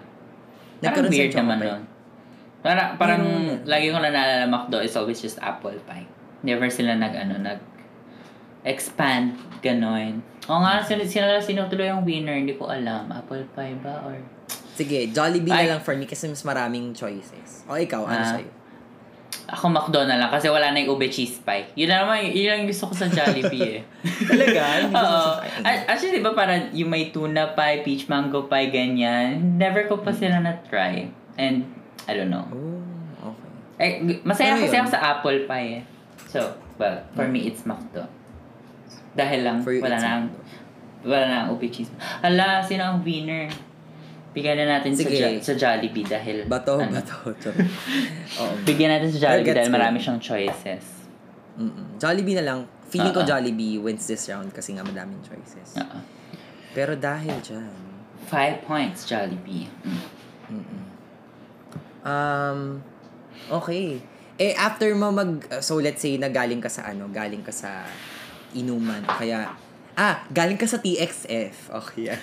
Parang 0.78 0.80
Nagkaroon 0.80 1.10
weird 1.10 1.28
sa 1.28 1.34
choco 1.34 1.42
naman 1.42 1.58
pie. 1.58 1.68
nun. 1.68 1.82
Parang, 2.62 2.88
parang 2.96 3.22
Meron. 3.22 3.62
lagi 3.64 3.86
ko 3.88 3.98
na 3.98 4.08
naalala 4.08 4.46
McDo 4.46 4.78
is 4.80 4.94
always 4.94 5.18
just 5.18 5.36
apple 5.38 5.76
pie. 5.84 6.06
Never 6.40 6.66
sila 6.68 6.94
nag, 6.94 7.12
ano, 7.12 7.36
nag 7.38 7.60
expand, 8.62 9.34
ganon. 9.60 10.22
O 10.46 10.58
nga, 10.58 10.82
sino, 10.82 11.02
sino, 11.02 11.26
sino 11.38 11.66
tuloy 11.66 11.86
yung 11.86 12.02
winner? 12.02 12.34
Hindi 12.36 12.54
ko 12.54 12.66
alam. 12.66 13.06
Apple 13.08 13.46
pie 13.52 13.74
ba? 13.78 14.02
Or... 14.02 14.14
Sige, 14.72 15.08
Jollibee 15.08 15.50
Ay. 15.50 15.66
na 15.66 15.76
lang 15.76 15.82
for 15.82 15.94
me 15.94 16.04
kasi 16.04 16.26
mas 16.26 16.42
maraming 16.42 16.90
choices. 16.92 17.62
O 17.64 17.74
ikaw, 17.74 18.04
ano 18.04 18.20
Ah. 18.20 18.32
sa'yo? 18.32 18.50
Ako 19.46 19.70
McDo 19.70 20.02
na 20.08 20.18
lang 20.18 20.30
kasi 20.32 20.50
wala 20.50 20.74
na 20.74 20.82
yung 20.82 20.98
ube 20.98 21.06
cheese 21.06 21.38
pie. 21.44 21.70
Yun 21.78 21.92
na 21.92 22.02
naman, 22.02 22.32
yun 22.34 22.50
lang 22.50 22.66
gusto 22.66 22.90
ko 22.90 22.94
sa 22.96 23.06
Jollibee 23.06 23.78
eh. 23.78 23.82
Talaga? 24.30 24.62
Oo. 24.90 25.22
Actually, 25.62 26.18
di 26.18 26.22
ba 26.24 26.34
parang 26.34 26.72
yung 26.74 26.90
may 26.90 27.14
tuna 27.14 27.54
pie, 27.54 27.86
peach 27.86 28.10
mango 28.10 28.50
pie, 28.50 28.72
ganyan. 28.74 29.58
Never 29.60 29.86
ko 29.86 30.02
pa 30.02 30.10
sila 30.10 30.42
na-try. 30.42 31.06
And, 31.38 31.68
I 32.10 32.12
don't 32.18 32.32
know. 32.32 32.46
Oh, 32.50 33.30
okay. 33.30 34.02
Eh, 34.02 34.20
masaya 34.26 34.58
Pero 34.58 34.66
kasi 34.66 34.76
ako 34.80 34.88
sa 34.90 35.02
apple 35.14 35.40
pie 35.46 35.68
eh. 35.78 35.82
So, 36.26 36.56
well, 36.80 37.06
for 37.14 37.30
me, 37.30 37.46
it's 37.46 37.62
McDo. 37.62 38.08
Dahil 39.14 39.46
lang, 39.46 39.62
For 39.62 39.72
you, 39.72 39.80
wala 39.80 39.96
na 40.02 40.10
ang, 40.20 40.24
wala 41.06 41.24
na 41.28 41.36
ang 41.46 41.48
ube 41.54 41.70
cheese. 41.70 41.92
Hala, 42.24 42.64
sino 42.66 42.82
ang 42.82 42.98
winner? 43.06 43.46
Bigyan 44.36 44.60
na 44.60 44.76
natin 44.76 44.92
sa, 44.92 45.08
Sige. 45.08 45.16
Jo- 45.16 45.40
sa 45.40 45.54
Jollibee 45.56 46.04
dahil... 46.04 46.44
Bato, 46.44 46.76
ano, 46.76 46.92
bato. 46.92 47.16
Oo. 48.44 48.52
Bigyan 48.68 49.00
natin 49.00 49.08
sa 49.08 49.18
Jollibee 49.24 49.48
Gets 49.48 49.56
dahil 49.64 49.70
ko. 49.72 49.76
marami 49.80 49.96
siyang 49.96 50.20
choices. 50.20 50.84
Mm-mm. 51.56 51.96
Jollibee 51.96 52.36
na 52.36 52.44
lang. 52.44 52.60
Feeling 52.92 53.16
ko 53.16 53.24
Oo. 53.24 53.28
Jollibee 53.28 53.80
wins 53.80 54.04
this 54.04 54.28
round 54.28 54.52
kasi 54.52 54.76
nga 54.76 54.84
madaming 54.84 55.24
choices. 55.24 55.80
Oo. 55.80 55.98
Pero 56.76 56.92
dahil 56.94 57.32
dyan, 57.40 57.72
Five 58.26 58.66
points, 58.66 59.08
Jollibee. 59.08 59.70
Mm. 59.86 60.02
um, 62.04 62.60
okay. 63.48 64.02
Eh, 64.36 64.52
after 64.52 64.92
mo 64.92 65.08
mag, 65.08 65.40
so 65.64 65.80
let's 65.80 66.04
say 66.04 66.20
na 66.20 66.28
galing 66.28 66.60
ka 66.60 66.68
sa 66.68 66.92
ano, 66.92 67.08
galing 67.08 67.40
ka 67.40 67.48
sa 67.48 67.88
inuman, 68.52 69.00
kaya, 69.06 69.48
ah, 69.96 70.22
galing 70.28 70.54
ka 70.54 70.64
sa 70.64 70.76
TXF. 70.76 71.72
Okay. 71.74 72.12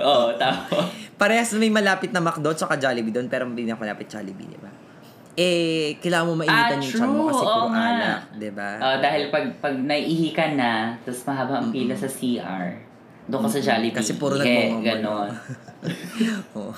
Oo, 0.00 0.34
tama. 0.34 0.66
Parehas 1.14 1.52
may 1.52 1.68
malapit 1.68 2.10
na 2.10 2.18
McDo 2.18 2.50
tsaka 2.50 2.74
Jollibee 2.76 3.10
doon, 3.10 3.26
pero 3.26 3.44
hindi 3.44 3.62
na 3.62 3.74
malapit 3.74 4.08
Jollibee, 4.08 4.46
di 4.46 4.56
ba? 4.56 4.70
Eh, 5.32 5.94
kailangan 5.98 6.26
mo 6.26 6.34
mainitan 6.36 6.74
Ah, 6.74 6.82
yung 6.82 6.90
chan 6.90 7.06
mo 7.06 7.22
kasi 7.28 7.44
puro 7.44 7.66
nga. 7.70 7.82
alak, 7.86 8.20
di 8.34 8.50
ba? 8.50 8.70
Oh, 8.78 8.96
dahil 8.98 9.22
pag 9.30 9.46
pag 9.58 9.74
naiihi 9.74 10.30
ka 10.30 10.46
na, 10.52 10.72
tapos 11.00 11.22
mahaba 11.24 11.54
ang 11.56 11.70
pila 11.70 11.94
sa 11.94 12.06
CR, 12.06 12.66
doon 13.26 13.40
ka 13.46 13.50
sa 13.50 13.60
Jollibee. 13.62 13.94
Kasi 13.94 14.12
puro 14.14 14.34
Eh, 14.34 14.42
nagmamamon. 14.42 14.82
ganon. 14.82 15.30
Oo. 16.58 16.74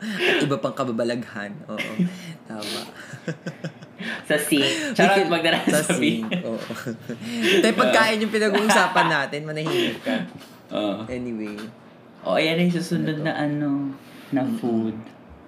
At 0.00 0.38
iba 0.40 0.56
pang 0.56 0.72
kababalaghan. 0.72 1.52
Oo. 1.66 1.90
Tama. 2.46 2.80
sa 4.32 4.38
sink. 4.40 4.72
Charot, 4.96 5.28
magdala 5.28 5.60
sa, 5.68 5.84
Sa 5.84 5.94
sink. 6.00 6.26
Oo. 6.48 6.56
Tayo 7.62 7.74
pagkain 7.76 8.18
yung 8.24 8.32
pinag-uusapan 8.32 9.06
natin, 9.12 9.40
manahimik 9.44 10.00
ka. 10.00 10.16
Oo. 10.72 11.04
Anyway. 11.06 11.56
Oh, 12.24 12.38
ayan 12.38 12.64
yung 12.64 12.72
susunod 12.72 13.20
na 13.20 13.36
ano, 13.36 13.92
na 14.32 14.46
food. 14.56 14.96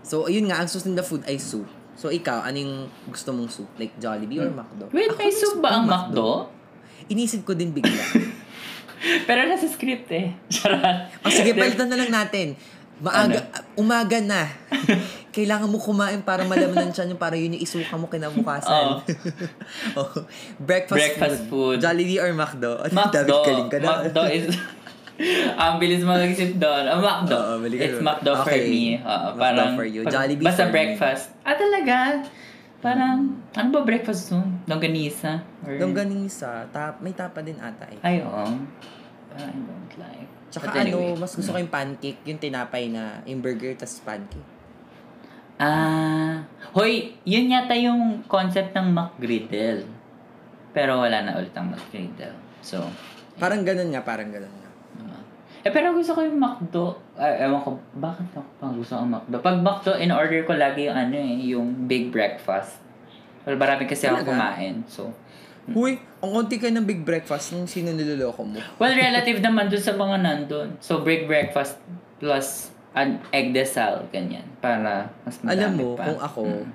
So, 0.05 0.29
ayun 0.29 0.53
nga, 0.53 0.61
ang 0.61 0.69
susunod 0.69 1.01
na 1.01 1.07
food 1.07 1.25
ay 1.25 1.41
soup. 1.41 1.65
So, 1.95 2.11
ikaw, 2.11 2.45
ano 2.45 2.57
yung 2.59 2.75
gusto 3.09 3.31
mong 3.33 3.49
soup? 3.49 3.71
Like 3.81 3.97
Jollibee 3.97 4.43
or 4.43 4.51
McDo? 4.51 4.91
Wait, 4.91 5.09
Ako, 5.09 5.17
may 5.17 5.33
soup 5.33 5.57
ba 5.63 5.81
ang 5.81 5.87
McDo? 5.87 6.51
Inisip 7.09 7.47
ko 7.47 7.55
din 7.55 7.71
bigla. 7.73 7.95
Pero 9.29 9.47
nasa 9.47 9.69
script 9.71 10.11
eh. 10.11 10.35
Charot. 10.51 11.09
O 11.23 11.31
sige, 11.31 11.55
palitan 11.55 11.89
na 11.89 11.97
lang 11.97 12.11
natin. 12.11 12.59
Maaga, 12.99 13.49
umaga 13.77 14.19
na. 14.21 14.49
Kailangan 15.35 15.67
mo 15.67 15.83
kumain 15.83 16.23
para 16.23 16.47
malaman 16.47 16.89
ng 16.89 16.95
tiyan 16.95 17.11
yung 17.11 17.19
para 17.19 17.35
yun 17.35 17.59
yung 17.59 17.65
isuka 17.67 17.99
mo 17.99 18.07
kinabukasan. 18.07 19.03
oh. 19.99 20.15
Breakfast, 20.63 20.95
Breakfast 20.95 21.41
food. 21.51 21.83
Jollibee 21.83 22.23
or 22.23 22.31
McDo? 22.31 22.79
Ano, 22.79 22.95
McDo. 23.03 23.11
David, 23.11 23.43
galing 23.43 23.69
ka 23.69 23.79
na. 23.83 23.87
McDo 24.07 24.23
is... 24.31 24.47
ang 25.63 25.79
bilis 25.79 26.07
mo 26.07 26.15
nag-isip 26.15 26.55
doon. 26.59 26.87
Ang 26.87 27.01
McDo. 27.03 27.35
Oo, 27.35 27.55
ka 27.59 27.67
It's. 27.67 27.99
McDo 27.99 28.33
for 28.39 28.55
Okay. 28.55 28.63
me. 28.71 28.85
Oo, 29.03 29.27
McDo 29.35 29.43
parang, 29.43 29.71
for 29.75 29.87
you. 29.87 30.03
Jollibee 30.07 30.47
Basta 30.47 30.63
for 30.63 30.71
me. 30.71 30.75
breakfast. 30.75 31.25
Ah, 31.43 31.59
talaga? 31.59 31.97
Parang, 32.79 33.19
ano 33.51 33.69
ba 33.75 33.81
breakfast 33.83 34.31
doon? 34.31 34.47
Longganisa? 34.71 35.43
Or... 35.67 35.75
Longganisa, 35.83 36.71
tap, 36.71 37.03
may 37.03 37.11
tapa 37.11 37.43
din 37.43 37.59
ata 37.59 37.91
eh. 37.91 37.99
Ay, 38.07 38.23
oo. 38.23 38.45
I 39.35 39.51
don't 39.51 39.95
like. 39.99 40.31
Tsaka 40.47 40.71
But 40.71 40.87
anyway. 40.87 41.11
ano, 41.11 41.19
mas 41.19 41.35
gusto 41.35 41.51
ko 41.51 41.59
yung 41.59 41.73
pancake, 41.73 42.23
yung 42.23 42.39
tinapay 42.39 42.87
na, 42.87 43.19
yung 43.27 43.43
burger 43.43 43.75
tas 43.75 43.99
pancake. 43.99 44.54
Ah, 45.55 46.43
hoy, 46.75 47.15
yun 47.23 47.47
yata 47.47 47.75
yung 47.75 48.27
concept 48.27 48.75
ng 48.75 48.91
McGriddle. 48.91 49.87
Pero 50.75 50.99
wala 50.99 51.23
na 51.23 51.39
ulit 51.39 51.55
ang 51.55 51.71
McGriddle. 51.71 52.35
So, 52.59 52.83
Parang 53.35 53.63
ganun 53.63 53.91
nga, 53.91 54.03
parang 54.03 54.31
ganun 54.31 54.51
nga. 54.51 54.71
uh, 55.03 55.21
eh 55.63 55.71
pero 55.71 55.91
gusto 55.91 56.15
ko 56.15 56.23
yung 56.23 56.39
McDo. 56.39 56.95
Ay, 57.15 57.47
ewan 57.47 57.63
ko, 57.63 57.71
bakit 57.99 58.31
ako 58.31 58.47
pang 58.59 58.75
gusto 58.75 58.95
ang 58.95 59.11
McDo? 59.11 59.39
Pag 59.39 59.59
McDo, 59.59 59.95
in 59.95 60.11
order 60.11 60.43
ko 60.43 60.55
lagi 60.55 60.87
yung 60.87 60.95
ano 60.95 61.15
eh, 61.15 61.35
yung 61.51 61.87
big 61.87 62.11
breakfast. 62.11 62.79
Well, 63.43 63.55
marami 63.55 63.87
kasi 63.87 64.07
ako 64.07 64.27
kumain. 64.27 64.83
So, 64.87 65.11
Huy, 65.65 65.97
ang 66.21 66.31
konti 66.31 66.61
kayo 66.61 66.77
ng 66.77 66.85
big 66.85 67.01
breakfast 67.03 67.57
nung 67.57 67.65
sino 67.65 67.89
niloloko 67.89 68.45
mo. 68.45 68.61
well, 68.77 68.93
relative 68.93 69.41
naman 69.41 69.73
dun 69.73 69.81
sa 69.81 69.97
mga 69.97 70.17
nandun. 70.21 70.77
So, 70.77 71.01
big 71.01 71.25
breakfast 71.25 71.81
plus 72.19 72.74
an 72.95 73.09
egg 73.31 73.51
desal, 73.51 74.07
ganyan. 74.09 74.47
Para 74.59 75.11
mas 75.23 75.37
madami 75.41 75.61
Alam 75.61 75.73
mo, 75.77 75.89
pa. 75.95 76.05
kung 76.07 76.21
ako, 76.21 76.43
Mm. 76.47 76.67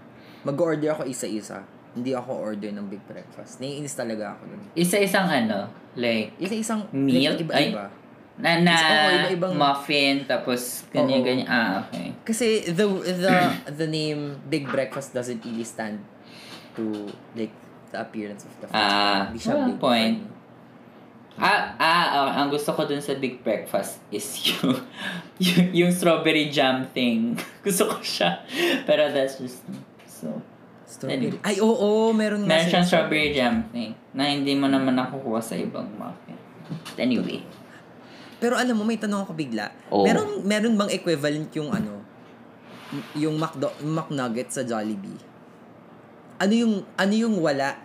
mag-order 0.43 0.89
ako 0.91 1.03
isa-isa. 1.05 1.63
Hindi 1.89 2.11
ako 2.11 2.31
order 2.35 2.69
ng 2.69 2.85
big 2.85 3.01
breakfast. 3.03 3.57
Naiinis 3.57 3.91
talaga 3.93 4.35
ako 4.35 4.43
dun. 4.47 4.61
Isa-isang 4.73 5.25
ano, 5.25 5.65
like, 5.95 6.35
Isa-isang 6.37 6.85
Meal? 6.91 7.33
like, 7.33 7.41
iba-iba. 7.41 7.87
Na, 8.39 8.55
na 8.57 8.71
Oo, 8.71 9.07
iba-ibang- 9.17 9.51
muffin, 9.53 10.23
tapos 10.23 10.87
ganyan, 10.89 11.19
Oo. 11.19 11.25
ganyan. 11.25 11.47
Ah, 11.49 11.83
okay. 11.83 12.15
Kasi 12.23 12.45
the 12.69 12.87
the 13.03 13.35
the 13.73 13.83
name 13.83 14.39
Big 14.47 14.63
Breakfast 14.63 15.11
doesn't 15.11 15.43
really 15.43 15.63
stand 15.63 15.99
to 16.71 17.03
like 17.33 17.51
the 17.91 17.99
appearance 17.99 18.43
of 18.43 18.53
the 18.59 18.67
food. 18.67 18.75
Ah, 18.75 19.27
Hindi 19.27 19.39
siya 19.39 19.55
well, 19.55 19.67
big 19.67 19.79
point. 19.79 20.17
me. 20.23 20.38
Ah, 21.39 21.71
ah, 21.79 22.05
oh, 22.19 22.29
ang 22.35 22.47
gusto 22.51 22.75
ko 22.75 22.83
dun 22.83 22.99
sa 22.99 23.15
big 23.15 23.39
breakfast 23.39 24.03
is 24.11 24.27
yung, 24.51 24.75
yung, 25.39 25.63
yung 25.71 25.91
strawberry 25.95 26.51
jam 26.51 26.83
thing. 26.91 27.39
gusto 27.65 27.87
ko 27.87 28.03
siya. 28.03 28.43
Pero 28.83 29.07
that's 29.15 29.39
just. 29.39 29.63
So, 30.03 30.43
Strawberry. 30.83 31.39
Ay, 31.45 31.63
oo, 31.63 32.11
meron 32.11 32.43
nga 32.43 32.59
meron 32.59 32.67
siyang 32.67 32.87
strawberry 32.87 33.31
jam 33.31 33.61
thing 33.71 33.95
na 34.11 34.27
hindi 34.27 34.57
mo 34.57 34.67
naman 34.67 34.97
nakukuha 34.99 35.39
sa 35.39 35.55
ibang 35.55 35.87
muffin. 35.95 36.35
Anyway. 36.99 37.45
Pero 38.41 38.59
alam 38.59 38.75
mo, 38.75 38.83
may 38.83 38.99
tanong 38.99 39.23
ako 39.23 39.31
bigla. 39.37 39.71
Oo. 39.93 40.03
Meron, 40.03 40.43
meron 40.43 40.75
bang 40.75 40.91
equivalent 40.91 41.47
yung 41.55 41.69
ano, 41.71 42.03
yung 43.13 43.37
McDo, 43.37 43.69
McNugget 43.85 44.49
sa 44.49 44.65
Jollibee? 44.65 45.21
Ano 46.41 46.53
yung, 46.57 46.73
ano 46.97 47.13
yung 47.13 47.37
wala 47.37 47.77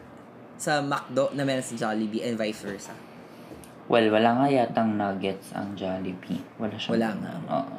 sa 0.56 0.80
McDo 0.80 1.30
na 1.36 1.44
meron 1.44 1.66
sa 1.66 1.76
Jollibee 1.76 2.24
and 2.24 2.40
vice 2.40 2.64
versa? 2.64 2.96
Well, 3.84 4.08
wala 4.08 4.28
nga 4.40 4.46
yatang 4.48 4.96
nuggets 4.96 5.52
ang 5.52 5.76
Jollibee. 5.76 6.40
Wala 6.56 6.72
siyang 6.80 6.92
Wala 6.96 7.08
nga. 7.20 7.32
Oo. 7.52 7.78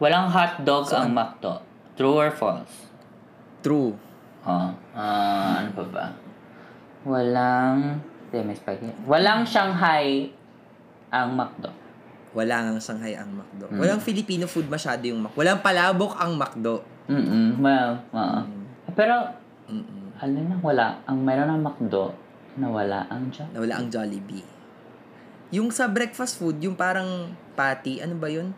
Walang 0.00 0.26
hotdog 0.32 0.88
So, 0.88 0.98
ang 0.98 1.12
McDo. 1.12 1.62
True 1.94 2.16
or 2.16 2.30
false? 2.32 2.90
True. 3.60 3.94
Oh, 4.42 4.74
ah, 4.98 5.62
ano 5.62 5.70
pa 5.70 5.84
ba? 5.86 6.06
Walang, 7.06 8.02
hindi, 8.26 8.38
may 8.42 8.56
spaghetti. 8.58 9.06
Walang 9.06 9.46
Shanghai 9.46 10.26
ang 11.14 11.38
McDo. 11.38 11.70
Wala 12.32 12.64
nga 12.64 12.80
Shanghai 12.82 13.14
ang 13.14 13.30
McDo. 13.30 13.70
Mm. 13.70 13.78
Walang 13.78 14.00
Filipino 14.02 14.48
food 14.48 14.66
masyado 14.66 15.04
yung 15.06 15.22
Mac. 15.22 15.36
Walang 15.36 15.60
palabok 15.62 16.16
ang 16.18 16.34
McDo. 16.34 16.82
Mm 17.06 17.60
Well, 17.60 18.00
oo. 18.10 18.40
Pero, 18.96 19.14
Mm-mm. 19.68 20.16
alam 20.18 20.42
na, 20.50 20.56
wala. 20.58 20.86
Ang 21.06 21.22
meron 21.22 21.46
ng 21.52 21.62
McDo, 21.62 22.10
na 22.56 22.68
wala 22.68 23.06
ang 23.08 23.30
Jollibee. 23.32 23.54
Na 23.54 23.60
wala 23.62 23.74
ang 23.78 23.88
Jollibee. 23.88 24.44
Yung 25.52 25.68
sa 25.68 25.84
breakfast 25.84 26.40
food, 26.40 26.56
yung 26.58 26.72
parang 26.72 27.28
patty, 27.52 28.00
ano 28.00 28.16
ba 28.16 28.26
yun? 28.26 28.56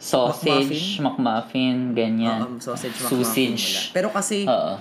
Sausage, 0.00 0.96
McMuffin, 0.98 1.92
ganyan. 1.92 2.40
Oo, 2.40 2.48
um, 2.48 2.58
sausage, 2.58 2.96
McMuffin 2.96 3.20
Sausage. 3.52 3.64
wala. 3.68 3.92
Pero 3.92 4.08
kasi, 4.08 4.48
Oo. 4.48 4.74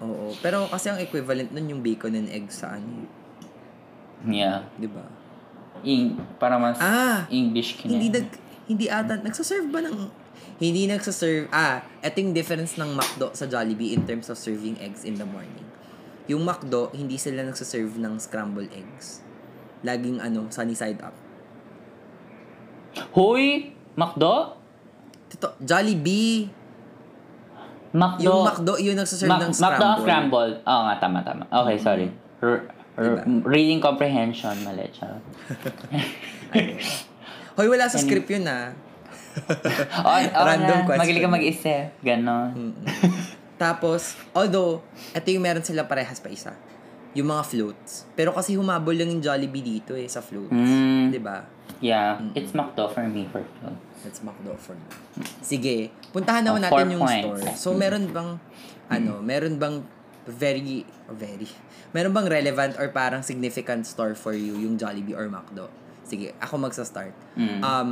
oo. 0.00 0.26
Pero 0.40 0.64
kasi 0.66 0.88
ang 0.88 0.96
equivalent 0.96 1.52
nun 1.52 1.68
yung 1.68 1.82
bacon 1.84 2.16
and 2.16 2.32
egg 2.32 2.48
sa 2.48 2.72
ano, 2.72 3.04
Yeah. 4.20 4.64
di 4.76 4.88
ba? 4.88 5.04
Ing, 5.80 6.16
para 6.36 6.56
mas 6.56 6.76
Ah! 6.76 7.24
English 7.28 7.76
kina. 7.76 7.92
Hindi 7.92 8.08
nag, 8.10 8.28
hindi 8.64 8.88
ata, 8.88 9.16
nagsaserve 9.16 9.68
ba 9.68 9.80
ng, 9.80 10.08
hindi 10.56 10.84
nagsaserve, 10.84 11.48
ah, 11.50 11.84
ito 12.00 12.16
yung 12.16 12.32
difference 12.32 12.76
ng 12.76 12.96
McDo 12.96 13.32
sa 13.32 13.44
Jollibee 13.44 13.92
in 13.92 14.04
terms 14.04 14.28
of 14.28 14.36
serving 14.36 14.76
eggs 14.76 15.04
in 15.04 15.16
the 15.16 15.24
morning. 15.24 15.64
Yung 16.28 16.44
McDo, 16.44 16.88
hindi 16.92 17.16
sila 17.16 17.44
nagsaserve 17.44 17.96
ng 17.96 18.16
scrambled 18.16 18.72
eggs. 18.72 19.20
Laging 19.80 20.20
ano, 20.20 20.46
sunny 20.48 20.74
side 20.74 21.00
up. 21.00 21.14
Hoy! 23.12 23.72
McDo? 23.94 24.56
Tito, 25.30 25.54
Jollibee, 25.62 26.50
McDo. 27.90 28.22
yung 28.22 28.42
McDo, 28.46 28.72
yun 28.78 28.94
nagsaserve 28.94 29.30
Mac- 29.30 29.42
ng 29.42 29.52
McDo 29.52 29.58
scrambled. 29.58 29.82
ang 29.82 30.02
scrambled. 30.02 30.54
Oo 30.62 30.82
nga, 30.86 30.94
tama, 30.98 31.18
tama. 31.22 31.42
Okay, 31.46 31.76
sorry. 31.78 32.06
R- 32.40 32.66
r- 32.96 33.22
Reading 33.46 33.78
comprehension, 33.78 34.54
mali. 34.62 34.90
Hoy, 37.56 37.66
wala 37.66 37.86
sa 37.86 37.98
script 37.98 38.30
yun 38.30 38.46
ah. 38.46 38.74
Oh, 40.02 40.10
oh 40.10 40.42
Random 40.42 40.82
na. 40.82 40.86
question. 40.86 41.02
Magaling 41.06 41.22
ka 41.22 41.30
mag-isip. 41.30 41.84
Ganon. 42.02 42.74
Tapos, 43.54 44.18
although, 44.34 44.82
ito 45.14 45.26
yung 45.30 45.44
meron 45.44 45.62
sila 45.62 45.86
parehas 45.86 46.18
pa 46.18 46.26
isa. 46.26 46.50
Yung 47.12 47.26
mga 47.26 47.42
floats. 47.42 48.06
Pero 48.14 48.30
kasi 48.30 48.54
humabol 48.54 48.94
lang 48.94 49.10
yung 49.10 49.18
Jollibee 49.18 49.62
dito 49.62 49.98
eh, 49.98 50.06
sa 50.06 50.22
floats. 50.22 50.52
Mm. 50.52 51.10
'Di 51.10 51.20
ba? 51.20 51.42
Yeah, 51.80 52.20
it's 52.36 52.52
McDo 52.52 52.86
for 52.86 53.02
me 53.04 53.24
for 53.26 53.40
sure. 53.40 53.72
That's 54.04 54.20
McDo 54.20 54.52
for 54.54 54.76
me. 54.76 54.88
Sige, 55.40 55.88
puntahan 56.10 56.44
naman 56.44 56.60
Oh, 56.60 56.66
natin 56.68 56.86
yung 56.92 57.02
points. 57.02 57.24
store. 57.24 57.42
So, 57.56 57.68
meron 57.72 58.12
bang, 58.12 58.36
ano, 58.86 59.24
meron 59.24 59.56
bang 59.56 59.80
very, 60.28 60.84
very, 61.08 61.48
meron 61.90 62.12
bang 62.12 62.28
relevant 62.28 62.76
or 62.76 62.92
parang 62.92 63.24
significant 63.24 63.88
store 63.88 64.12
for 64.12 64.36
you 64.36 64.60
yung 64.60 64.76
Jollibee 64.76 65.16
or 65.16 65.32
McDo? 65.32 65.72
Sige, 66.04 66.36
ako 66.36 66.60
magsa-start. 66.60 67.16
Mm. 67.34 67.60
Um, 67.64 67.90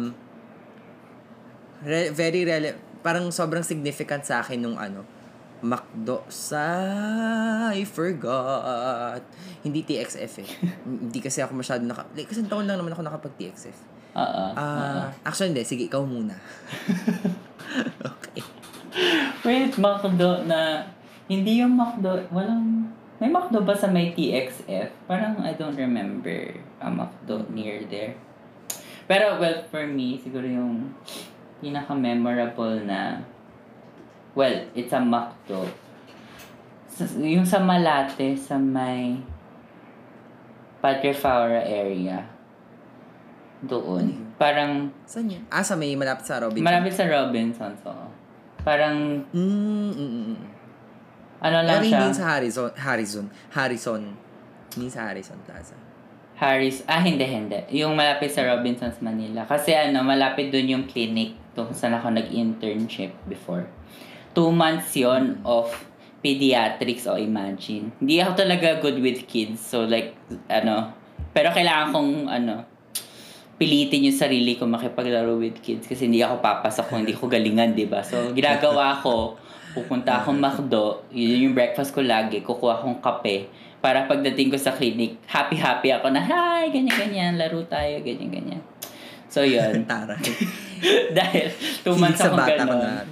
re- 1.83 2.11
very 2.11 2.45
rele 2.45 2.75
parang 3.01 3.31
sobrang 3.31 3.63
significant 3.63 4.27
sa 4.27 4.43
akin 4.43 4.59
nung 4.59 4.77
ano, 4.77 5.07
McDo 5.63 6.23
sa 6.31 6.65
I 7.75 7.83
forgot. 7.83 9.23
Hindi 9.63 9.83
TXF 9.83 10.33
eh. 10.43 10.49
hindi 11.09 11.19
kasi 11.19 11.43
ako 11.43 11.59
masyado 11.59 11.83
naka... 11.83 12.07
Like, 12.15 12.31
kasi 12.31 12.47
taon 12.47 12.67
lang 12.67 12.79
naman 12.79 12.95
ako 12.95 13.03
nakapag 13.03 13.35
TXF. 13.39 13.79
Oo. 14.19 14.45
Ah, 14.55 15.11
actually 15.27 15.55
hindi. 15.55 15.63
Sige, 15.67 15.87
ikaw 15.87 16.03
muna. 16.03 16.35
okay. 18.11 18.43
Wait, 19.45 19.75
McDo 19.79 20.47
na... 20.47 20.87
Hindi 21.29 21.61
yung 21.61 21.77
McDo... 21.77 22.25
Walang... 22.33 22.95
May 23.19 23.29
McDo 23.29 23.67
ba 23.67 23.75
sa 23.75 23.91
may 23.91 24.15
TXF? 24.15 25.11
Parang 25.11 25.43
I 25.43 25.59
don't 25.59 25.75
remember 25.75 26.55
a 26.79 26.87
McDo 26.87 27.43
near 27.51 27.83
there. 27.91 28.15
Pero 29.11 29.41
well, 29.43 29.65
for 29.73 29.83
me, 29.89 30.21
siguro 30.21 30.47
yung 30.47 30.95
pinaka-memorable 31.59 32.87
na... 32.87 33.25
Well, 34.39 34.71
it's 34.73 34.95
a 34.95 35.03
McDo. 35.03 35.67
Sa- 36.87 37.19
yung 37.19 37.43
sa 37.43 37.59
Malate, 37.59 38.39
sa 38.39 38.55
may 38.55 39.19
Padre 40.79 41.11
Faura 41.11 41.59
area. 41.59 42.23
Doon. 43.59 44.31
Parang 44.39 44.95
Saan 45.03 45.27
yun? 45.27 45.43
Ah, 45.51 45.67
sa 45.67 45.75
may 45.75 45.99
malapit 45.99 46.23
sa 46.23 46.39
Robinson. 46.39 46.63
malapit 46.63 46.95
sa 46.95 47.11
Robinsons, 47.11 47.83
oo. 47.83 48.07
Parang 48.63 49.27
Mm, 49.35 49.43
mm, 49.43 49.91
mm, 49.91 50.23
mm. 50.31 50.39
ano 51.41 51.57
Pero 51.57 51.67
lang 51.67 51.83
hindi 51.83 51.91
siya. 51.91 52.03
yun 52.07 52.15
sa 52.15 52.25
Harrison. 52.31 52.71
Harrison. 52.79 53.27
Harrison. 53.51 54.03
Hindi 54.71 54.87
sa 54.87 55.11
Harrison 55.11 55.39
Plaza. 55.43 55.75
Harris, 56.39 56.87
ah 56.87 57.03
hindi, 57.03 57.27
hindi. 57.27 57.59
Yung 57.75 57.99
malapit 57.99 58.31
sa 58.31 58.47
Robinsons, 58.47 59.03
Manila. 59.03 59.43
Kasi 59.43 59.75
ano, 59.75 60.07
malapit 60.07 60.55
dun 60.55 60.71
yung 60.71 60.85
clinic 60.87 61.35
kung 61.59 61.75
saan 61.75 61.99
ako 61.99 62.15
nag-internship 62.15 63.11
before. 63.27 63.67
Two 64.39 64.55
months 64.55 64.95
yon 64.95 65.43
of 65.43 65.67
pediatrics 66.23 67.11
o 67.11 67.19
imagine. 67.19 67.91
Hindi 67.99 68.23
ako 68.23 68.33
talaga 68.39 68.79
good 68.79 69.03
with 69.03 69.27
kids. 69.27 69.59
So 69.59 69.83
like, 69.83 70.15
ano, 70.47 70.95
pero 71.35 71.51
kailangan 71.51 71.91
kong, 71.91 72.11
ano, 72.31 72.63
pilitin 73.59 74.07
yung 74.07 74.15
sarili 74.15 74.55
ko 74.55 74.71
makipaglaro 74.71 75.35
with 75.35 75.59
kids 75.59 75.91
kasi 75.91 76.07
hindi 76.07 76.23
ako 76.23 76.39
papasok 76.39 76.85
kung 76.87 77.03
hindi 77.03 77.19
ko 77.19 77.27
galingan, 77.27 77.75
di 77.75 77.91
ba? 77.91 78.07
So, 78.07 78.31
ginagawa 78.31 79.03
ko, 79.03 79.35
pupunta 79.75 80.23
akong 80.23 80.39
McDo, 80.39 81.03
yun 81.11 81.51
yung 81.51 81.55
breakfast 81.59 81.91
ko 81.91 82.01
lagi, 82.01 82.41
kukuha 82.41 82.79
akong 82.81 83.03
kape, 83.03 83.51
para 83.83 84.07
pagdating 84.07 84.55
ko 84.55 84.59
sa 84.59 84.71
clinic, 84.75 85.19
happy-happy 85.27 85.91
ako 85.91 86.07
na, 86.15 86.23
hi, 86.23 86.71
ganyan-ganyan, 86.71 87.35
laro 87.35 87.67
tayo, 87.67 87.99
ganyan-ganyan. 87.99 88.63
So, 89.27 89.43
yun. 89.43 89.85
Taray. 89.91 90.23
Dahil, 91.19 91.47
two 91.83 91.99
months 91.99 92.23
sa 92.23 92.31
akong 92.31 92.39
bata 92.39 92.63
ko 92.63 92.75
ganun. 92.79 92.83
na. 92.83 93.03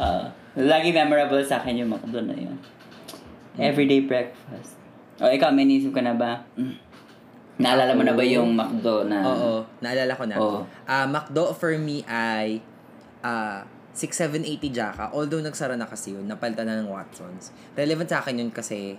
Ah, 0.00 0.24
lagi 0.58 0.90
memorable 0.90 1.42
sa 1.46 1.62
akin 1.62 1.84
yung 1.84 1.90
McDo 1.94 2.22
na 2.24 2.34
yun. 2.34 2.56
Everyday 3.60 4.02
breakfast. 4.02 4.80
O, 5.20 5.28
ikaw, 5.28 5.52
may 5.52 5.68
naisip 5.68 5.92
ka 5.92 6.00
na 6.00 6.16
ba? 6.16 6.48
Mm. 6.56 6.74
Naalala 7.60 7.92
mo 7.92 8.02
na 8.02 8.16
ba 8.16 8.24
yung 8.24 8.56
McDo 8.56 9.04
na... 9.04 9.20
Oo. 9.20 9.52
Naalala 9.84 10.12
ko 10.16 10.24
na. 10.24 10.36
Oo. 10.40 10.60
Ah, 10.88 11.04
McDo 11.04 11.52
for 11.52 11.76
me 11.76 12.00
ay 12.08 12.64
ah 13.20 13.68
6780 13.92 14.72
Jaka. 14.72 15.04
Although 15.12 15.44
nagsara 15.44 15.76
na 15.76 15.84
kasi 15.84 16.16
yun. 16.16 16.24
Napalitan 16.24 16.64
na 16.64 16.80
ng 16.80 16.88
Watsons. 16.88 17.52
Relevant 17.76 18.08
sa 18.08 18.24
akin 18.24 18.40
yun 18.40 18.50
kasi 18.54 18.96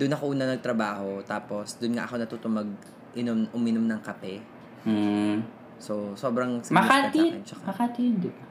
doon 0.00 0.14
ako 0.14 0.24
una 0.32 0.48
nagtrabaho. 0.48 1.20
Tapos 1.28 1.76
doon 1.76 2.00
nga 2.00 2.08
ako 2.08 2.14
natuto 2.16 2.48
mag 2.48 2.70
inom, 3.12 3.50
uminom 3.52 3.84
ng 3.84 4.00
kape. 4.00 4.40
Hmm. 4.88 5.44
So, 5.76 6.16
sobrang 6.16 6.64
Makati? 6.70 7.44
Makati 7.66 8.00
yun, 8.02 8.16
di 8.18 8.30
ba? 8.30 8.44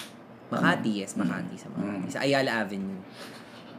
Makati, 0.48 0.92
yes. 1.04 1.16
Makati 1.16 1.56
sa 1.56 1.68
Makati. 1.70 2.06
Mm. 2.08 2.12
Sa 2.12 2.20
Ayala 2.22 2.52
Avenue. 2.64 3.02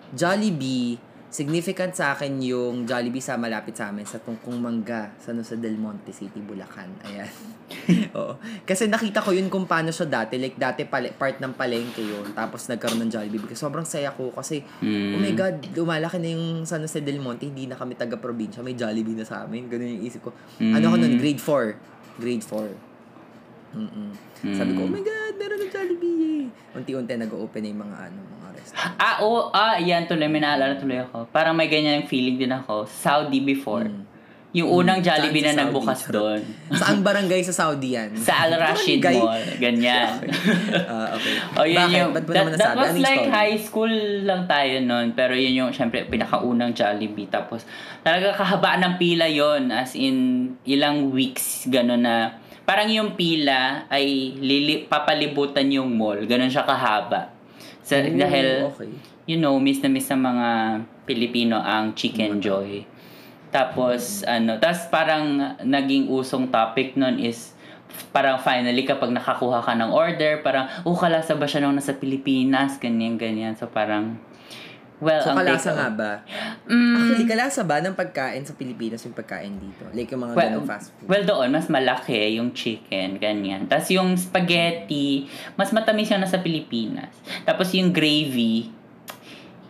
Jollibee, 0.09 0.97
significant 1.29 1.93
sa 1.93 2.17
akin 2.17 2.41
yung 2.41 2.89
Jollibee 2.89 3.21
sa 3.21 3.37
malapit 3.37 3.77
sa 3.77 3.93
amin 3.93 4.05
sa 4.05 4.17
Tungkong 4.17 4.57
Mangga 4.57 5.13
sa, 5.21 5.33
ano, 5.33 5.45
sa 5.45 5.57
Del 5.57 5.77
Monte 5.77 6.09
City, 6.09 6.41
Bulacan. 6.41 6.89
Ayan. 7.05 7.29
Oo. 8.17 8.41
Kasi 8.65 8.89
nakita 8.89 9.21
ko 9.21 9.37
yun 9.37 9.53
kung 9.53 9.69
paano 9.69 9.93
siya 9.93 10.09
dati. 10.09 10.41
Like, 10.41 10.57
dati 10.57 10.89
pala, 10.89 11.13
part 11.13 11.37
ng 11.37 11.53
palengke 11.53 12.01
yun. 12.01 12.33
Tapos 12.33 12.65
nagkaroon 12.67 13.05
ng 13.05 13.13
Jollibee. 13.13 13.37
Because 13.39 13.61
sobrang 13.61 13.85
saya 13.85 14.13
ko. 14.13 14.33
Kasi, 14.33 14.65
Mm. 14.81 15.13
oh 15.13 15.21
my 15.21 15.33
God, 15.35 15.55
lumalaki 15.73 16.17
na 16.17 16.29
yung 16.33 16.65
San 16.65 16.81
Jose 16.81 17.01
Del 17.01 17.21
Monte. 17.21 17.45
Hindi 17.45 17.69
na 17.69 17.77
kami 17.77 17.93
taga-probinsya. 17.95 18.65
May 18.65 18.73
Jollibee 18.73 19.13
na 19.13 19.25
sa 19.25 19.45
amin. 19.45 19.69
Ganun 19.69 20.01
yung 20.01 20.05
isip 20.05 20.25
ko. 20.25 20.33
Ano 20.59 20.85
ko 20.87 20.97
nun? 20.97 21.17
Mm. 21.17 21.21
Grade 21.21 21.41
4. 21.41 21.77
Grade 22.17 22.45
4. 22.45 22.73
Mm-mm. 23.69 24.11
Sabi 24.57 24.73
ko, 24.73 24.81
oh 24.81 24.89
Mm. 24.89 24.97
my 24.97 25.03
God, 25.05 25.18
meron 25.39 25.59
ng 25.59 25.71
Jollibee. 25.71 26.51
Unti-unti 26.75 27.15
nag-open 27.15 27.61
na 27.63 27.69
yung 27.71 27.81
mga 27.81 27.97
ano, 28.05 28.19
mga 28.29 28.49
restaurant. 28.53 28.95
Ah, 28.99 29.17
oo. 29.23 29.41
Ah, 29.51 29.79
yan 29.79 30.05
tuloy. 30.05 30.27
May 30.27 30.43
naalala 30.43 30.75
tuloy 30.77 30.99
ako. 30.99 31.31
Parang 31.31 31.55
may 31.55 31.67
ganyan 31.67 32.05
feeling 32.05 32.37
din 32.37 32.51
ako. 32.51 32.85
Saudi 32.85 33.41
before. 33.41 33.87
Mm. 33.87 34.05
Yung 34.49 34.65
unang 34.73 35.05
Jollibee 35.05 35.45
Saan 35.45 35.53
na 35.53 35.53
sa 35.53 35.61
Saudi? 35.61 35.69
nagbukas 35.69 36.01
doon. 36.09 36.41
Saang 36.81 37.05
barangay 37.05 37.41
sa 37.45 37.53
Saudi 37.53 37.93
yan? 37.93 38.17
Sa 38.17 38.49
Al 38.49 38.57
Rashid 38.57 38.97
Barangay? 38.97 39.21
Mall. 39.21 39.45
Ganyan. 39.61 40.09
Ah, 40.89 41.13
okay. 41.13 41.35
Oh, 41.53 41.67
yun 41.69 41.85
Bakit? 41.85 41.99
yung, 42.01 42.11
Ba't 42.17 42.25
mo 42.25 42.33
that, 42.33 42.41
naman 42.41 42.51
that 42.57 42.73
was 42.73 42.89
Anong 42.89 43.05
like 43.05 43.23
story? 43.29 43.37
high 43.37 43.57
school 43.61 43.93
lang 44.25 44.49
tayo 44.49 44.75
noon. 44.81 45.13
Pero 45.13 45.37
yun 45.37 45.53
yung, 45.53 45.71
syempre, 45.71 46.09
pinakaunang 46.09 46.73
Jollibee. 46.73 47.29
Tapos, 47.29 47.69
talaga 48.01 48.33
kahabaan 48.33 48.81
ng 48.89 48.95
pila 48.97 49.29
yon 49.29 49.69
As 49.69 49.93
in, 49.93 50.17
ilang 50.65 51.13
weeks, 51.13 51.69
gano'n 51.69 52.01
na. 52.01 52.41
Parang 52.69 52.93
yung 52.93 53.17
pila 53.17 53.89
ay 53.89 54.37
lili, 54.37 54.85
papalibutan 54.85 55.73
yung 55.73 55.89
mall. 55.97 56.21
Gano'n 56.29 56.53
siya 56.53 56.69
kahaba. 56.69 57.33
Sa, 57.81 57.97
Oh, 57.97 58.13
dahil, 58.13 58.69
okay. 58.69 58.93
you 59.25 59.41
know, 59.41 59.57
miss 59.57 59.81
na 59.81 59.89
miss 59.89 60.13
ng 60.13 60.21
mga 60.21 60.49
Pilipino 61.09 61.57
ang 61.57 61.97
Chicken 61.97 62.45
Joy. 62.45 62.85
Tapos, 63.49 64.21
ano, 64.29 64.61
tapos 64.61 64.85
parang 64.93 65.57
naging 65.65 66.13
usong 66.13 66.53
topic 66.53 66.93
nun 67.01 67.17
is 67.17 67.57
parang 68.13 68.37
finally 68.37 68.85
kapag 68.85 69.17
nakakuha 69.17 69.65
ka 69.65 69.73
ng 69.73 69.89
order, 69.89 70.45
parang, 70.45 70.69
oh, 70.85 70.93
kalasa 70.93 71.33
ba 71.33 71.49
siya 71.49 71.65
nung 71.65 71.73
nasa 71.73 71.97
Pilipinas? 71.97 72.77
Ganyan, 72.77 73.17
ganyan. 73.17 73.57
So, 73.57 73.65
parang, 73.65 74.21
well, 74.99 75.21
So, 75.21 75.31
kalasa 75.33 75.71
nga 75.71 75.89
ba? 75.89 76.13
Mm, 76.65 76.95
Actually, 76.95 77.27
kalasa 77.27 77.61
ba 77.63 77.79
ng 77.79 77.95
pagkain 77.95 78.43
sa 78.43 78.53
Pilipinas 78.53 79.01
yung 79.01 79.13
pagkain 79.13 79.55
dito? 79.55 79.87
Like 79.91 80.09
yung 80.09 80.23
mga 80.23 80.35
well, 80.35 80.49
ganong 80.55 80.67
fast 80.67 80.91
food? 80.93 81.07
well, 81.07 81.25
doon, 81.25 81.49
mas 81.49 81.67
malaki 81.67 82.17
yung 82.35 82.51
chicken, 82.53 83.17
ganyan. 83.17 83.65
Tapos 83.65 83.89
yung 83.89 84.15
spaghetti, 84.15 85.27
mas 85.55 85.71
matamis 85.71 86.09
yung 86.09 86.21
nasa 86.21 86.39
Pilipinas. 86.39 87.11
Tapos 87.43 87.71
yung 87.73 87.91
gravy, 87.91 88.69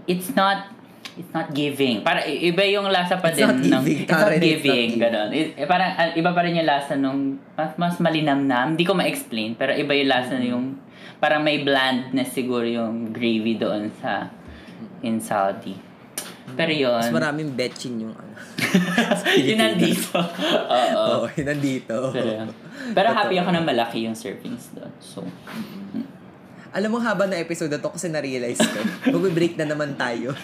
it's 0.04 0.32
not 0.32 0.72
it's 1.14 1.32
not 1.32 1.50
giving. 1.50 2.00
Para 2.00 2.22
iba 2.24 2.62
yung 2.64 2.86
lasa 2.88 3.18
pa 3.18 3.28
It's 3.28 3.36
din 3.36 3.44
not 3.44 3.58
ng 3.58 3.82
giving. 3.82 3.98
it's 3.98 4.06
not 4.06 4.22
Tara, 4.22 4.30
it's 4.30 4.38
not 4.38 4.44
giving, 4.44 4.62
giving. 4.64 4.90
ganon. 4.98 5.28
I- 5.30 5.52
eh, 5.52 5.66
parang 5.66 5.90
ah, 5.92 6.08
iba 6.14 6.30
pa 6.30 6.40
rin 6.40 6.54
yung 6.54 6.68
lasa 6.68 6.94
nung 6.94 7.20
mas 7.52 7.74
mas 7.74 7.94
malinamnam. 7.98 8.72
Hindi 8.72 8.84
ko 8.84 8.94
ma-explain, 8.94 9.52
pero 9.52 9.74
iba 9.74 9.92
yung 9.92 10.08
lasa 10.08 10.34
Mm-hmm. 10.34 10.48
yung 10.48 10.66
Parang 11.18 11.42
may 11.42 11.58
blandness 11.58 12.30
siguro 12.30 12.62
yung 12.62 13.10
gravy 13.10 13.58
doon 13.58 13.90
sa 13.92 14.30
in 15.02 15.20
Saudi. 15.22 15.76
Pero 16.56 16.72
yun. 16.72 16.96
Mas 16.96 17.12
maraming 17.12 17.52
betchin 17.52 18.08
yung 18.08 18.14
ano. 18.16 18.34
yun 19.48 19.58
nandito. 19.60 20.16
Oo. 20.72 21.24
Oo, 21.24 21.26
yun 21.36 21.46
nandito. 21.46 21.96
Pero, 22.14 22.48
pero 22.96 23.08
happy 23.12 23.36
ako 23.36 23.50
na 23.52 23.60
malaki 23.60 24.08
yung 24.08 24.16
servings 24.16 24.72
doon. 24.72 24.92
So, 25.02 25.24
Alam 26.68 26.92
mo, 26.92 26.98
haba 27.00 27.24
na 27.24 27.40
episode 27.40 27.72
na 27.72 27.80
to 27.80 27.88
kasi 27.88 28.12
na-realize 28.12 28.60
ko. 28.60 28.80
Mag-break 29.16 29.56
na 29.56 29.72
naman 29.72 29.96
tayo. 29.96 30.36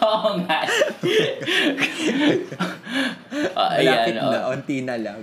oo 0.00 0.30
nga. 0.48 0.60
oh, 3.60 3.68
Malapit 3.68 4.16
ayan, 4.16 4.24
oh. 4.24 4.32
na, 4.32 4.38
onti 4.56 4.80
na 4.80 4.96
lang. 4.96 5.20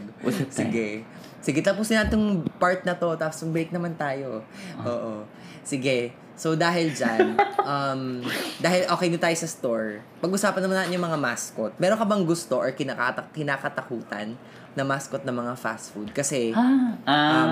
Sige. 0.53 1.01
Sige, 1.41 1.59
tapusin 1.65 1.97
natin 1.97 2.11
itong 2.13 2.27
part 2.61 2.85
na 2.85 2.93
to, 2.93 3.17
tapos 3.17 3.49
break 3.49 3.73
naman 3.73 3.97
tayo. 3.97 4.45
Ah. 4.77 4.85
Oo. 4.91 5.13
Sige. 5.67 6.15
So, 6.37 6.55
dahil 6.55 6.93
dyan, 6.93 7.35
um, 7.67 8.23
dahil 8.63 8.87
okay 8.87 9.11
na 9.11 9.19
tayo 9.19 9.35
sa 9.35 9.49
store, 9.49 9.99
pag-usapan 10.23 10.63
naman 10.63 10.75
natin 10.79 10.95
yung 10.95 11.03
mga 11.03 11.19
mascot. 11.19 11.73
Meron 11.75 11.99
ka 11.99 12.05
bang 12.05 12.23
gusto 12.23 12.55
or 12.55 12.71
kinakata- 12.71 13.27
kinakatakutan 13.35 14.37
na 14.71 14.83
mascot 14.85 15.25
ng 15.25 15.33
mga 15.33 15.53
fast 15.57 15.91
food? 15.91 16.13
Kasi, 16.13 16.53
Ah, 16.53 16.93
ah. 17.03 17.33
Um, 17.33 17.51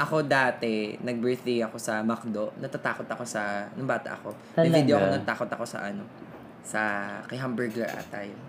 ako 0.00 0.24
dati, 0.24 0.96
nag-birthday 0.98 1.62
ako 1.62 1.76
sa 1.76 2.00
McDo. 2.00 2.50
Natatakot 2.56 3.06
ako 3.06 3.22
sa, 3.22 3.68
nung 3.76 3.86
bata 3.86 4.16
ako. 4.16 4.32
May 4.56 4.66
Talaga? 4.66 4.76
video 4.80 4.94
ako 4.96 5.06
natatakot 5.12 5.48
ako 5.52 5.64
sa 5.68 5.78
ano, 5.84 6.02
sa, 6.64 6.80
kay 7.28 7.36
hamburger 7.36 7.86
ata 7.86 8.24
yun. 8.24 8.40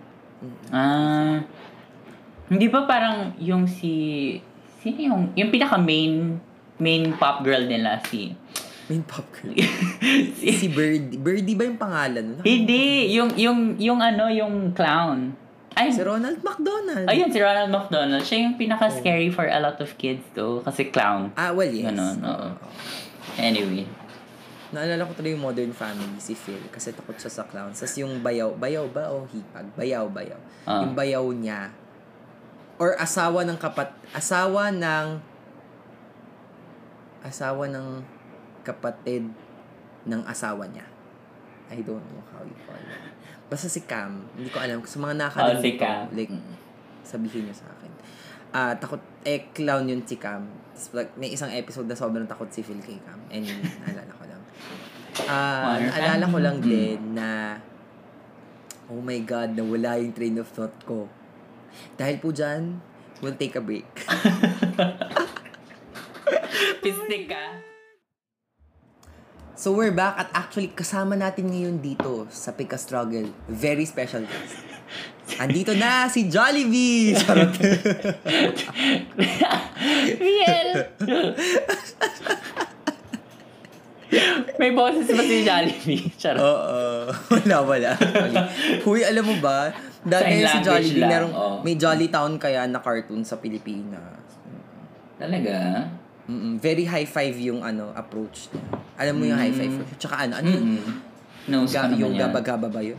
Mm. 0.42 0.68
Ah. 0.72 1.38
Hindi 2.48 2.68
ba 2.68 2.84
parang 2.84 3.32
yung 3.40 3.64
si 3.64 4.36
sino 4.84 5.00
yung 5.00 5.22
yung 5.32 5.48
pinaka 5.48 5.80
main 5.80 6.36
main 6.76 7.16
pop 7.16 7.40
girl 7.40 7.64
nila 7.64 8.04
si 8.04 8.36
Main 8.92 9.04
pop 9.08 9.24
girl. 9.32 9.56
si 10.40 10.48
si 10.52 10.68
Birdie. 10.68 11.16
Birdie 11.16 11.56
ba 11.56 11.64
yung 11.64 11.80
pangalan? 11.80 12.24
nun? 12.36 12.44
Hindi, 12.44 13.16
yung 13.16 13.32
yung 13.40 13.60
yung 13.80 14.00
ano, 14.00 14.28
yung 14.28 14.76
clown. 14.76 15.40
Ay, 15.74 15.90
Si 15.90 16.06
Ronald 16.06 16.38
McDonald. 16.46 17.10
ayun 17.10 17.34
si 17.34 17.42
Ronald 17.42 17.74
McDonald. 17.74 18.22
Siya 18.22 18.46
yung 18.46 18.62
pinaka 18.62 18.94
scary 18.94 19.34
for 19.34 19.50
a 19.50 19.58
lot 19.58 19.74
of 19.82 19.90
kids 19.98 20.22
though 20.38 20.62
kasi 20.62 20.94
clown. 20.94 21.34
Ah, 21.34 21.50
well, 21.50 21.66
yes. 21.66 21.90
Ganon, 21.90 22.22
oo. 22.22 22.48
Anyway. 23.42 23.90
Naalala 24.70 25.06
ko 25.06 25.14
tuloy 25.18 25.34
yung 25.34 25.42
Modern 25.42 25.74
Family, 25.74 26.18
si 26.18 26.34
Phil. 26.34 26.62
Kasi 26.70 26.94
takot 26.94 27.18
siya 27.18 27.30
sa 27.30 27.46
clowns. 27.46 27.78
Tapos 27.78 27.94
yung 27.98 28.22
bayaw, 28.22 28.54
bayaw 28.54 28.86
ba 28.90 29.10
o 29.10 29.26
hipag? 29.30 29.66
Bayaw, 29.74 30.10
bayaw. 30.10 30.38
Ah. 30.66 30.82
Yung 30.86 30.94
bayaw 30.94 31.26
niya, 31.30 31.70
or 32.78 32.98
asawa 32.98 33.42
ng 33.42 33.58
kapat, 33.58 33.94
asawa 34.14 34.70
ng, 34.70 35.22
asawa 37.22 37.70
ng 37.70 38.02
kapatid 38.64 39.28
ng 40.04 40.22
asawa 40.24 40.68
niya. 40.68 40.84
I 41.68 41.80
don't 41.80 42.04
know 42.04 42.24
how 42.28 42.44
you 42.44 42.56
call 42.64 42.76
it. 42.76 43.02
Basta 43.48 43.68
si 43.68 43.84
Cam, 43.84 44.26
hindi 44.34 44.50
ko 44.50 44.60
alam. 44.60 44.82
Sa 44.84 44.98
mga 44.98 45.14
Oh, 45.14 45.20
nakakarinig 45.20 45.62
si 45.62 45.72
ko, 45.74 45.84
Cam. 45.84 46.04
like, 46.12 46.34
sabihin 47.04 47.44
niyo 47.46 47.56
sa 47.56 47.68
akin. 47.70 47.92
Ah, 48.50 48.74
takot, 48.74 49.02
eh, 49.24 49.50
clown 49.52 49.88
yun 49.88 50.02
si 50.04 50.16
Cam. 50.16 50.46
Tapos, 50.74 50.90
like, 50.94 51.12
may 51.16 51.30
isang 51.30 51.50
episode 51.50 51.86
na 51.86 51.94
sobrang 51.94 52.26
takot 52.26 52.48
si 52.48 52.62
Phil 52.62 52.80
kay 52.80 52.98
Cam. 53.02 53.18
And, 53.30 53.46
naalala 53.80 54.12
ko 54.12 54.24
lang. 54.26 54.42
Ah, 55.26 55.78
Modern 55.78 55.88
naalala 55.88 56.26
ko 56.26 56.38
lang 56.40 56.58
Family. 56.60 56.72
din 56.72 57.00
na, 57.14 57.28
oh 58.86 59.00
my 59.00 59.20
God, 59.24 59.54
nawala 59.54 59.98
yung 59.98 60.14
train 60.14 60.36
of 60.38 60.50
thought 60.50 60.76
ko. 60.84 61.10
Dahil 61.96 62.18
po 62.18 62.30
dyan, 62.30 62.78
we'll 63.20 63.34
take 63.34 63.56
a 63.56 63.64
break. 63.64 63.88
Pistik 66.84 67.26
ka. 67.26 67.73
So 69.64 69.72
we're 69.72 69.96
back 69.96 70.20
at 70.20 70.28
actually 70.36 70.76
kasama 70.76 71.16
natin 71.16 71.48
ngayon 71.48 71.80
dito 71.80 72.28
sa 72.28 72.52
Pika 72.52 72.76
Struggle. 72.76 73.32
Very 73.48 73.88
special 73.88 74.28
guest. 74.28 74.60
Andito 75.40 75.72
na 75.72 76.12
si 76.12 76.28
Jollibee! 76.28 77.16
Charot. 77.16 77.56
Riel! 80.20 80.68
May 84.60 84.76
boses 84.76 85.08
ba 85.08 85.24
si 85.24 85.48
Jollibee? 85.48 86.12
Charot. 86.20 86.44
Oo. 86.44 87.16
wala, 87.32 87.58
wala. 87.64 87.92
Huy, 88.84 89.08
alam 89.08 89.24
mo 89.24 89.40
ba? 89.40 89.72
Dati 90.04 90.44
si 90.44 90.60
Jollibee, 90.60 91.08
lang, 91.08 91.12
merong, 91.16 91.32
oh. 91.40 91.58
may 91.64 91.80
Jolly 91.80 92.12
Town 92.12 92.36
kaya 92.36 92.68
na 92.68 92.84
cartoon 92.84 93.24
sa 93.24 93.40
Pilipinas. 93.40 94.28
Talaga? 95.16 95.88
Mm-mm. 96.24 96.56
Very 96.56 96.88
high 96.88 97.04
five 97.04 97.36
yung 97.36 97.60
ano 97.60 97.92
approach 97.92 98.48
niya. 98.50 98.64
Alam 98.96 99.14
mo 99.20 99.24
yung 99.28 99.40
high 99.40 99.52
five? 99.52 99.74
Tsaka 100.00 100.28
ano, 100.28 100.40
ano 100.40 100.48
yun? 100.48 100.66
Mm. 100.80 100.94
Nose 101.52 101.76
Ga- 101.76 101.92
yung 101.92 102.16
gaba-gaba 102.16 102.72
ba 102.72 102.80
yun? 102.80 102.96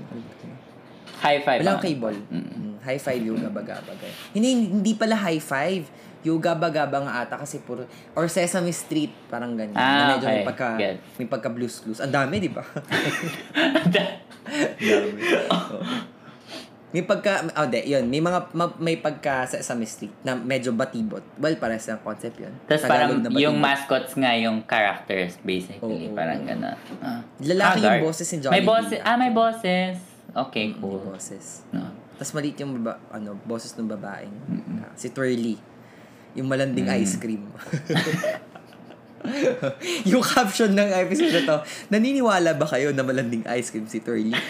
High 1.24 1.40
five. 1.40 1.60
Walang 1.64 1.80
ako. 1.80 1.86
cable. 1.88 2.18
Mm. 2.28 2.44
Mm, 2.44 2.74
High 2.84 3.00
five 3.00 3.22
yung 3.24 3.40
gaba-gaba. 3.40 3.96
Hindi, 4.36 4.68
hindi 4.68 4.92
pala 4.92 5.16
high 5.16 5.40
five. 5.40 5.88
Yung 6.24 6.40
gaba-gaba 6.40 7.04
nga 7.04 7.12
ata 7.24 7.36
kasi 7.36 7.60
puro, 7.60 7.84
or 8.16 8.28
Sesame 8.28 8.72
Street, 8.72 9.12
parang 9.28 9.56
ganyan. 9.56 9.76
Ah, 9.76 10.08
na 10.08 10.16
medyo 10.16 10.24
may 10.28 10.40
okay. 10.40 10.48
pagka, 10.48 10.68
Get. 10.76 10.96
may 11.20 11.28
pagka 11.28 11.48
blues 11.52 11.84
blues. 11.84 12.00
Ang 12.00 12.12
dami, 12.12 12.40
di 12.40 12.48
ba? 12.48 12.64
dami. 13.94 14.20
Oo. 15.56 15.76
May 16.94 17.02
pagka, 17.02 17.42
oh, 17.52 17.66
de, 17.66 17.82
yun, 17.82 18.06
may 18.06 18.22
mga, 18.22 18.54
ma- 18.54 18.78
may 18.78 18.94
pagka 18.94 19.42
Sesame 19.44 19.82
Street 19.82 20.14
na 20.22 20.32
medyo 20.32 20.70
batibot. 20.70 21.26
Well, 21.36 21.58
parehas 21.58 21.90
ang 21.90 21.98
concept 21.98 22.38
yun. 22.38 22.54
Tapos 22.64 22.86
parang 22.86 23.18
yung 23.34 23.58
mascots 23.58 24.14
nga 24.14 24.30
yung 24.32 24.62
characters 24.62 25.34
basically. 25.42 26.06
Oo. 26.06 26.14
Parang 26.14 26.46
gano'n. 26.46 26.78
Ah. 27.02 27.18
Lalaki 27.42 27.82
yung 27.82 27.98
Haggard. 27.98 28.06
boses 28.06 28.26
ni 28.28 28.38
Jollibee. 28.38 28.54
May 28.54 28.64
boses. 28.64 28.98
Ah, 29.02 29.16
may 29.16 29.34
boses. 29.34 29.98
Okay, 30.30 30.70
May 30.70 30.78
cool. 30.78 31.02
boses. 31.02 31.66
No. 31.68 31.82
Tapos 32.14 32.30
maliit 32.30 32.54
yung 32.58 32.78
baba, 32.78 33.02
ano, 33.10 33.34
boses 33.42 33.74
ng 33.74 33.90
babaeng. 33.90 34.30
ah, 34.78 34.94
si 34.94 35.10
Twirly. 35.10 35.58
Yung 36.34 36.46
malanding 36.46 36.86
Mm. 36.86 36.94
ice 36.96 37.18
cream. 37.18 37.42
yung 40.06 40.22
caption 40.22 40.70
ng 40.70 40.90
episode 40.94 41.32
na 41.32 41.42
to, 41.42 41.56
naniniwala 41.88 42.54
ba 42.54 42.66
kayo 42.68 42.90
na 42.90 43.02
malanding 43.02 43.42
ice 43.48 43.70
cream 43.70 43.86
si 43.86 43.98
Twirly? 43.98 44.30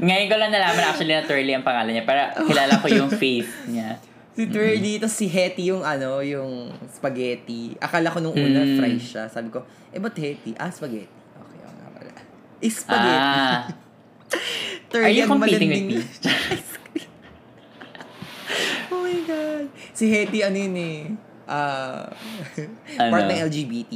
Ngayon 0.00 0.26
ko 0.26 0.34
lang 0.34 0.50
nalaman 0.50 0.82
actually 0.82 1.12
na 1.12 1.22
Turley 1.22 1.52
ang 1.52 1.62
pangalan 1.62 1.92
niya. 1.92 2.02
Para 2.02 2.32
kilala 2.34 2.74
ko 2.76 2.86
yung 2.88 3.10
face 3.12 3.48
niya. 3.66 3.96
si 4.30 4.46
Twirly, 4.46 4.96
tapos 4.96 5.14
si 5.14 5.26
Hetty 5.28 5.68
yung 5.68 5.84
ano, 5.84 6.24
yung 6.24 6.72
spaghetti. 6.88 7.76
Akala 7.76 8.08
ko 8.08 8.18
nung 8.18 8.32
una, 8.32 8.62
Mm. 8.62 8.76
fries 8.78 9.04
siya. 9.04 9.22
Sabi 9.28 9.48
ko, 9.48 9.60
eh, 9.90 10.00
ba't 10.00 10.16
Hetty? 10.16 10.56
Ah, 10.56 10.70
spaghetti. 10.70 11.12
Okay, 11.36 11.58
oo 11.60 11.72
nga 11.74 11.88
pala. 11.92 12.10
Eh, 12.58 12.72
spaghetti. 12.72 13.20
Ah. 13.20 13.60
Twirly 14.88 15.04
Are 15.04 15.12
you 15.12 15.26
competing 15.26 15.68
with 15.68 15.84
me? 15.84 15.96
Oh 18.90 19.00
my 19.00 19.18
God. 19.22 19.64
Si 19.92 20.08
Hetty, 20.08 20.40
ano 20.40 20.56
yun 20.56 20.74
eh. 20.74 20.98
Ah, 21.50 22.06
Ano? 22.94 23.10
part 23.12 23.26
ng 23.26 23.40
LGBT. 23.42 23.92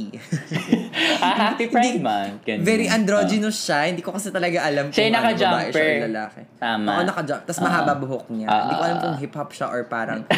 ah, 1.23 1.35
happy 1.47 1.65
Pride 1.67 1.97
Month. 1.97 2.43
Ganyan. 2.43 2.61
Very 2.61 2.85
androgynous 2.85 3.55
siya. 3.57 3.87
Hindi 3.87 4.03
ko 4.03 4.11
kasi 4.11 4.27
talaga 4.29 4.59
alam 4.61 4.91
Siya 4.91 5.07
kung 5.07 5.15
ano, 5.15 5.15
babae 5.15 5.31
naka-jumper. 5.31 5.71
siya 5.71 5.87
or 5.95 6.05
lalaki. 6.05 6.41
Tama. 6.57 6.89
Oo, 6.91 7.01
naka-jump. 7.03 7.41
Tapos 7.43 7.59
Oo. 7.59 7.65
mahaba 7.65 7.93
buhok 7.95 8.25
niya. 8.29 8.47
Ah, 8.47 8.59
Hindi 8.61 8.73
ko 8.73 8.83
alam 8.83 8.97
ah, 8.97 9.01
kung 9.01 9.13
ah. 9.13 9.21
hip-hop 9.21 9.49
siya 9.49 9.67
or 9.69 9.81
parang 9.85 10.21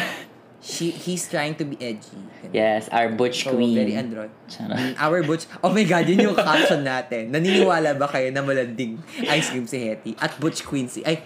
she, 0.60 0.90
he's 0.92 1.26
trying 1.26 1.54
to 1.54 1.64
be 1.64 1.74
edgy. 1.78 2.18
Ganun. 2.38 2.50
Yes, 2.50 2.86
our 2.88 3.10
Butch 3.10 3.42
So, 3.42 3.50
Queen. 3.52 3.74
very 3.74 3.94
andro. 3.94 4.30
Charot. 4.46 4.74
Mm, 4.74 4.94
Our 4.96 5.20
Butch. 5.22 5.44
Oh 5.58 5.70
my 5.70 5.82
God, 5.82 6.06
yun 6.06 6.22
yung 6.24 6.38
caption 6.38 6.82
natin. 6.82 7.30
Naniniwala 7.30 7.94
ba 7.94 8.06
kayo 8.06 8.30
na 8.30 8.40
malanding 8.40 8.98
ice 9.26 9.50
cream 9.50 9.66
si 9.66 9.78
Hetty 9.80 10.14
at 10.16 10.38
Butch 10.38 10.62
Queen 10.62 10.86
si... 10.86 11.02
Ay, 11.02 11.18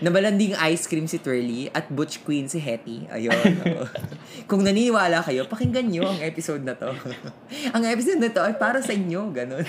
na 0.00 0.08
malanding 0.08 0.56
ice 0.56 0.84
cream 0.84 1.04
si 1.04 1.16
Twirly 1.16 1.68
at 1.70 1.88
Butch 1.88 2.24
Queen 2.24 2.48
si 2.48 2.56
Hetty. 2.56 3.04
Ayun. 3.06 3.36
oo. 3.36 3.84
Kung 4.48 4.64
naniniwala 4.64 5.20
kayo, 5.20 5.44
pakinggan 5.44 5.88
nyo 5.88 6.08
ang 6.08 6.20
episode 6.20 6.64
na 6.64 6.72
to. 6.72 6.88
ang 7.76 7.84
episode 7.84 8.16
na 8.16 8.28
to 8.28 8.40
ay 8.40 8.56
para 8.56 8.80
sa 8.80 8.92
inyo. 8.92 9.28
Ganon. 9.30 9.60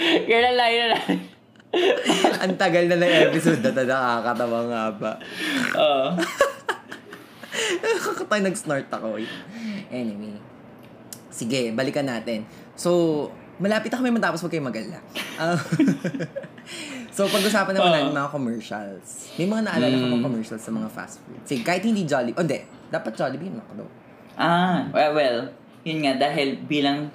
Kaya 0.00 0.38
lang, 0.56 0.72
yun 0.72 0.88
lang. 0.90 1.04
ang 2.40 2.54
tagal 2.56 2.86
na 2.86 2.98
ng 2.98 3.14
episode 3.28 3.60
na 3.60 3.70
to. 3.70 3.82
Nakakatawa 3.84 4.58
nga 4.66 4.82
ba? 4.94 5.12
Oo. 5.76 6.08
Kakatay 7.80 8.40
nag-snort 8.42 8.88
ako. 8.88 9.18
eh. 9.18 9.28
Anyway. 9.90 10.38
Sige, 11.30 11.70
balikan 11.70 12.06
natin. 12.06 12.46
So, 12.74 13.28
malapit 13.60 13.92
na 13.92 14.00
kami 14.00 14.10
matapos 14.10 14.40
huwag 14.40 14.50
kayong 14.50 14.66
mag-alala. 14.66 14.98
Ah, 15.36 15.60
so, 17.14 17.28
pag-usapan 17.28 17.76
naman 17.76 17.86
Oo. 17.86 17.94
natin 17.94 18.16
mga 18.16 18.30
commercials. 18.32 19.08
May 19.36 19.44
mga 19.44 19.62
naalala 19.68 19.94
ka 19.94 20.00
Mm. 20.00 20.12
mga 20.16 20.24
commercials 20.24 20.62
sa 20.64 20.72
mga 20.72 20.88
fast 20.88 21.20
food. 21.20 21.40
Sige, 21.44 21.60
kahit 21.60 21.84
hindi 21.84 22.08
Jollibee. 22.08 22.34
Oh, 22.34 22.44
hindi. 22.44 22.60
Dapat 22.88 23.12
Jollibee 23.14 23.46
yung 23.46 23.58
McDo. 23.60 23.84
Ah, 24.34 24.88
well, 24.90 25.12
well, 25.12 25.38
yun 25.84 26.00
nga, 26.00 26.16
dahil 26.16 26.56
bilang, 26.64 27.12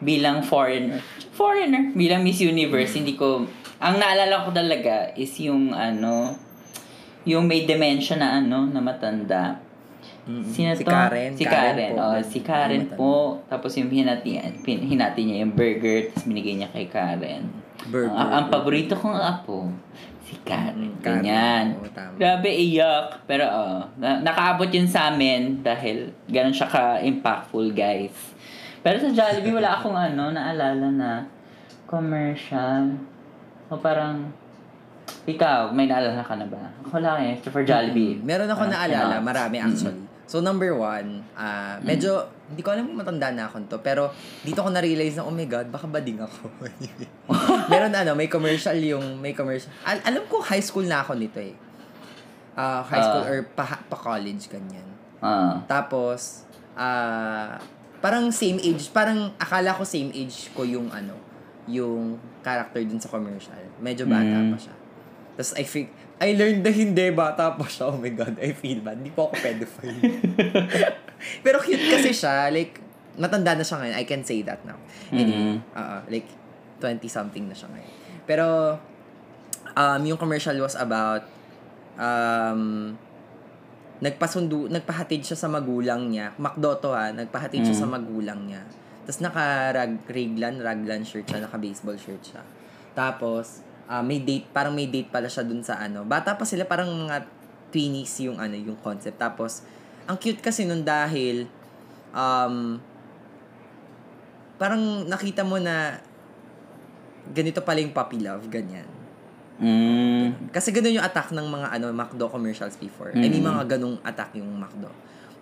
bilang 0.00 0.40
foreigner, 0.40 1.04
foreigner, 1.30 1.92
bilang 1.92 2.24
Miss 2.24 2.40
Universe, 2.40 2.96
hindi 2.96 3.12
ko, 3.14 3.44
ang 3.76 3.94
naalala 3.96 4.48
ko 4.48 4.50
talaga 4.50 5.12
is 5.14 5.36
yung, 5.38 5.70
ano, 5.70 6.40
Yung 7.24 7.48
may 7.48 7.64
dementia 7.64 8.20
na 8.20 8.36
ano, 8.36 8.68
na 8.68 8.84
matanda. 8.84 9.56
Sino 10.24 10.72
si 10.72 10.80
to? 10.80 10.88
Karen. 10.88 11.30
Si 11.32 11.44
Karen. 11.44 11.90
po. 11.90 12.00
Oh, 12.00 12.16
si 12.18 12.38
Karen 12.40 12.82
po. 12.90 13.12
Tapos 13.44 13.74
yung 13.74 13.88
hinati, 13.88 14.40
hinati 14.64 15.20
niya 15.22 15.44
yung 15.44 15.52
burger, 15.52 16.08
tapos 16.08 16.24
binigay 16.24 16.56
niya 16.56 16.68
kay 16.68 16.86
Karen. 16.86 17.44
Burger. 17.86 18.08
Ang, 18.10 18.30
ang 18.30 18.44
paborito 18.48 18.94
kong 18.94 19.12
apo, 19.12 19.68
si 20.22 20.40
Karen. 20.40 20.96
Karen. 20.98 21.20
Ganyan. 21.20 21.64
Oo, 21.76 21.88
tama. 21.90 22.16
Grabe, 22.16 22.48
iyak. 22.48 23.20
Pero, 23.24 23.44
oh, 23.44 23.84
na- 23.96 24.20
nakaabot 24.20 24.66
yun 24.66 24.86
sa 24.86 25.08
amin 25.08 25.60
dahil 25.60 26.08
ganun 26.24 26.50
siya 26.50 26.66
ka-impactful, 26.66 27.68
guys. 27.70 28.16
Pero 28.80 28.96
sa 28.98 29.08
Jollibee, 29.10 29.52
wala 29.52 29.76
akong 29.76 29.92
ano, 30.06 30.28
naalala 30.30 30.88
na 30.88 31.10
commercial. 31.84 32.96
O 33.66 33.76
parang, 33.76 34.28
ikaw, 35.24 35.68
may 35.70 35.84
naalala 35.84 36.20
ka 36.20 36.32
na 36.34 36.44
ba? 36.44 36.72
Ako 36.82 36.96
lang 36.98 37.20
eh, 37.22 37.34
for 37.42 37.60
Jollibee. 37.60 38.16
Meron 38.18 38.44
ako 38.46 38.64
Ah, 38.66 38.72
naalala, 38.72 39.20
cannot. 39.20 39.24
marami 39.24 39.56
actually. 39.58 40.04
So 40.24 40.40
number 40.40 40.72
one, 40.72 41.20
ah 41.34 41.76
medyo, 41.80 42.24
hindi 42.48 42.60
ko 42.60 42.72
alam 42.72 42.88
kung 42.88 42.96
matanda 42.96 43.28
na 43.28 43.44
ako 43.44 43.68
to, 43.68 43.78
pero 43.78 44.08
dito 44.40 44.60
ko 44.60 44.72
na-realize 44.72 45.16
na, 45.16 45.22
oh 45.22 45.30
my 45.30 45.44
God, 45.44 45.68
baka 45.68 45.84
bading 45.84 46.20
ako. 46.20 46.48
Meron 47.72 47.92
ano, 47.92 48.16
may 48.16 48.26
commercial 48.26 48.76
yung, 48.76 49.20
may 49.20 49.32
commercial. 49.32 49.68
Al- 49.84 50.00
alam 50.02 50.24
ko 50.26 50.40
high 50.40 50.64
school 50.64 50.84
na 50.84 51.00
ako 51.00 51.12
nito 51.14 51.40
eh. 51.40 51.52
Ah, 52.54 52.80
high 52.82 53.02
school 53.02 53.24
Ah. 53.24 53.30
or 53.30 53.38
pa, 53.52 53.64
pa 53.84 53.96
college, 53.96 54.48
ganyan. 54.48 54.86
Ah. 55.20 55.60
Tapos, 55.66 56.44
ah 56.72 57.60
parang 58.00 58.28
same 58.28 58.60
age, 58.60 58.92
parang 58.92 59.32
akala 59.36 59.72
ko 59.72 59.80
same 59.80 60.12
age 60.12 60.52
ko 60.52 60.60
yung 60.60 60.92
ano, 60.92 61.16
yung 61.64 62.20
character 62.44 62.84
dun 62.84 63.00
sa 63.00 63.08
commercial. 63.08 63.56
Medyo 63.80 64.04
bata 64.04 64.20
Mm. 64.20 64.52
pa 64.52 64.58
siya. 64.60 64.76
Tapos 65.34 65.52
I 65.56 65.64
feel, 65.64 65.88
I 66.18 66.38
learned 66.38 66.62
na 66.62 66.70
hindi, 66.70 67.10
bata 67.10 67.50
pa 67.52 67.66
siya. 67.66 67.90
Oh 67.90 67.98
my 67.98 68.10
God, 68.10 68.38
I 68.38 68.54
feel 68.54 68.78
bad. 68.80 69.02
Hindi 69.02 69.10
po 69.10 69.28
ako 69.28 69.34
pedophile. 69.34 70.02
Pero 71.44 71.58
cute 71.58 71.90
kasi 71.90 72.14
siya. 72.14 72.48
Like, 72.48 72.78
matanda 73.18 73.54
na 73.54 73.66
siya 73.66 73.82
ngayon. 73.82 73.96
I 73.98 74.06
can 74.06 74.22
say 74.22 74.40
that 74.42 74.62
now. 74.62 74.78
Anyway, 75.10 75.58
Mhm. 75.58 75.74
oo, 75.74 75.96
like, 76.06 76.28
20-something 76.78 77.50
na 77.50 77.54
siya 77.54 77.68
ngayon. 77.70 77.92
Pero, 78.24 78.46
um, 79.72 80.00
yung 80.06 80.16
commercial 80.16 80.54
was 80.58 80.78
about, 80.78 81.26
um, 81.96 82.94
nagpasundo, 83.98 84.68
nagpahatid 84.68 85.22
siya 85.22 85.38
sa 85.38 85.48
magulang 85.48 86.10
niya. 86.10 86.34
Macdo 86.36 86.76
to 86.78 86.92
ha, 86.92 87.10
nagpahatid 87.10 87.62
siya 87.62 87.74
Mm. 87.74 87.82
sa 87.82 87.88
magulang 87.88 88.40
niya. 88.44 88.62
Tapos 89.04 89.20
naka-raglan, 89.20 90.54
raglan 90.60 91.02
shirt 91.04 91.26
siya, 91.26 91.42
naka-baseball 91.42 91.96
shirt 91.96 92.22
siya. 92.22 92.42
Tapos, 92.92 93.60
ah, 93.88 94.02
may 94.04 94.20
date, 94.20 94.48
parang 94.50 94.72
may 94.72 94.88
date 94.88 95.08
pala 95.08 95.28
siya 95.28 95.44
dun 95.44 95.60
sa 95.60 95.80
ano. 95.80 96.04
Bata 96.04 96.36
pa 96.36 96.44
sila, 96.48 96.64
parang 96.64 96.88
mga 96.88 97.26
tweenies 97.68 98.22
yung 98.24 98.38
ano, 98.38 98.54
yung 98.54 98.78
concept. 98.80 99.18
Tapos, 99.18 99.66
ang 100.06 100.16
cute 100.20 100.40
kasi 100.40 100.64
nun 100.64 100.84
dahil, 100.84 101.48
um, 102.14 102.78
parang 104.56 105.04
nakita 105.08 105.42
mo 105.42 105.58
na 105.58 105.98
ganito 107.34 107.60
pala 107.64 107.80
yung 107.80 107.92
puppy 107.92 108.20
love, 108.20 108.46
ganyan. 108.52 108.86
Mm. 109.54 110.50
Kasi 110.50 110.74
ganun 110.74 110.98
yung 110.98 111.06
attack 111.06 111.30
ng 111.30 111.46
mga 111.46 111.68
ano 111.78 111.94
McDo 111.94 112.26
commercials 112.26 112.74
before. 112.74 113.14
I 113.14 113.22
mean, 113.30 113.38
Mm. 113.38 113.54
mga 113.54 113.78
ganung 113.78 113.96
attack 114.02 114.34
yung 114.34 114.50
McDo. 114.58 114.90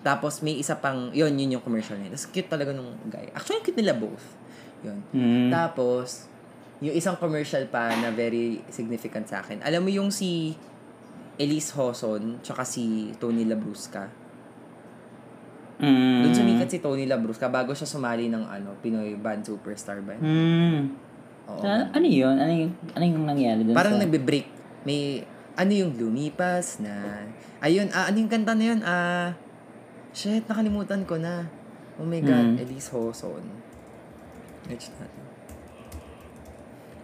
Tapos 0.02 0.42
may 0.42 0.58
isa 0.58 0.76
pang, 0.76 1.14
yun, 1.14 1.32
yun 1.38 1.58
yung 1.58 1.64
commercial 1.64 1.96
niya. 1.96 2.12
Tapos 2.12 2.28
cute 2.28 2.50
talaga 2.50 2.74
nung 2.74 2.92
guy. 3.08 3.30
Actually, 3.32 3.62
cute 3.64 3.78
nila 3.78 3.96
both. 3.96 4.24
Yun. 4.82 4.98
Mm. 5.14 5.48
Tapos, 5.48 6.26
yung 6.82 6.94
isang 6.98 7.14
commercial 7.14 7.62
pa 7.70 7.94
na 7.94 8.10
very 8.10 8.58
significant 8.66 9.30
sa 9.30 9.38
akin. 9.38 9.62
Alam 9.62 9.86
mo 9.86 9.90
yung 9.94 10.10
si 10.10 10.58
Elise 11.38 11.70
Hoson, 11.78 12.42
tsaka 12.42 12.66
si 12.66 13.14
Tony 13.22 13.46
Labrusca. 13.46 14.10
Mm. 15.78 16.26
Doon 16.26 16.34
sumikat 16.34 16.68
si 16.68 16.78
Tony 16.82 17.06
Labrusca 17.06 17.46
bago 17.46 17.70
siya 17.70 17.86
sumali 17.86 18.26
ng 18.26 18.44
ano, 18.46 18.74
Pinoy 18.82 19.14
Band 19.14 19.46
Superstar 19.46 20.02
ba? 20.02 20.18
Mm. 20.18 20.90
Oo. 21.54 21.62
Ah, 21.62 21.86
ano 21.90 22.06
yun? 22.06 22.34
Ano 22.34 22.50
yung, 22.50 22.72
ano 22.94 23.02
yung 23.06 23.26
nangyari 23.26 23.60
dun 23.62 23.74
Parang 23.78 23.98
sa... 23.98 24.02
nagbe-break. 24.02 24.46
May, 24.82 25.22
ano 25.54 25.70
yung 25.70 25.94
lumipas 25.94 26.82
na, 26.82 27.26
ayun, 27.62 27.90
ah, 27.94 28.10
ano 28.10 28.16
yung 28.18 28.30
kanta 28.30 28.58
na 28.58 28.64
yun? 28.66 28.80
Ah, 28.82 29.34
shit, 30.10 30.42
nakalimutan 30.50 31.06
ko 31.06 31.14
na. 31.14 31.46
Oh 31.98 32.06
my 32.06 32.18
God, 32.22 32.58
Mm. 32.58 32.62
Elise 32.62 32.90
Hoson. 32.90 33.42
Next 34.66 34.90
natin. 34.98 35.21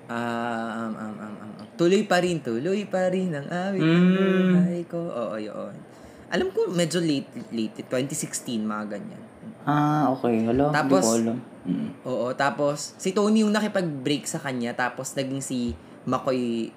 Ah, 0.09 0.88
um, 0.88 0.94
um, 0.96 1.14
um, 1.14 1.34
um, 1.36 1.52
um. 1.61 1.66
Tuloy 1.76 2.02
pa 2.09 2.18
rin, 2.18 2.40
tuloy 2.40 2.88
pa 2.88 3.12
rin 3.12 3.28
ang 3.30 3.44
awit 3.44 3.78
ng 3.78 4.09
Mm. 4.09 4.52
buhay 4.56 4.82
ko. 4.88 4.98
Oo, 4.98 5.36
yun. 5.36 5.74
Alam 6.28 6.48
ko, 6.50 6.68
medyo 6.68 6.98
late, 6.98 7.28
late, 7.52 7.84
2016, 7.84 8.64
mga 8.64 8.84
ganyan. 8.88 9.22
Ah, 9.64 10.09
okay. 10.09 10.40
Hello? 10.42 10.72
Tapos- 10.72 11.04
Hindi 11.04 11.28
ko 11.28 11.28
alam. 11.28 11.38
Mm. 11.68 11.88
Oo, 12.09 12.26
tapos 12.32 12.96
si 12.96 13.12
Tony 13.12 13.44
yung 13.44 13.52
nakipag-break 13.52 14.24
sa 14.24 14.40
kanya 14.40 14.72
tapos 14.72 15.12
naging 15.12 15.44
si 15.44 15.76
Makoy 16.09 16.72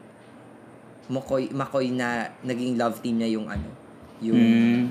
Makoy 1.07 1.47
Makoy 1.47 1.95
na 1.95 2.35
naging 2.43 2.75
love 2.75 2.99
team 2.99 3.15
niya 3.15 3.31
yung 3.31 3.47
ano, 3.47 3.71
yung 4.19 4.35
Mm. 4.35 4.83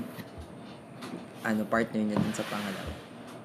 ano 1.41 1.61
partner 1.65 2.01
niya 2.01 2.17
dun 2.17 2.33
sa 2.33 2.45
pangalawa. 2.45 2.93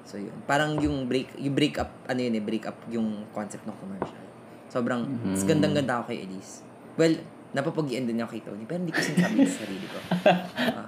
So 0.05 0.17
yun. 0.17 0.33
Parang 0.45 0.77
yung 0.77 1.05
break 1.05 1.37
yung 1.37 1.53
break 1.53 1.77
up 1.77 1.93
ano 2.05 2.19
yun 2.19 2.33
eh, 2.33 2.43
break 2.43 2.65
up 2.65 2.77
yung 2.89 3.25
concept 3.29 3.65
ng 3.65 3.77
commercial. 3.77 4.26
Sobrang 4.67 5.01
Mhm. 5.03 5.35
gandang-ganda 5.43 5.93
ako 5.97 6.11
kay 6.11 6.23
Elise. 6.23 6.61
Well, 6.95 7.15
napapagian 7.49 8.03
din 8.03 8.17
ako 8.17 8.31
kay 8.31 8.43
Tony, 8.43 8.63
pero 8.63 8.79
hindi 8.79 8.91
ko 8.91 8.99
sinasabi 8.99 9.35
sa 9.43 9.57
sarili 9.61 9.87
ko. 9.87 9.99
Ah. 10.27 10.85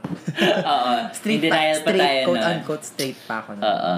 Oo. 0.65 0.91
straight 1.17 1.39
pa, 1.39 1.45
denial 1.49 1.77
pa 1.77 1.83
straight, 1.85 2.01
tayo 2.01 2.19
quote 2.25 2.39
nun. 2.39 2.51
unquote, 2.53 2.83
straight 2.83 3.19
pa 3.23 3.35
ako. 3.39 3.49
Oo. 3.55 3.93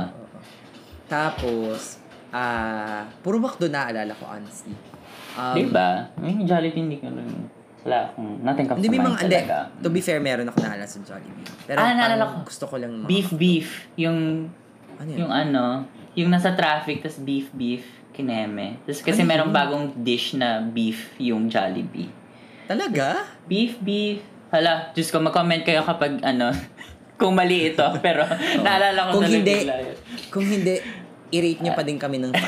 Tapos, 1.07 1.99
ah, 2.31 3.03
puro 3.19 3.37
McDo 3.37 3.67
naalala 3.67 4.13
ko, 4.13 4.25
honestly. 4.25 4.75
Um, 5.33 5.55
Di 5.55 5.63
ba? 5.67 6.07
May 6.17 6.43
Jollibee 6.43 6.81
hindi 6.81 6.97
ko 6.97 7.07
lang. 7.09 7.27
Wala 7.81 7.97
akong, 8.05 8.39
nothing 8.39 8.67
comes 8.67 8.77
Hindi, 8.77 8.89
to 8.89 8.93
mind 8.93 9.07
mga, 9.07 9.19
hindi. 9.19 9.35
talaga. 9.35 9.57
To 9.81 9.89
be 9.89 9.99
fair, 9.99 10.19
meron 10.19 10.45
ako 10.45 10.57
naalala 10.61 10.85
sa 10.85 10.99
Jollibee. 11.01 11.45
Pero 11.65 11.77
Ah, 11.77 11.91
naalala 11.91 12.23
ko. 12.23 12.35
gusto 12.45 12.65
ko 12.67 12.75
lang 12.77 12.91
mga... 12.95 13.07
Beef 13.09 13.29
beef. 13.33 13.67
Yung, 13.97 14.47
Ano 14.95 15.09
yun? 15.09 15.17
yung 15.17 15.31
ano, 15.31 15.63
yung 16.13 16.29
nasa 16.29 16.53
traffic, 16.53 17.01
tas 17.01 17.17
beef 17.17 17.49
beef, 17.51 17.81
kineme. 18.11 18.79
Tapos 18.85 19.01
kasi 19.01 19.23
Ano 19.23 19.29
merong 19.31 19.51
bagong 19.51 19.85
dish 20.03 20.35
na 20.35 20.61
beef 20.61 21.15
yung 21.17 21.47
Jollibee. 21.47 22.11
Talaga? 22.67 23.25
Beef 23.47 23.79
beef. 23.81 24.21
Hala, 24.51 24.91
Diyos 24.91 25.07
ko, 25.11 25.23
mag-comment 25.23 25.63
kayo 25.63 25.79
kapag 25.83 26.19
ano, 26.23 26.51
kung 27.19 27.35
mali 27.35 27.71
ito. 27.71 27.83
Pero 28.05 28.27
naalala 28.59 29.07
ko 29.09 29.19
Kung 29.19 29.25
talaga 29.27 29.37
hindi, 29.39 29.55
yun. 29.63 29.95
kung 30.27 30.45
hindi, 30.45 30.75
i-rate 31.31 31.61
nyo 31.63 31.71
pa 31.71 31.83
din 31.87 31.95
kami 31.95 32.19
ng 32.19 32.31
5. 32.35 32.41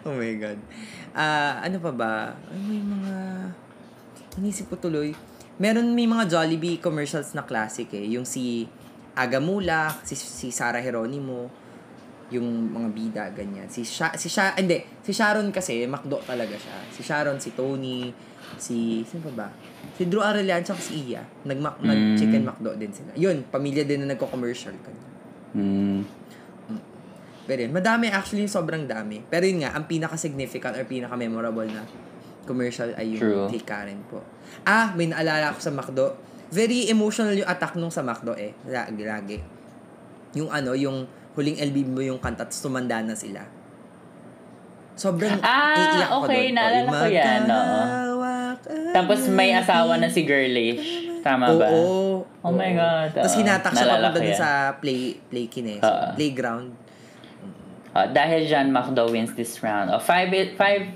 oh 0.06 0.14
my 0.14 0.34
God. 0.38 0.58
Ah, 1.10 1.58
ano 1.66 1.82
pa 1.82 1.90
ba? 1.90 2.12
Ano 2.54 2.62
may 2.70 2.78
mga... 2.78 3.14
Inisip 4.38 4.70
ko 4.70 4.78
tuloy. 4.78 5.10
Meron 5.58 5.90
may 5.92 6.06
mga 6.06 6.30
Jollibee 6.30 6.78
commercials 6.78 7.34
na 7.34 7.42
classic 7.42 7.90
eh. 7.90 8.06
Yung 8.14 8.22
si 8.22 8.70
Aga 9.20 9.36
Mulak, 9.36 10.00
si, 10.00 10.16
si 10.16 10.48
Sarah 10.48 10.80
Geronimo, 10.80 11.52
yung 12.32 12.46
mga 12.72 12.88
bida, 12.88 13.24
ganyan. 13.36 13.68
Si 13.68 13.84
Sha, 13.84 14.16
si 14.16 14.32
Sha, 14.32 14.56
hindi, 14.56 14.80
si 15.04 15.12
Sharon 15.12 15.52
kasi, 15.52 15.84
McDo 15.84 16.24
talaga 16.24 16.56
siya. 16.56 16.78
Si 16.88 17.04
Sharon, 17.04 17.36
si 17.36 17.52
Tony, 17.52 18.08
si, 18.56 19.04
sino 19.04 19.28
pa 19.28 19.44
ba? 19.44 19.48
Si 19.92 20.08
Drew 20.08 20.24
Arellano, 20.24 20.64
tsaka 20.64 20.80
si 20.80 21.10
Iya. 21.10 21.20
Nag, 21.44 21.58
Mm. 21.60 21.84
nag-chicken 21.84 22.42
McDo 22.46 22.70
din 22.78 22.92
sila. 22.94 23.12
Yun, 23.12 23.44
pamilya 23.50 23.84
din 23.84 24.06
na 24.06 24.16
nagko-commercial. 24.16 24.72
Ganyan. 24.72 25.10
Mm. 25.52 26.00
Pero 27.44 27.66
yun, 27.66 27.72
madami 27.74 28.06
actually, 28.08 28.46
sobrang 28.46 28.86
dami. 28.86 29.26
Pero 29.26 29.42
yun 29.42 29.66
nga, 29.66 29.74
ang 29.74 29.84
pinaka-significant 29.84 30.78
or 30.78 30.86
pinaka-memorable 30.86 31.66
na 31.66 31.82
commercial 32.46 32.94
ay 32.94 33.18
yung 33.18 33.20
True. 33.20 33.46
kay 33.50 33.62
Karen 33.66 34.00
po. 34.06 34.22
Ah, 34.62 34.94
may 34.94 35.10
naalala 35.10 35.50
ako 35.50 35.58
sa 35.58 35.74
McDo. 35.74 36.14
Very 36.50 36.90
emotional 36.90 37.32
yung 37.32 37.46
attack 37.46 37.78
nung 37.78 37.94
sa 37.94 38.02
McDo 38.02 38.34
eh. 38.34 38.50
Lagi, 38.66 39.02
lagi. 39.06 39.38
Yung 40.34 40.50
ano, 40.50 40.74
yung 40.74 41.06
huling 41.34 41.58
LB 41.62 41.76
mo 41.86 42.02
yung 42.02 42.18
kanta, 42.18 42.42
tapos 42.42 42.58
tumanda 42.58 42.98
na 43.00 43.14
sila. 43.14 43.46
Sobrang 44.98 45.38
Ah, 45.40 45.78
iiyak 45.78 46.10
ko 46.10 46.16
okay, 46.26 46.50
doon. 46.50 46.54
naalala 46.58 46.90
ko 46.90 47.06
yan, 47.08 47.42
oo. 47.48 47.80
ang 48.20 48.92
Tapos 48.92 49.20
may 49.30 49.54
asawa 49.54 49.96
na 49.96 50.10
si 50.10 50.26
Girlish. 50.26 51.08
Tama 51.22 51.54
ba? 51.56 51.68
Oo. 51.70 52.26
Oh 52.42 52.52
my 52.52 52.72
God, 52.74 53.08
Tapos 53.14 53.32
oo. 53.36 53.40
hinatak 53.40 53.72
siya 53.72 53.86
papunta 53.86 54.18
dun 54.20 54.34
sa 54.36 54.48
play, 54.76 55.16
play 55.30 55.46
kines, 55.46 55.80
Oo. 55.80 56.06
playground. 56.18 56.74
Ah, 57.90 58.06
dahil 58.06 58.46
dyan, 58.46 58.70
McDo 58.70 59.08
wins 59.08 59.32
this 59.34 59.58
round. 59.62 59.90
Oh, 59.90 59.98
five, 59.98 60.30
five, 60.54 60.94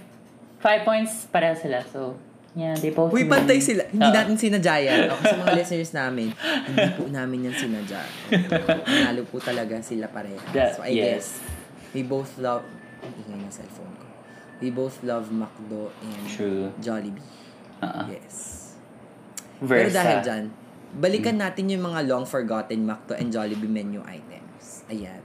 five 0.59 0.81
points 0.83 1.27
para 1.27 1.55
sila. 1.55 1.83
So, 1.89 2.15
yeah, 2.55 2.75
they 2.79 2.95
both 2.95 3.11
Uy, 3.11 3.27
pantay 3.27 3.59
sila. 3.59 3.83
Hindi 3.91 4.09
Oo. 4.09 4.15
natin 4.15 4.35
sinadya 4.39 4.77
yan. 4.81 4.99
Ako 5.11 5.21
sa 5.23 5.37
mga 5.43 5.53
listeners 5.59 5.93
namin, 5.95 6.29
hindi 6.71 6.89
po 6.95 7.03
namin 7.11 7.51
yan 7.51 7.55
sinadya. 7.55 8.03
Nanalo 8.87 9.23
po 9.27 9.43
talaga 9.43 9.79
sila 9.83 10.07
pareha. 10.11 10.39
That- 10.55 10.79
so, 10.79 10.87
I 10.87 10.95
yes. 10.95 11.03
guess, 11.03 11.27
we 11.93 12.07
both 12.07 12.35
love... 12.39 12.63
Ang 13.05 13.13
ingay 13.21 13.37
ng 13.37 13.53
cellphone 13.53 13.93
ko. 14.01 14.07
We 14.65 14.73
both 14.73 14.97
love 15.05 15.29
McDo 15.29 15.93
and 16.01 16.25
True. 16.25 16.73
Jollibee. 16.81 17.21
Uh-uh. 17.85 18.09
Yes. 18.09 18.73
Pero 19.61 19.91
Versa. 19.91 19.99
dahil 20.01 20.17
dyan, 20.25 20.45
balikan 20.97 21.37
natin 21.37 21.69
yung 21.69 21.85
mga 21.85 22.07
long 22.09 22.25
forgotten 22.25 22.87
McDo 22.87 23.13
and 23.13 23.29
Jollibee 23.29 23.69
menu 23.69 24.01
items. 24.09 24.89
Ayan. 24.89 25.21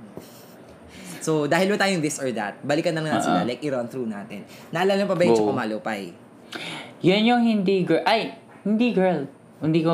So, 1.23 1.47
dahil 1.47 1.71
wala 1.71 1.79
tayong 1.87 2.03
this 2.03 2.19
or 2.19 2.31
that, 2.35 2.59
balikan 2.67 2.95
na 2.95 3.05
lang 3.05 3.15
natin 3.15 3.31
sila. 3.31 3.39
Uh-uh. 3.43 3.47
Like, 3.47 3.61
i-run 3.63 3.87
through 3.87 4.09
natin. 4.09 4.43
Naalala 4.75 5.07
pa 5.07 5.15
ba 5.15 5.23
yung. 5.23 5.37
Chocomalopay? 5.39 6.01
Yan 7.01 7.23
yung 7.23 7.41
hindi 7.41 7.83
girl. 7.83 8.03
Ay, 8.03 8.35
hindi 8.63 8.91
girl. 8.91 9.23
Hindi 9.59 9.83
ko... 9.83 9.93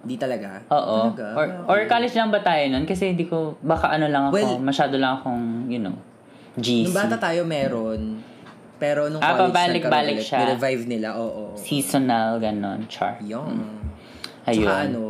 Di 0.00 0.16
talaga? 0.16 0.60
Oo. 0.68 1.12
Talaga? 1.12 1.26
Or, 1.36 1.46
or 1.68 1.78
college 1.84 2.12
lang 2.12 2.32
ba 2.32 2.40
tayo 2.40 2.64
nun? 2.68 2.84
Kasi 2.84 3.12
hindi 3.12 3.24
ko... 3.24 3.56
Baka 3.60 3.92
ano 3.92 4.08
lang 4.08 4.28
ako. 4.28 4.32
Well- 4.32 4.60
masyado 4.60 4.96
lang 4.96 5.20
akong, 5.20 5.68
you 5.68 5.80
know, 5.80 5.96
GC. 6.56 6.88
Nung 6.88 6.96
bata 6.96 7.16
tayo, 7.16 7.44
meron. 7.44 8.20
Pero 8.80 9.12
nung 9.12 9.20
Ah, 9.20 9.36
college, 9.36 9.52
pabalik-balik 9.52 10.18
siya. 10.20 10.40
Ni-revive 10.40 10.84
nila, 10.88 11.08
oo. 11.14 11.52
Seasonal, 11.54 12.40
ganon. 12.40 12.88
Char. 12.88 13.20
Yung. 13.20 13.60
Ayun. 14.48 14.64
Tsaka 14.64 14.88
ano, 14.88 15.02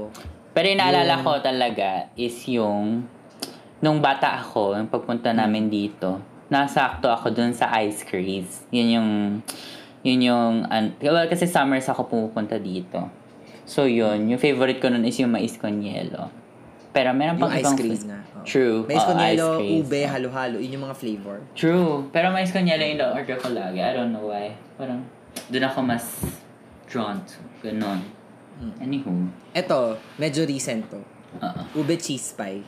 Pero 0.51 0.67
yung 0.67 0.81
naalala 0.83 1.15
ko 1.23 1.39
talaga 1.39 2.11
is 2.15 2.35
yung... 2.51 3.07
Nung 3.81 4.03
bata 4.03 4.37
ako, 4.37 4.75
yung 4.77 4.91
pagpunta 4.91 5.31
namin 5.31 5.71
dito, 5.71 6.19
nasakto 6.51 7.07
ako 7.09 7.31
dun 7.31 7.55
sa 7.55 7.71
ice 7.79 8.03
creams. 8.03 8.67
Yun 8.69 8.89
yung... 8.91 9.11
Yun 10.01 10.19
yung... 10.23 10.55
an- 10.67 10.97
well, 10.99 11.29
kasi 11.29 11.45
summers 11.45 11.87
ako 11.87 12.07
pumupunta 12.07 12.57
dito. 12.57 13.09
So 13.65 13.85
yun, 13.85 14.27
yung 14.27 14.41
favorite 14.41 14.81
ko 14.81 14.89
nun 14.89 15.05
is 15.05 15.15
yung 15.17 15.31
mais 15.31 15.55
con 15.55 15.79
hielo. 15.79 16.33
Pero 16.91 17.15
meron 17.15 17.39
yung 17.39 17.47
pang 17.47 17.55
ice 17.55 17.63
ibang 17.63 17.77
creams 17.79 18.03
fla- 18.03 18.11
nga. 18.11 18.21
oo. 18.35 18.43
True. 18.43 18.77
Mais 18.89 18.99
con 18.99 19.15
Oo, 19.15 19.23
yelo, 19.23 19.47
ice 19.63 19.71
ube, 19.79 20.01
halo-halo. 20.03 20.57
Yun 20.59 20.71
yung 20.75 20.85
mga 20.85 20.97
flavor. 20.99 21.37
True. 21.55 22.11
Pero 22.11 22.35
mais 22.35 22.51
con 22.51 22.67
hielo 22.67 22.83
yung 22.83 22.99
order 23.15 23.37
ko 23.39 23.49
lagi. 23.49 23.79
I 23.79 23.93
don't 23.95 24.11
know 24.11 24.27
why. 24.27 24.51
Parang 24.75 25.07
dun 25.47 25.63
ako 25.63 25.79
mas 25.81 26.05
drawn 26.91 27.23
to. 27.23 27.39
Ganon. 27.63 28.03
Mm. 28.59 28.75
Anywho. 28.83 29.13
Eto, 29.55 29.95
medyo 30.19 30.43
recent 30.43 30.91
to. 30.91 30.99
Oo. 31.39 31.63
Ube 31.79 31.95
cheese 31.95 32.35
pie. 32.35 32.67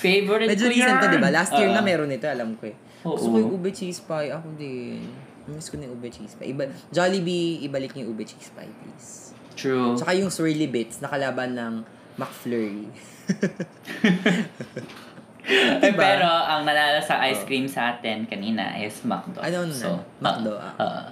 Favorite 0.00 0.48
Medyo 0.48 0.64
ko 0.64 0.72
recent 0.72 0.96
to, 0.96 1.06
yan. 1.06 1.12
di 1.12 1.20
ba? 1.20 1.28
Last 1.28 1.52
year 1.52 1.68
Oo. 1.68 1.76
na 1.76 1.84
meron 1.84 2.08
ito, 2.08 2.24
alam 2.24 2.56
ko 2.56 2.72
eh. 2.72 2.76
Oo. 3.04 3.20
Gusto 3.20 3.28
ko 3.28 3.36
yung 3.36 3.52
ube 3.52 3.68
cheese 3.68 4.00
pie. 4.00 4.32
Ako 4.32 4.48
din. 4.56 5.04
Miss 5.48 5.72
ko 5.72 5.80
na 5.80 5.88
yung 5.88 5.96
ube 5.96 6.08
cheese 6.12 6.36
pie. 6.36 6.52
Iba, 6.52 6.68
Jollibee, 6.92 7.64
ibalik 7.64 7.96
niyo 7.96 8.08
yung 8.08 8.12
ube 8.12 8.24
cheese 8.28 8.52
pie, 8.52 8.68
please. 8.68 9.32
True. 9.58 9.96
Tsaka 9.96 10.12
yung 10.14 10.30
swirly 10.30 10.68
bits, 10.70 11.00
nakalaban 11.00 11.56
ng 11.56 11.74
McFlurry. 12.20 12.86
Diba? 15.48 15.96
pero 15.96 16.28
ang 16.28 16.68
nalala 16.68 17.00
sa 17.00 17.24
ice 17.24 17.48
cream 17.48 17.64
sa 17.64 17.96
atin 17.96 18.28
kanina 18.28 18.76
is 18.76 19.00
McDo. 19.00 19.40
Ano 19.40 19.64
na? 19.64 19.72
So, 19.72 19.96
McDo, 20.20 20.60
ah. 20.60 20.76
Oo. 20.76 21.02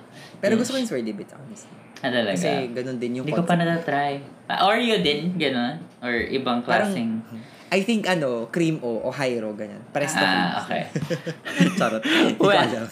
Pero 0.45 0.61
gusto 0.61 0.77
ko 0.77 0.79
yung 0.79 0.91
swirly 0.91 1.17
bits, 1.17 1.33
honestly. 1.33 1.73
Ah, 2.05 2.13
talaga. 2.13 2.37
Kasi 2.37 2.69
ganun 2.77 3.01
din 3.01 3.17
yung 3.17 3.25
Hindi 3.25 3.33
ko 3.33 3.49
pa 3.49 3.57
natatry. 3.57 4.21
Ah, 4.53 4.69
or 4.69 4.77
you 4.77 5.01
din, 5.01 5.33
gano'n? 5.41 5.81
Or 6.05 6.13
ibang 6.13 6.61
Parang, 6.63 6.93
klaseng... 6.93 7.25
I 7.77 7.85
think 7.85 8.09
ano, 8.09 8.49
cream 8.49 8.81
o 8.81 9.05
o 9.05 9.13
Hyro, 9.13 9.53
ganyan. 9.53 9.85
Pares 9.93 10.13
na 10.13 10.21
cream. 10.23 10.41
ah, 10.41 10.55
okay. 10.65 10.83
Charot. 11.79 12.01
Well. 12.41 12.57
alam. 12.57 12.89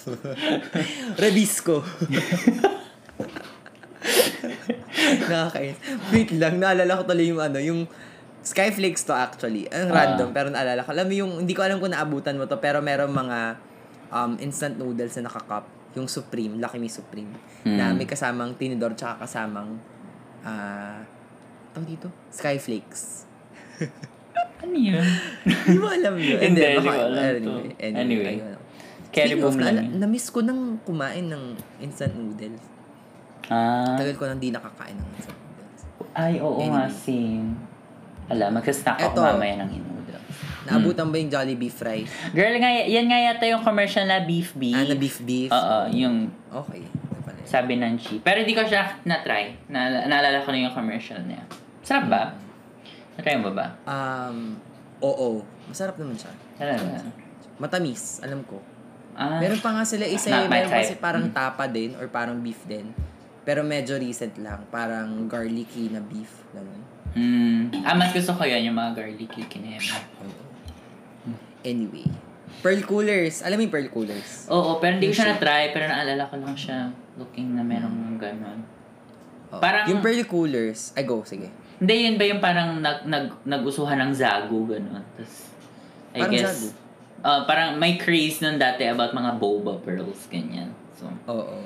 Rebisco. 1.23 1.81
Nakakainis. 5.25 5.79
Wait 6.11 6.31
lang, 6.35 6.61
naalala 6.61 6.93
ko 6.95 7.05
tuloy 7.05 7.27
yung 7.27 7.41
ano, 7.41 7.59
yung 7.59 7.89
Skyflakes 8.45 9.09
to 9.09 9.17
actually. 9.17 9.65
Ang 9.73 9.89
Ah. 9.89 10.05
random, 10.05 10.29
pero 10.31 10.53
naalala 10.53 10.85
ko. 10.85 10.93
Alam 10.93 11.07
mo 11.09 11.15
yung, 11.17 11.33
hindi 11.41 11.57
ko 11.57 11.65
alam 11.65 11.81
kung 11.81 11.89
naabutan 11.89 12.37
mo 12.37 12.45
to, 12.45 12.61
pero 12.61 12.85
meron 12.85 13.09
mga 13.09 13.57
um, 14.13 14.37
instant 14.39 14.77
noodles 14.77 15.17
na 15.17 15.33
nakakup. 15.33 15.65
Yung 15.95 16.05
Supreme, 16.07 16.61
Lucky 16.61 16.77
Me 16.77 16.93
Supreme. 16.93 17.33
Na 17.65 17.89
Mm. 17.89 17.97
may 17.97 18.05
kasamang 18.05 18.53
tinidor 18.53 18.93
tsaka 18.93 19.25
kasamang 19.25 19.81
ah, 20.45 21.01
tawag 21.73 21.89
dito? 21.89 22.13
Skyflakes. 22.29 23.25
Ano 24.65 24.75
yun? 24.75 25.05
Hindi 25.45 25.77
mo 25.77 25.87
alam 25.87 26.15
yun. 26.17 26.41
Hindi, 26.41 26.61
hindi 26.63 26.81
ko 26.83 26.97
alam 26.97 27.13
to. 27.37 27.53
Anyway, 27.53 27.85
anyway, 27.85 28.01
Anyway. 28.01 28.37
Carry 29.09 29.31
Speaking 29.31 29.45
boom 29.45 29.57
lang 29.61 29.77
yun. 29.77 29.87
na-miss 30.01 30.27
ko 30.27 30.41
nang 30.41 30.61
kumain 30.83 31.29
ng 31.29 31.45
instant 31.79 32.11
noodles. 32.13 32.65
Ah. 33.47 33.95
Tagal 33.95 34.17
ko 34.17 34.25
nang 34.25 34.41
di 34.41 34.49
nakakain 34.49 34.97
ng 34.97 35.09
instant 35.15 35.39
noodles. 35.39 35.81
Ay, 36.13 36.41
oo 36.41 36.59
nga, 36.65 36.89
Anyway. 36.89 36.99
same. 36.99 37.49
Alam, 38.27 38.57
mag-snack 38.57 38.99
ako 38.99 39.15
Eto. 39.15 39.23
mamaya 39.23 39.55
ng 39.61 39.71
noodles. 39.71 39.93
Naabutan 40.65 41.13
ba 41.13 41.17
yung 41.21 41.29
Jollibee 41.29 41.69
fries? 41.69 42.09
Girl, 42.33 42.57
nga, 42.57 42.71
yan 42.73 43.05
nga 43.05 43.21
yata 43.23 43.45
yung 43.45 43.61
commercial 43.61 44.03
na 44.03 44.25
beef 44.25 44.57
beef. 44.57 44.73
Ah, 44.73 44.83
na 44.83 44.97
beef 44.97 45.21
beef? 45.21 45.53
Oo, 45.53 45.79
yung 45.93 46.33
Okay. 46.51 46.83
Sabi 47.45 47.77
ng 47.77 48.01
Chi. 48.01 48.19
Pero 48.19 48.41
hindi 48.41 48.57
ko 48.57 48.65
siya 48.65 48.99
na-try. 49.05 49.69
Na, 49.69 50.09
naalala 50.09 50.41
ko 50.41 50.49
na 50.49 50.65
yung 50.65 50.73
commercial 50.73 51.21
niya. 51.21 51.45
Sarap 51.85 52.09
ba? 52.09 52.23
Na-try 53.15 53.37
mo 53.37 53.51
ba? 53.51 53.79
Um, 53.85 54.59
oo. 54.99 55.43
Masarap 55.65 55.95
naman 55.97 56.15
siya. 56.15 56.33
Talaga. 56.55 57.03
Matamis, 57.57 58.19
alam 58.21 58.43
ko. 58.43 58.59
Ah, 59.15 59.39
Meron 59.39 59.63
pa 59.63 59.71
nga 59.71 59.87
sila 59.87 60.03
isa, 60.05 60.27
Not 60.29 60.51
my 60.51 60.59
meron 60.61 60.71
kasi 60.73 60.93
parang 60.99 61.31
Mm. 61.31 61.33
tapa 61.33 61.65
din 61.67 61.95
or 61.95 62.11
parang 62.11 62.43
beef 62.43 62.59
din. 62.65 62.91
Pero 63.45 63.63
medyo 63.63 63.95
recent 63.95 64.35
lang. 64.37 64.67
Parang 64.69 65.27
garlicky 65.27 65.87
na 65.89 66.01
beef. 66.01 66.43
Ganun. 66.51 66.83
mm, 67.15 67.87
ah, 67.87 67.95
mas 67.95 68.11
gusto 68.11 68.35
ko 68.35 68.43
yan, 68.43 68.67
yung 68.67 68.75
mga 68.75 68.91
garlicky 68.97 69.47
kinema. 69.47 69.95
Anyway. 71.63 72.11
Pearl 72.61 72.83
coolers. 72.83 73.41
Alam 73.41 73.57
mo 73.57 73.63
yung 73.63 73.73
pearl 73.73 73.89
coolers? 73.89 74.49
Oo, 74.49 74.79
pero 74.79 74.97
hindi 74.97 75.11
ko 75.11 75.17
siya 75.17 75.33
na-try. 75.33 75.71
Pero 75.71 75.87
naalala 75.87 76.27
ko 76.27 76.35
lang 76.37 76.55
siya 76.55 76.79
looking 77.15 77.55
na 77.55 77.63
merong 77.63 78.19
ganon. 78.19 78.61
Oo. 79.51 79.61
Parang- 79.61 79.87
Yung 79.87 80.01
pearl 80.01 80.23
coolers. 80.25 80.91
Ay, 80.93 81.05
go. 81.05 81.23
Sige. 81.23 81.49
Hindi, 81.77 81.95
yun 82.01 82.15
ba 82.15 82.25
yung 82.25 82.39
parang 82.39 82.71
nag, 82.79 83.03
nag, 83.05 83.27
nag-usuhan 83.43 83.99
ng 83.99 84.13
Zagu, 84.13 84.63
gano'n? 84.65 85.03
Tapos, 85.15 85.51
I 86.11 86.21
Parang 86.21 86.31
guess, 86.31 86.47
Zagu? 86.47 86.69
ah, 87.21 87.41
parang 87.43 87.71
may 87.75 87.97
craze 87.97 88.39
nun 88.39 88.57
dati 88.57 88.85
about 88.85 89.11
mga 89.11 89.37
boba 89.37 89.75
pearls, 89.79 90.27
ganyan. 90.29 90.71
So, 90.95 91.11
Oo. 91.27 91.59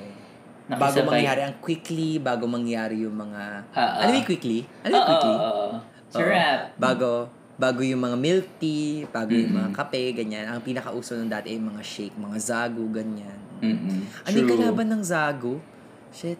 Bago 0.67 0.77
nakisabay- 1.01 1.25
mangyari 1.25 1.41
ang 1.43 1.57
quickly, 1.57 2.17
bago 2.17 2.45
mangyari 2.45 3.01
yung 3.01 3.17
mga... 3.17 3.43
Ah, 3.69 3.79
ah. 3.79 3.91
alam 3.99 4.11
mo 4.11 4.17
yung 4.17 4.29
quickly? 4.29 4.59
Oo, 4.61 4.89
yung 4.89 5.05
quickly? 5.05 5.33
oo. 5.35 5.65
Sarap. 6.09 6.59
Bago, 6.75 7.09
bago 7.55 7.81
yung 7.81 8.01
mga 8.01 8.17
milk 8.17 8.47
tea, 8.57 9.05
bago 9.05 9.29
yung 9.29 9.53
mga 9.53 9.69
kape, 9.75 10.15
ganyan. 10.15 10.45
Ang 10.47 10.61
pinakauso 10.61 11.13
nung 11.13 11.27
dati 11.27 11.53
ay 11.53 11.59
mga 11.59 11.81
shake, 11.81 12.15
mga 12.15 12.37
zagu, 12.39 12.85
ganyan. 12.89 13.37
Mm-mm. 13.59 13.99
Ano 14.23 14.33
yung 14.33 14.49
kalaban 14.49 14.87
ng 14.87 15.03
zagu? 15.03 15.61
Shit. 16.09 16.39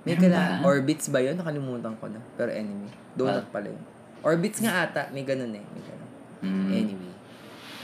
May 0.00 0.14
Meron 0.14 0.22
kala... 0.26 0.38
ba? 0.56 0.66
Orbits 0.66 1.06
ba 1.06 1.18
yun? 1.18 1.34
Nakalimutan 1.34 1.92
ko 1.96 2.06
na. 2.06 2.20
Pero 2.34 2.50
anyway. 2.50 2.88
Donut 3.12 3.44
Ah. 3.44 3.52
pala 3.52 3.68
yun. 3.68 3.82
Orbits 4.20 4.58
nga 4.58 4.84
ata. 4.84 5.02
May 5.10 5.22
ganun 5.22 5.50
eh. 5.50 5.60
May 5.62 5.82
ganun. 5.82 6.10
Mm. 6.40 6.68
Anyway. 6.70 7.12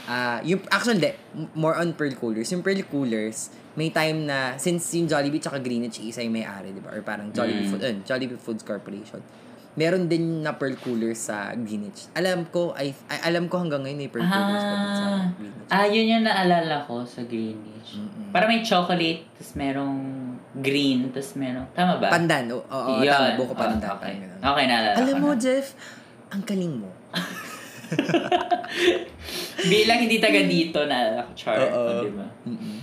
Ah, 0.03 0.39
yung 0.41 0.63
actually 0.67 0.97
de, 0.97 1.11
more 1.53 1.75
on 1.75 1.91
pearl 1.91 2.13
coolers. 2.13 2.47
Yung 2.49 2.63
pearl 2.63 2.79
coolers, 2.83 3.51
may 3.75 3.91
time 3.91 4.23
na 4.23 4.55
since 4.55 4.87
yung 4.93 5.05
Jollibee 5.05 5.37
tsaka 5.37 5.59
Greenwich 5.59 5.99
isa 5.99 6.23
yung 6.23 6.31
may-ari, 6.31 6.71
'di 6.71 6.79
ba? 6.79 6.89
Or 6.89 7.03
parang 7.03 7.27
Jollibee 7.29 7.67
Mm. 7.67 7.69
Food, 7.69 7.81
uh, 7.81 7.95
Jollibee 8.01 8.39
Foods 8.39 8.63
Corporation. 8.63 9.19
Meron 9.75 10.07
din 10.07 10.41
na 10.41 10.55
pearl 10.55 10.73
coolers 10.75 11.21
sa 11.21 11.51
Greenwich. 11.53 12.07
Alam 12.13 12.47
ko 12.47 12.71
ay, 12.73 12.95
ay 13.05 13.29
alam 13.29 13.45
ko 13.45 13.59
hanggang 13.59 13.83
ngayon 13.83 13.99
may 13.99 14.07
pearl 14.07 14.23
coolers 14.23 14.63
pa 14.63 14.73
din 14.73 14.89
sa 14.89 15.05
Ah, 15.05 15.23
Greenwich. 15.29 15.67
ah, 15.69 15.85
yun 15.85 16.05
yung 16.07 16.23
naalala 16.23 16.75
ko 16.81 17.03
sa 17.03 17.21
Greenish. 17.21 17.91
Mm-mm. 17.93 18.31
Parang 18.31 18.47
may 18.47 18.63
chocolate, 18.63 19.27
tapos 19.35 19.53
merong 19.53 19.95
green, 20.57 21.09
tapos 21.09 21.35
merong, 21.35 21.67
tama 21.71 21.93
ba? 21.97 22.07
Pandan, 22.09 22.43
oo, 22.49 22.61
oo 22.63 22.99
Yun. 22.99 23.09
tama, 23.09 23.27
buko 23.35 23.53
Oh, 23.53 23.57
pandan. 23.57 23.77
okay. 23.79 23.97
parang 23.99 24.19
ganun. 24.19 24.39
Okay, 24.41 24.63
naalala 24.65 24.95
Alam 24.95 25.07
ko 25.07 25.19
mo, 25.19 25.29
na. 25.29 25.39
Jeff, 25.39 25.67
ang 26.27 26.43
kaling 26.43 26.75
mo. 26.77 26.89
Bilang 29.67 29.99
hindi 29.99 30.17
taga 30.17 30.41
dito, 30.43 30.79
naalala 30.83 31.21
ko, 31.25 31.31
Char. 31.33 31.57
Oo. 31.59 31.73
oh, 31.73 32.01
di 32.01 32.11
ba? 32.11 32.27
Mm-mm. 32.45 32.77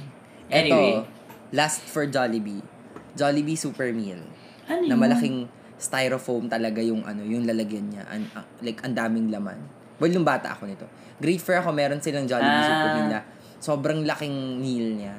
Anyway. 0.49 0.93
Ito, 0.97 1.07
last 1.53 1.83
for 1.85 2.05
Jollibee. 2.05 2.62
Jollibee 3.14 3.55
Super 3.55 3.91
Meal. 3.91 4.20
Ano 4.64 4.83
na 4.85 4.97
malaking 4.97 5.47
styrofoam 5.77 6.49
talaga 6.49 6.81
yung 6.81 7.05
ano, 7.05 7.22
yung 7.22 7.45
lalagyan 7.45 7.91
niya. 7.91 8.03
An, 8.09 8.27
ah, 8.33 8.47
like 8.59 8.81
ang 8.81 8.97
daming 8.97 9.29
laman. 9.29 9.61
Well, 9.97 10.11
nung 10.11 10.27
bata 10.27 10.51
ako 10.51 10.66
nito. 10.66 10.87
Grade 11.16 11.39
4 11.39 11.62
ako, 11.62 11.70
meron 11.70 12.01
silang 12.01 12.27
Jollibee 12.27 12.51
Ah. 12.59 12.66
Super 12.66 12.91
Meal 12.93 13.09
na 13.09 13.20
sobrang 13.61 14.01
laking 14.03 14.37
meal 14.59 14.89
niya. 14.95 15.14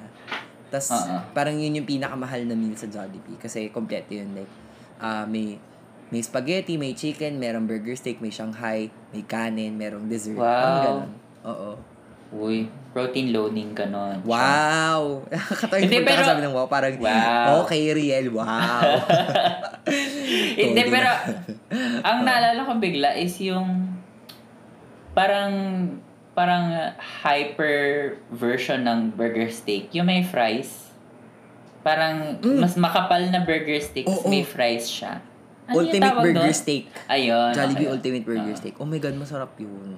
Tapos, 0.76 0.92
Oo. 1.00 1.18
parang 1.32 1.56
yun 1.56 1.72
yung 1.74 1.88
pinakamahal 1.88 2.44
na 2.44 2.52
meal 2.52 2.76
sa 2.76 2.86
Jollibee. 2.86 3.40
Kasi 3.40 3.68
kompleto 3.70 4.12
yun. 4.12 4.36
Like, 4.36 4.52
ah 4.98 5.24
may 5.24 5.56
may 6.06 6.20
spaghetti, 6.20 6.76
may 6.76 6.92
chicken, 6.92 7.40
merong 7.40 7.64
burger 7.64 7.96
steak, 7.96 8.20
may 8.20 8.30
Shanghai, 8.30 8.92
may 9.10 9.24
kanin, 9.24 9.74
merong 9.74 10.06
dessert. 10.06 10.36
Wow. 10.36 10.46
Parang 10.46 10.84
ganun. 10.84 11.10
Oo. 11.46 11.72
Uy, 12.36 12.68
protein 12.92 13.32
loading 13.32 13.72
ka 13.72 13.86
nun. 13.86 14.20
Wow! 14.22 15.24
Nakakatawa 15.32 15.78
yung 15.78 15.88
pero- 15.88 16.04
pagkakasabi 16.04 16.42
ng 16.42 16.54
wow. 16.54 16.68
Parang, 16.68 16.94
Wow. 17.00 17.64
okay, 17.64 17.90
Riel, 17.90 18.28
wow. 18.30 18.82
Hindi, 20.60 20.82
pero 20.90 21.10
ang 22.08 22.20
naalala 22.22 22.66
ko 22.66 22.76
bigla 22.78 23.14
is 23.16 23.38
yung 23.40 23.94
parang 25.14 25.54
parang 26.36 26.68
uh, 26.70 26.92
hyper 27.00 28.16
version 28.30 28.84
ng 28.84 29.16
burger 29.16 29.48
steak. 29.48 29.90
Yung 29.96 30.06
may 30.06 30.22
fries. 30.22 30.92
Parang 31.80 32.38
mas 32.44 32.76
makapal 32.76 33.24
na 33.32 33.46
burger 33.48 33.80
steak, 33.80 34.06
Oo. 34.06 34.20
tapos 34.20 34.28
may 34.28 34.44
fries 34.44 34.86
siya. 34.86 35.24
Ano 35.66 35.82
Ultimate 35.82 36.14
Burger 36.22 36.46
doon? 36.46 36.54
Steak. 36.54 36.84
Ayun. 37.10 37.50
Jollibee 37.58 37.90
okay. 37.90 37.96
Ultimate 37.98 38.26
Burger 38.26 38.54
Ah. 38.54 38.60
Steak. 38.62 38.76
Oh 38.78 38.86
my 38.86 39.02
God, 39.02 39.18
masarap 39.18 39.58
yun. 39.58 39.98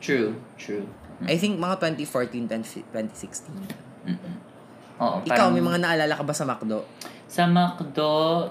True, 0.00 0.32
true. 0.56 0.88
I 1.28 1.36
think 1.36 1.60
mga 1.60 1.76
2014, 1.76 2.48
2016. 2.88 3.52
Oo, 5.00 5.20
Ikaw, 5.26 5.52
may 5.52 5.60
mga 5.60 5.78
naalala 5.84 6.14
ka 6.16 6.24
ba 6.24 6.32
sa 6.32 6.48
McDo? 6.48 6.88
Sa 7.28 7.44
McDo, 7.44 8.48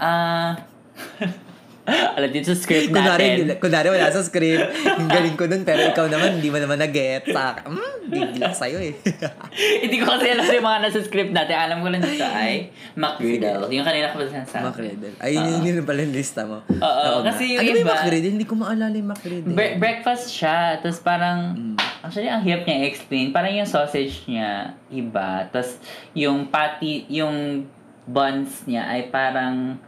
ah... 0.00 0.56
alam 2.16 2.28
din 2.28 2.42
sa 2.42 2.52
script 2.52 2.88
Kunwari, 2.88 3.40
natin. 3.40 3.58
kunwari 3.58 3.88
wala 3.88 4.08
sa 4.08 4.20
script. 4.20 4.70
Yung 4.98 5.08
galing 5.08 5.34
ko 5.34 5.44
dun, 5.44 5.62
pero 5.62 5.80
ikaw 5.84 6.06
naman, 6.06 6.36
hindi 6.36 6.48
mo 6.48 6.56
naman 6.56 6.76
na-get. 6.76 7.26
Sa, 7.26 7.58
mm, 7.60 7.92
bigla 8.06 8.50
sa'yo 8.50 8.78
eh. 8.80 8.94
Hindi 9.82 9.96
ko 9.96 10.06
kasi 10.08 10.26
alam 10.28 10.42
yung 10.44 10.62
mga 10.62 10.80
nasa 10.82 11.00
script 11.00 11.30
natin. 11.30 11.54
Alam 11.54 11.78
ko 11.80 11.88
lang 11.88 12.02
dito 12.02 12.22
ay 12.22 12.68
McGriddle. 12.94 13.70
Yung 13.70 13.82
kanina 13.82 14.10
ko 14.10 14.18
pa 14.18 14.26
sinasabi. 14.26 14.64
Macredel. 14.64 15.12
Ay, 15.16 15.30
yun, 15.32 15.62
yun, 15.62 15.76
yun 15.76 15.86
pala 15.86 16.02
yung 16.02 16.12
lista 16.12 16.42
mo. 16.42 16.58
Oo, 16.66 17.06
nga. 17.16 17.30
kasi 17.30 17.54
yung 17.54 17.62
ano 17.62 17.70
iba- 17.76 17.94
Macredel? 17.94 18.32
Hindi 18.32 18.44
ko 18.44 18.54
maalala 18.56 18.92
yung 18.92 19.10
Macredel. 19.10 19.52
Bre- 19.52 19.76
breakfast 19.76 20.26
siya. 20.28 20.78
Tapos 20.78 20.98
parang, 20.98 21.38
Mm. 21.52 21.76
actually, 22.02 22.26
ang 22.26 22.42
hirap 22.42 22.62
niya 22.64 22.76
i-explain. 22.82 23.26
Parang 23.30 23.52
yung 23.54 23.68
sausage 23.68 24.26
niya, 24.26 24.50
iba. 24.88 25.46
Tapos 25.48 25.78
yung 26.12 26.48
patty, 26.48 27.06
yung 27.08 27.66
buns 28.04 28.66
niya 28.66 28.88
ay 28.88 29.06
parang, 29.06 29.78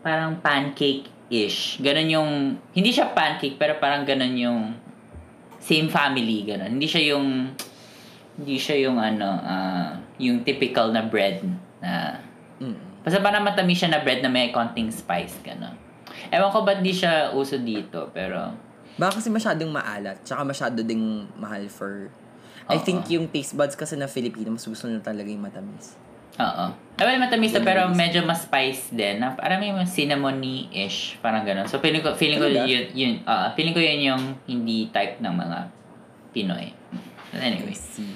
parang 0.00 0.40
pancake-ish. 1.30 1.78
Ganon 1.78 2.08
yung, 2.10 2.30
hindi 2.74 2.90
siya 2.90 3.14
pancake, 3.14 3.54
pero 3.54 3.78
parang 3.78 4.02
ganon 4.02 4.34
yung 4.34 4.74
same 5.62 5.86
family, 5.86 6.42
ganon. 6.42 6.76
Hindi 6.76 6.90
siya 6.90 7.14
yung, 7.14 7.54
hindi 8.38 8.56
siya 8.58 8.76
yung 8.90 8.98
ano, 8.98 9.28
ah, 9.38 9.94
yung 10.18 10.42
typical 10.42 10.90
na 10.90 11.06
bread 11.06 11.40
na, 11.80 12.18
Mm. 12.60 13.00
basta 13.00 13.24
parang 13.24 13.40
matamis 13.40 13.80
siya 13.80 13.88
na 13.96 14.04
bread 14.04 14.20
na 14.20 14.28
may 14.28 14.52
konting 14.52 14.92
spice, 14.92 15.40
ganon. 15.40 15.72
Ewan 16.28 16.52
ko 16.52 16.66
ba't 16.66 16.82
di 16.84 16.92
siya 16.92 17.32
uso 17.32 17.56
dito, 17.56 18.10
pero 18.12 18.52
Baka 19.00 19.16
kasi 19.22 19.32
masyadong 19.32 19.72
maalat. 19.72 20.20
Tsaka 20.28 20.44
masyado 20.44 20.84
ding 20.84 21.24
mahal 21.40 21.64
for... 21.72 22.12
I 22.68 22.76
Oo. 22.76 22.84
think 22.84 23.08
yung 23.08 23.32
taste 23.32 23.56
buds 23.56 23.72
kasi 23.72 23.96
na 23.96 24.04
Filipino, 24.04 24.52
mas 24.52 24.68
gusto 24.68 24.84
na 24.92 25.00
talaga 25.00 25.24
yung 25.32 25.40
matamis. 25.40 25.96
Oo. 26.38 26.66
Well, 27.00 27.16
matamis 27.16 27.56
na 27.56 27.64
pero 27.64 27.88
medyo 27.88 28.20
mas 28.28 28.44
spice 28.44 28.92
din. 28.92 29.24
Na, 29.24 29.32
parang 29.32 29.56
may 29.56 29.72
cinnamony-ish. 29.88 31.16
Parang 31.24 31.48
ganun. 31.48 31.64
So, 31.64 31.80
feeling 31.80 32.04
ko, 32.04 32.12
feeling 32.12 32.36
ko 32.36 32.44
yun, 32.44 32.92
yun, 32.92 33.12
ah, 33.24 33.56
feeling 33.56 33.72
ko 33.72 33.80
yun 33.80 33.98
yung 34.04 34.22
hindi 34.44 34.92
type 34.92 35.16
ng 35.24 35.32
mga 35.32 35.58
Pinoy. 36.36 36.76
But 37.32 37.40
I 37.40 37.56
anyway. 37.56 37.72
see. 37.72 38.12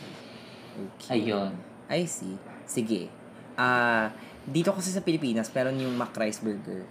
Okay. 1.01 1.25
Ayun. 1.25 1.57
I 1.89 2.05
see. 2.05 2.37
Sige. 2.69 3.09
Ah, 3.57 4.13
dito 4.45 4.69
kasi 4.77 4.93
sa 4.93 5.01
Pilipinas, 5.01 5.49
meron 5.57 5.81
yung 5.81 5.97
McRice 5.97 6.45
Burger. 6.45 6.85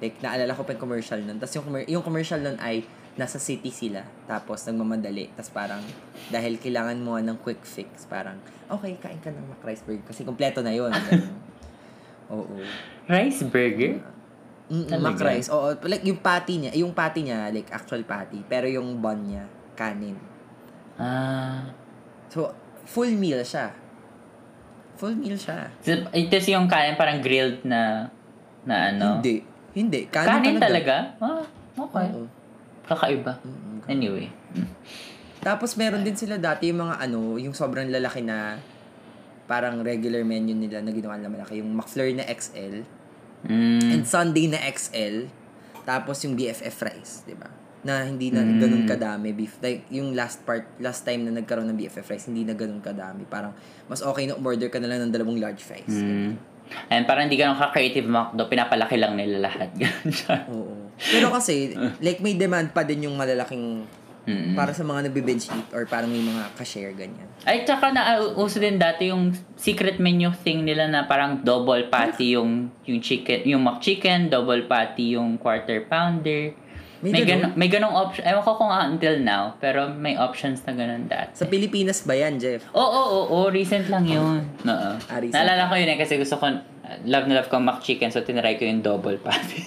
Like, 0.00 0.16
naalala 0.24 0.56
ko 0.56 0.64
pa 0.64 0.72
yung 0.72 0.82
commercial 0.88 1.20
nun. 1.20 1.36
Tapos 1.36 1.52
yung, 1.60 1.66
commer- 1.68 1.88
yung 1.88 2.04
commercial 2.04 2.40
nun 2.40 2.56
ay 2.64 2.88
nasa 3.16 3.40
city 3.40 3.72
sila. 3.72 4.04
Tapos 4.28 4.64
nagmamadali. 4.68 5.32
Tapos 5.32 5.52
parang, 5.52 5.82
dahil 6.28 6.60
kailangan 6.60 6.96
mo 7.00 7.16
ng 7.16 7.40
quick 7.40 7.64
fix, 7.64 8.04
parang, 8.06 8.36
okay, 8.68 8.96
kain 9.00 9.20
ka 9.20 9.32
ng 9.32 9.56
McRice 9.56 9.82
Burger. 9.84 10.04
Kasi 10.08 10.22
kompleto 10.22 10.60
na 10.60 10.72
yun. 10.76 10.92
Oo. 12.32 12.60
Rice 13.06 13.46
burger? 13.46 14.02
Mm? 14.66 14.98
McRice. 14.98 15.48
Oo. 15.54 15.78
Like, 15.86 16.02
yung 16.02 16.18
patty 16.18 16.54
niya, 16.58 16.72
yung 16.74 16.92
patty 16.92 17.22
niya, 17.22 17.54
like, 17.54 17.70
actual 17.70 18.02
patty. 18.02 18.42
Pero 18.50 18.66
yung 18.66 18.98
bun 18.98 19.22
niya, 19.22 19.46
kanin. 19.78 20.18
Ah. 20.98 21.70
So, 22.28 22.50
full 22.82 23.14
meal 23.14 23.46
siya. 23.46 23.70
Full 24.98 25.14
meal 25.14 25.38
siya. 25.38 25.70
So, 25.84 25.92
ito 26.10 26.34
yung 26.50 26.66
kanin 26.66 26.98
parang 26.98 27.22
grilled 27.22 27.62
na 27.62 28.10
na 28.66 28.90
ano. 28.90 29.22
Hindi. 29.22 29.46
Hindi. 29.76 30.00
Kanin, 30.10 30.26
Kanin 30.26 30.56
talaga. 30.58 30.96
talaga? 31.14 31.22
Ah, 31.22 31.44
okay. 31.78 32.06
Oo. 32.10 32.26
Kakaiba. 32.86 33.38
Anyway. 33.86 34.30
Tapos 35.42 35.78
meron 35.78 36.02
din 36.02 36.14
sila 36.14 36.38
dati 36.38 36.70
yung 36.70 36.82
mga 36.82 36.98
ano, 36.98 37.38
yung 37.38 37.54
sobrang 37.54 37.86
lalaki 37.86 38.22
na 38.22 38.58
parang 39.46 39.78
regular 39.78 40.26
menu 40.26 40.58
nila 40.58 40.82
na 40.82 40.90
ginawa 40.90 41.14
nila 41.14 41.30
malaki. 41.30 41.62
Yung 41.62 41.70
McFlurry 41.70 42.18
na 42.18 42.26
XL 42.26 42.82
Mm. 43.46 43.94
and 43.94 44.02
Sunday 44.02 44.50
na 44.50 44.58
XL. 44.58 45.30
Tapos 45.86 46.18
yung 46.26 46.34
BFF 46.34 46.74
fries, 46.74 47.22
di 47.22 47.38
ba? 47.38 47.46
Na 47.86 48.02
hindi 48.02 48.34
na 48.34 48.42
Mm. 48.42 48.58
ganun 48.58 48.84
kadami 48.90 49.30
beef. 49.30 49.62
Like, 49.62 49.86
yung 49.86 50.18
last 50.18 50.42
part, 50.42 50.66
last 50.82 51.06
time 51.06 51.22
na 51.22 51.30
nagkaroon 51.30 51.70
ng 51.70 51.78
BFF 51.78 52.02
fries, 52.02 52.26
hindi 52.26 52.42
na 52.42 52.58
ganun 52.58 52.82
kadami. 52.82 53.22
Parang, 53.22 53.54
mas 53.86 54.02
okay 54.02 54.26
na 54.26 54.34
umorder 54.34 54.66
ka 54.66 54.82
na 54.82 54.90
lang 54.90 54.98
ng 55.06 55.12
dalawang 55.14 55.38
large 55.38 55.62
fries. 55.62 55.86
Mm. 55.86 56.34
And 56.90 57.06
parang 57.06 57.30
hindi 57.30 57.38
ganun 57.38 57.58
ka-creative 57.58 58.06
McDo, 58.06 58.46
pinapalaki 58.46 58.98
lang 58.98 59.14
nila 59.14 59.46
lahat. 59.46 59.70
Oo. 60.52 60.90
Pero 60.96 61.30
kasi, 61.30 61.74
like, 62.00 62.18
may 62.20 62.34
demand 62.34 62.72
pa 62.72 62.82
din 62.82 63.06
yung 63.06 63.16
malalaking 63.16 63.86
Mm. 64.26 64.58
para 64.58 64.74
sa 64.74 64.82
mga 64.82 65.06
nagbe-bench 65.06 65.46
eat 65.54 65.68
or 65.70 65.86
parang 65.86 66.10
may 66.10 66.18
mga 66.18 66.50
ka-share 66.58 66.90
ganyan. 66.98 67.30
Ay, 67.46 67.62
tsaka 67.62 67.94
na 67.94 68.18
uh, 68.18 68.34
uso 68.34 68.58
din 68.58 68.74
dati 68.74 69.14
yung 69.14 69.30
secret 69.54 70.02
menu 70.02 70.34
thing 70.42 70.66
nila 70.66 70.90
na 70.90 71.06
parang 71.06 71.46
double 71.46 71.86
patty 71.86 72.34
yung 72.34 72.66
yung 72.90 72.98
chicken, 72.98 73.46
yung 73.46 73.62
McChicken, 73.62 74.26
double 74.26 74.66
patty 74.66 75.14
yung 75.14 75.38
quarter 75.38 75.86
pounder. 75.86 76.58
May 76.96 77.12
May, 77.12 77.24
ganun? 77.24 77.50
may 77.54 77.68
ganong 77.68 77.92
option. 77.92 78.24
Ewan 78.24 78.40
ko 78.40 78.56
kung 78.56 78.72
until 78.72 79.20
now, 79.20 79.52
pero 79.56 79.86
may 79.86 80.16
options 80.16 80.64
na 80.64 80.72
ganun 80.72 81.04
dati. 81.04 81.36
Sa 81.36 81.44
Pilipinas 81.44 82.00
ba 82.02 82.12
yan, 82.12 82.40
Jeff? 82.40 82.64
Oo, 82.70 82.80
oo, 82.80 83.20
oo, 83.28 83.38
recent 83.48 83.86
lang 83.86 84.08
yun. 84.08 84.40
Oo. 84.64 84.90
Ah, 84.96 85.18
recent. 85.18 85.36
Naalala 85.36 85.68
ko 85.68 85.76
yun 85.76 85.92
eh, 85.92 85.98
kasi 85.98 86.16
gusto 86.16 86.36
ko, 86.36 86.48
love 87.04 87.26
na 87.26 87.36
love 87.36 87.48
ko 87.48 87.58
McChicken, 87.58 88.08
so 88.08 88.20
tinry 88.20 88.56
ko 88.56 88.64
yung 88.64 88.80
double 88.80 89.20
patty. 89.20 89.60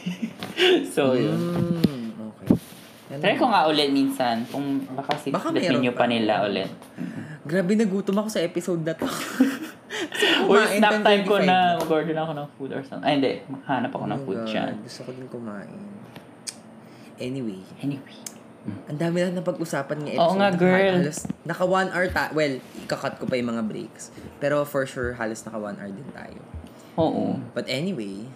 so, 0.93 1.13
yun. 1.13 1.37
Mm, 1.37 2.09
okay. 2.33 2.47
Yan 3.09 3.17
Try 3.21 3.33
ko 3.37 3.45
nga 3.45 3.65
ulit 3.65 3.89
minsan, 3.89 4.45
kung 4.47 4.81
baka 4.89 5.13
secret 5.13 5.37
Baka 5.37 5.49
menu 5.53 5.93
pa. 5.93 6.01
pa 6.01 6.05
nila 6.05 6.45
ulit. 6.45 6.69
Grabe, 7.45 7.73
nagutom 7.73 8.17
ako 8.17 8.29
sa 8.29 8.41
episode 8.41 8.81
na 8.81 8.93
to. 8.93 9.05
Uy, 10.49 10.61
snap 10.77 11.01
time 11.01 11.23
ko 11.25 11.37
10:25 11.37 11.45
na 11.45 11.77
mag-order 11.77 12.15
ako 12.15 12.31
ng 12.33 12.47
food 12.55 12.71
or 12.73 12.81
something. 12.81 13.05
Ay, 13.05 13.13
hindi. 13.17 13.33
Hanap 13.65 13.91
ako 13.91 14.05
ng 14.07 14.17
Oh 14.17 14.25
food 14.25 14.39
God, 14.41 14.49
dyan. 14.49 14.73
Gusto 14.81 15.01
ko 15.05 15.09
din 15.13 15.27
kumain. 15.29 15.69
Anyway, 17.19 17.59
Anyway. 17.79 18.17
ang 18.87 18.97
dami 18.97 19.21
na 19.21 19.35
napag-usapan 19.35 19.95
ng 19.99 20.07
episode. 20.09 20.23
Oo 20.25 20.35
nga, 20.35 20.49
na 20.49 20.55
girl. 20.55 20.95
Halos, 20.99 21.19
naka 21.43 21.63
one 21.63 21.89
hour 21.89 22.07
ta 22.07 22.29
Well, 22.29 22.59
ikakat 22.79 23.17
ko 23.17 23.25
pa 23.25 23.35
yung 23.35 23.49
mga 23.49 23.63
breaks. 23.65 24.11
Pero 24.37 24.63
for 24.63 24.83
sure, 24.83 25.15
halos 25.15 25.43
naka 25.43 25.57
one 25.57 25.75
hour 25.75 25.89
din 25.89 26.09
tayo. 26.11 26.39
Oo. 26.95 27.39
But 27.51 27.67
anyway, 27.67 28.27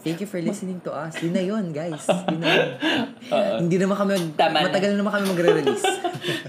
thank 0.00 0.18
you 0.18 0.26
for 0.26 0.38
listening 0.38 0.82
to 0.82 0.90
us. 0.90 1.14
Yun 1.18 1.32
na 1.32 1.42
yun, 1.42 1.70
guys. 1.70 2.02
Yun 2.28 2.38
na 2.38 2.48
yun. 2.48 2.68
Hindi 3.64 3.76
naman 3.76 3.96
kami, 3.96 4.10
mag- 4.14 4.34
Tama 4.36 4.56
na. 4.56 4.64
matagal 4.66 4.88
na 4.92 4.98
naman 4.98 5.12
kami 5.12 5.24
magre-release. 5.28 5.86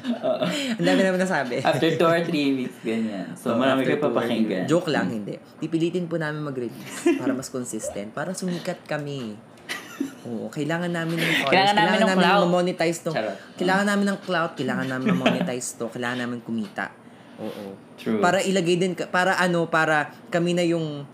ang 0.78 0.86
dami 0.86 1.02
naman 1.02 1.20
nasabi. 1.20 1.62
After 1.62 1.90
two 1.92 2.06
or 2.08 2.22
three 2.24 2.50
weeks, 2.56 2.78
ganyan. 2.82 3.34
So, 3.34 3.54
Oo, 3.54 3.58
marami 3.58 3.86
kayo 3.86 3.98
papakinggan. 4.00 4.66
Joke 4.66 4.90
lang, 4.90 5.10
hindi. 5.10 5.38
Pipilitin 5.58 6.06
po 6.06 6.18
namin 6.18 6.42
mag-release 6.42 7.16
para 7.16 7.32
mas 7.32 7.48
consistent. 7.48 8.10
Para 8.12 8.34
sumikat 8.34 8.82
kami. 8.84 9.38
Oo, 10.30 10.46
kailangan 10.52 10.92
namin 10.92 11.18
ng 11.18 11.34
followers. 11.42 11.54
Kailangan 11.54 11.76
namin 11.76 12.00
ng 12.00 12.12
clout. 12.14 12.42
ma-monetize 12.46 13.00
to. 13.02 13.12
Charot. 13.12 13.36
Kailangan 13.58 13.86
namin 13.88 14.06
ng 14.12 14.20
clout. 14.24 14.52
Kailangan 14.56 14.88
namin 14.88 15.08
ma-monetize 15.16 15.68
to. 15.80 15.86
Kailangan 15.90 16.18
namin 16.28 16.40
kumita. 16.44 16.86
Oo. 17.40 17.66
True. 17.96 18.20
Para 18.20 18.44
ilagay 18.44 18.76
din, 18.80 18.94
para 18.96 19.40
ano, 19.40 19.68
para 19.68 20.12
kami 20.30 20.56
na 20.56 20.64
yung, 20.64 21.08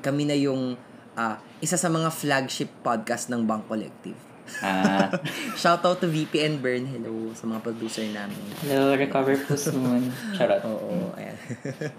kami 0.00 0.24
na 0.24 0.36
yung, 0.36 0.76
ah, 1.16 1.40
isa 1.60 1.76
sa 1.80 1.88
mga 1.88 2.12
flagship 2.12 2.68
podcast 2.84 3.32
ng 3.32 3.44
Bang 3.48 3.64
Collective. 3.64 4.33
Ah. 4.60 5.10
Shoutout 5.60 5.98
to 6.02 6.06
VPN 6.06 6.62
Burn. 6.62 6.86
Hello 6.86 7.32
sa 7.34 7.48
mga 7.48 7.60
producer 7.64 8.04
namin. 8.06 8.38
Hello, 8.62 8.94
recover 8.94 9.34
po 9.40 9.58
soon. 9.58 10.12
Charot. 10.36 10.62
Oo, 10.70 11.10
ayan. 11.18 11.36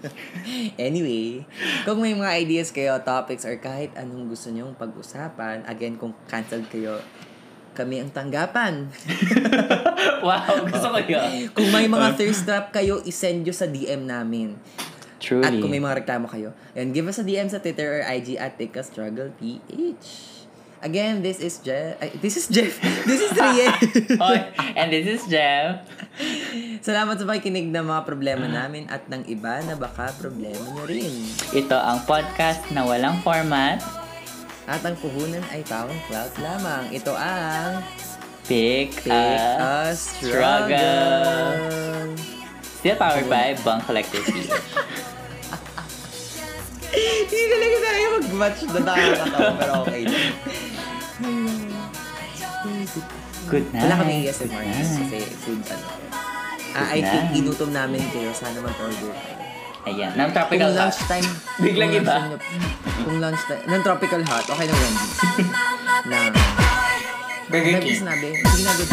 anyway, 0.88 1.44
kung 1.84 2.00
may 2.00 2.16
mga 2.16 2.32
ideas 2.40 2.72
kayo, 2.72 2.96
topics, 3.02 3.44
or 3.44 3.58
kahit 3.60 3.92
anong 3.98 4.30
gusto 4.30 4.48
nyong 4.48 4.78
pag-usapan, 4.78 5.66
again, 5.68 6.00
kung 6.00 6.16
canceled 6.30 6.68
kayo, 6.72 7.02
kami 7.76 8.00
ang 8.00 8.08
tanggapan. 8.08 8.88
wow, 10.24 10.64
gusto 10.64 10.88
ko 10.96 11.00
yun. 11.04 11.52
kung 11.52 11.68
may 11.68 11.84
mga 11.84 12.16
thirst 12.16 12.48
trap 12.48 12.72
kayo, 12.72 13.04
isend 13.04 13.44
nyo 13.44 13.52
sa 13.52 13.68
DM 13.68 14.08
namin. 14.08 14.56
Truly. 15.20 15.44
At 15.44 15.52
kung 15.56 15.72
may 15.72 15.80
mga 15.80 16.04
reklamo 16.04 16.28
kayo, 16.28 16.52
and 16.76 16.92
give 16.92 17.08
us 17.08 17.20
a 17.20 17.24
DM 17.24 17.48
sa 17.48 17.60
Twitter 17.60 18.00
or 18.00 18.02
IG 18.04 18.36
at 18.36 18.56
Tika 18.60 18.84
Struggle 18.84 19.32
PH. 19.40 20.35
Again, 20.86 21.18
this 21.18 21.42
is 21.42 21.58
Jeff. 21.66 21.98
Ay, 21.98 22.14
this 22.22 22.38
is 22.38 22.46
Jeff. 22.46 22.78
This 23.10 23.18
is 23.18 23.34
Riel. 23.34 23.74
And 24.78 24.94
this 24.94 25.18
is 25.18 25.26
Jeff. 25.26 25.82
Salamat 26.78 27.18
sa 27.18 27.26
pakikinig 27.26 27.74
ng 27.74 27.90
mga 27.90 28.06
problema 28.06 28.46
namin 28.46 28.86
at 28.86 29.02
ng 29.10 29.26
iba 29.26 29.66
na 29.66 29.74
baka 29.74 30.14
problema 30.14 30.62
nyo 30.62 30.86
rin. 30.86 31.26
Ito 31.50 31.74
ang 31.74 32.06
podcast 32.06 32.70
na 32.70 32.86
walang 32.86 33.18
format. 33.26 33.82
At 34.70 34.86
ang 34.86 34.94
puhunan 35.02 35.42
ay 35.50 35.66
pawang 35.66 35.98
cloud 36.06 36.30
lamang. 36.38 36.94
Ito 36.94 37.18
ang 37.18 37.82
Pick, 38.46 39.02
Pick 39.02 39.10
a 39.10 39.58
a 39.58 39.74
struggle. 39.90 42.14
Still 42.62 42.94
powered 42.94 43.26
by 43.26 43.58
Bang 43.66 43.82
Collective 43.82 44.22
PH. 44.22 44.54
Hindi 46.96 47.40
talaga 47.50 47.76
tayo 47.82 48.04
mag-match 48.22 48.60
na 48.70 48.80
nakakatawa, 48.86 49.50
pero 49.58 49.72
okay. 49.82 50.06
Good 53.46 53.66
night. 53.72 53.82
Wala 53.82 53.94
kami 53.96 54.28
ASMR 54.28 54.62
kasi 54.68 55.04
food 55.40 55.62
ano. 55.64 55.86
Ah, 56.76 56.92
I 56.92 57.00
think 57.00 57.40
inutom 57.40 57.72
namin 57.72 58.04
kayo. 58.12 58.28
Sana 58.36 58.60
mag-order 58.60 59.08
kayo. 59.08 59.34
Ayan. 59.86 60.12
Nang 60.12 60.28
Kung 60.28 60.36
tropical 60.36 60.70
hot. 60.74 60.90
lunchtime, 60.90 61.28
Biglang 61.62 61.88
kung 61.88 62.02
iba. 62.02 62.14
lunchtime 62.18 62.66
Kung 63.00 63.16
lunchtime, 63.22 63.62
ng 63.64 63.82
tropical 63.82 64.22
hot, 64.26 64.44
okay 64.44 64.66
na 64.66 64.74
Wendy's. 64.74 65.14
na, 66.10 66.18
Burger 67.46 67.78
King. 67.78 67.98
sinabi, 68.02 68.28
na 68.34 68.72
good 68.74 68.90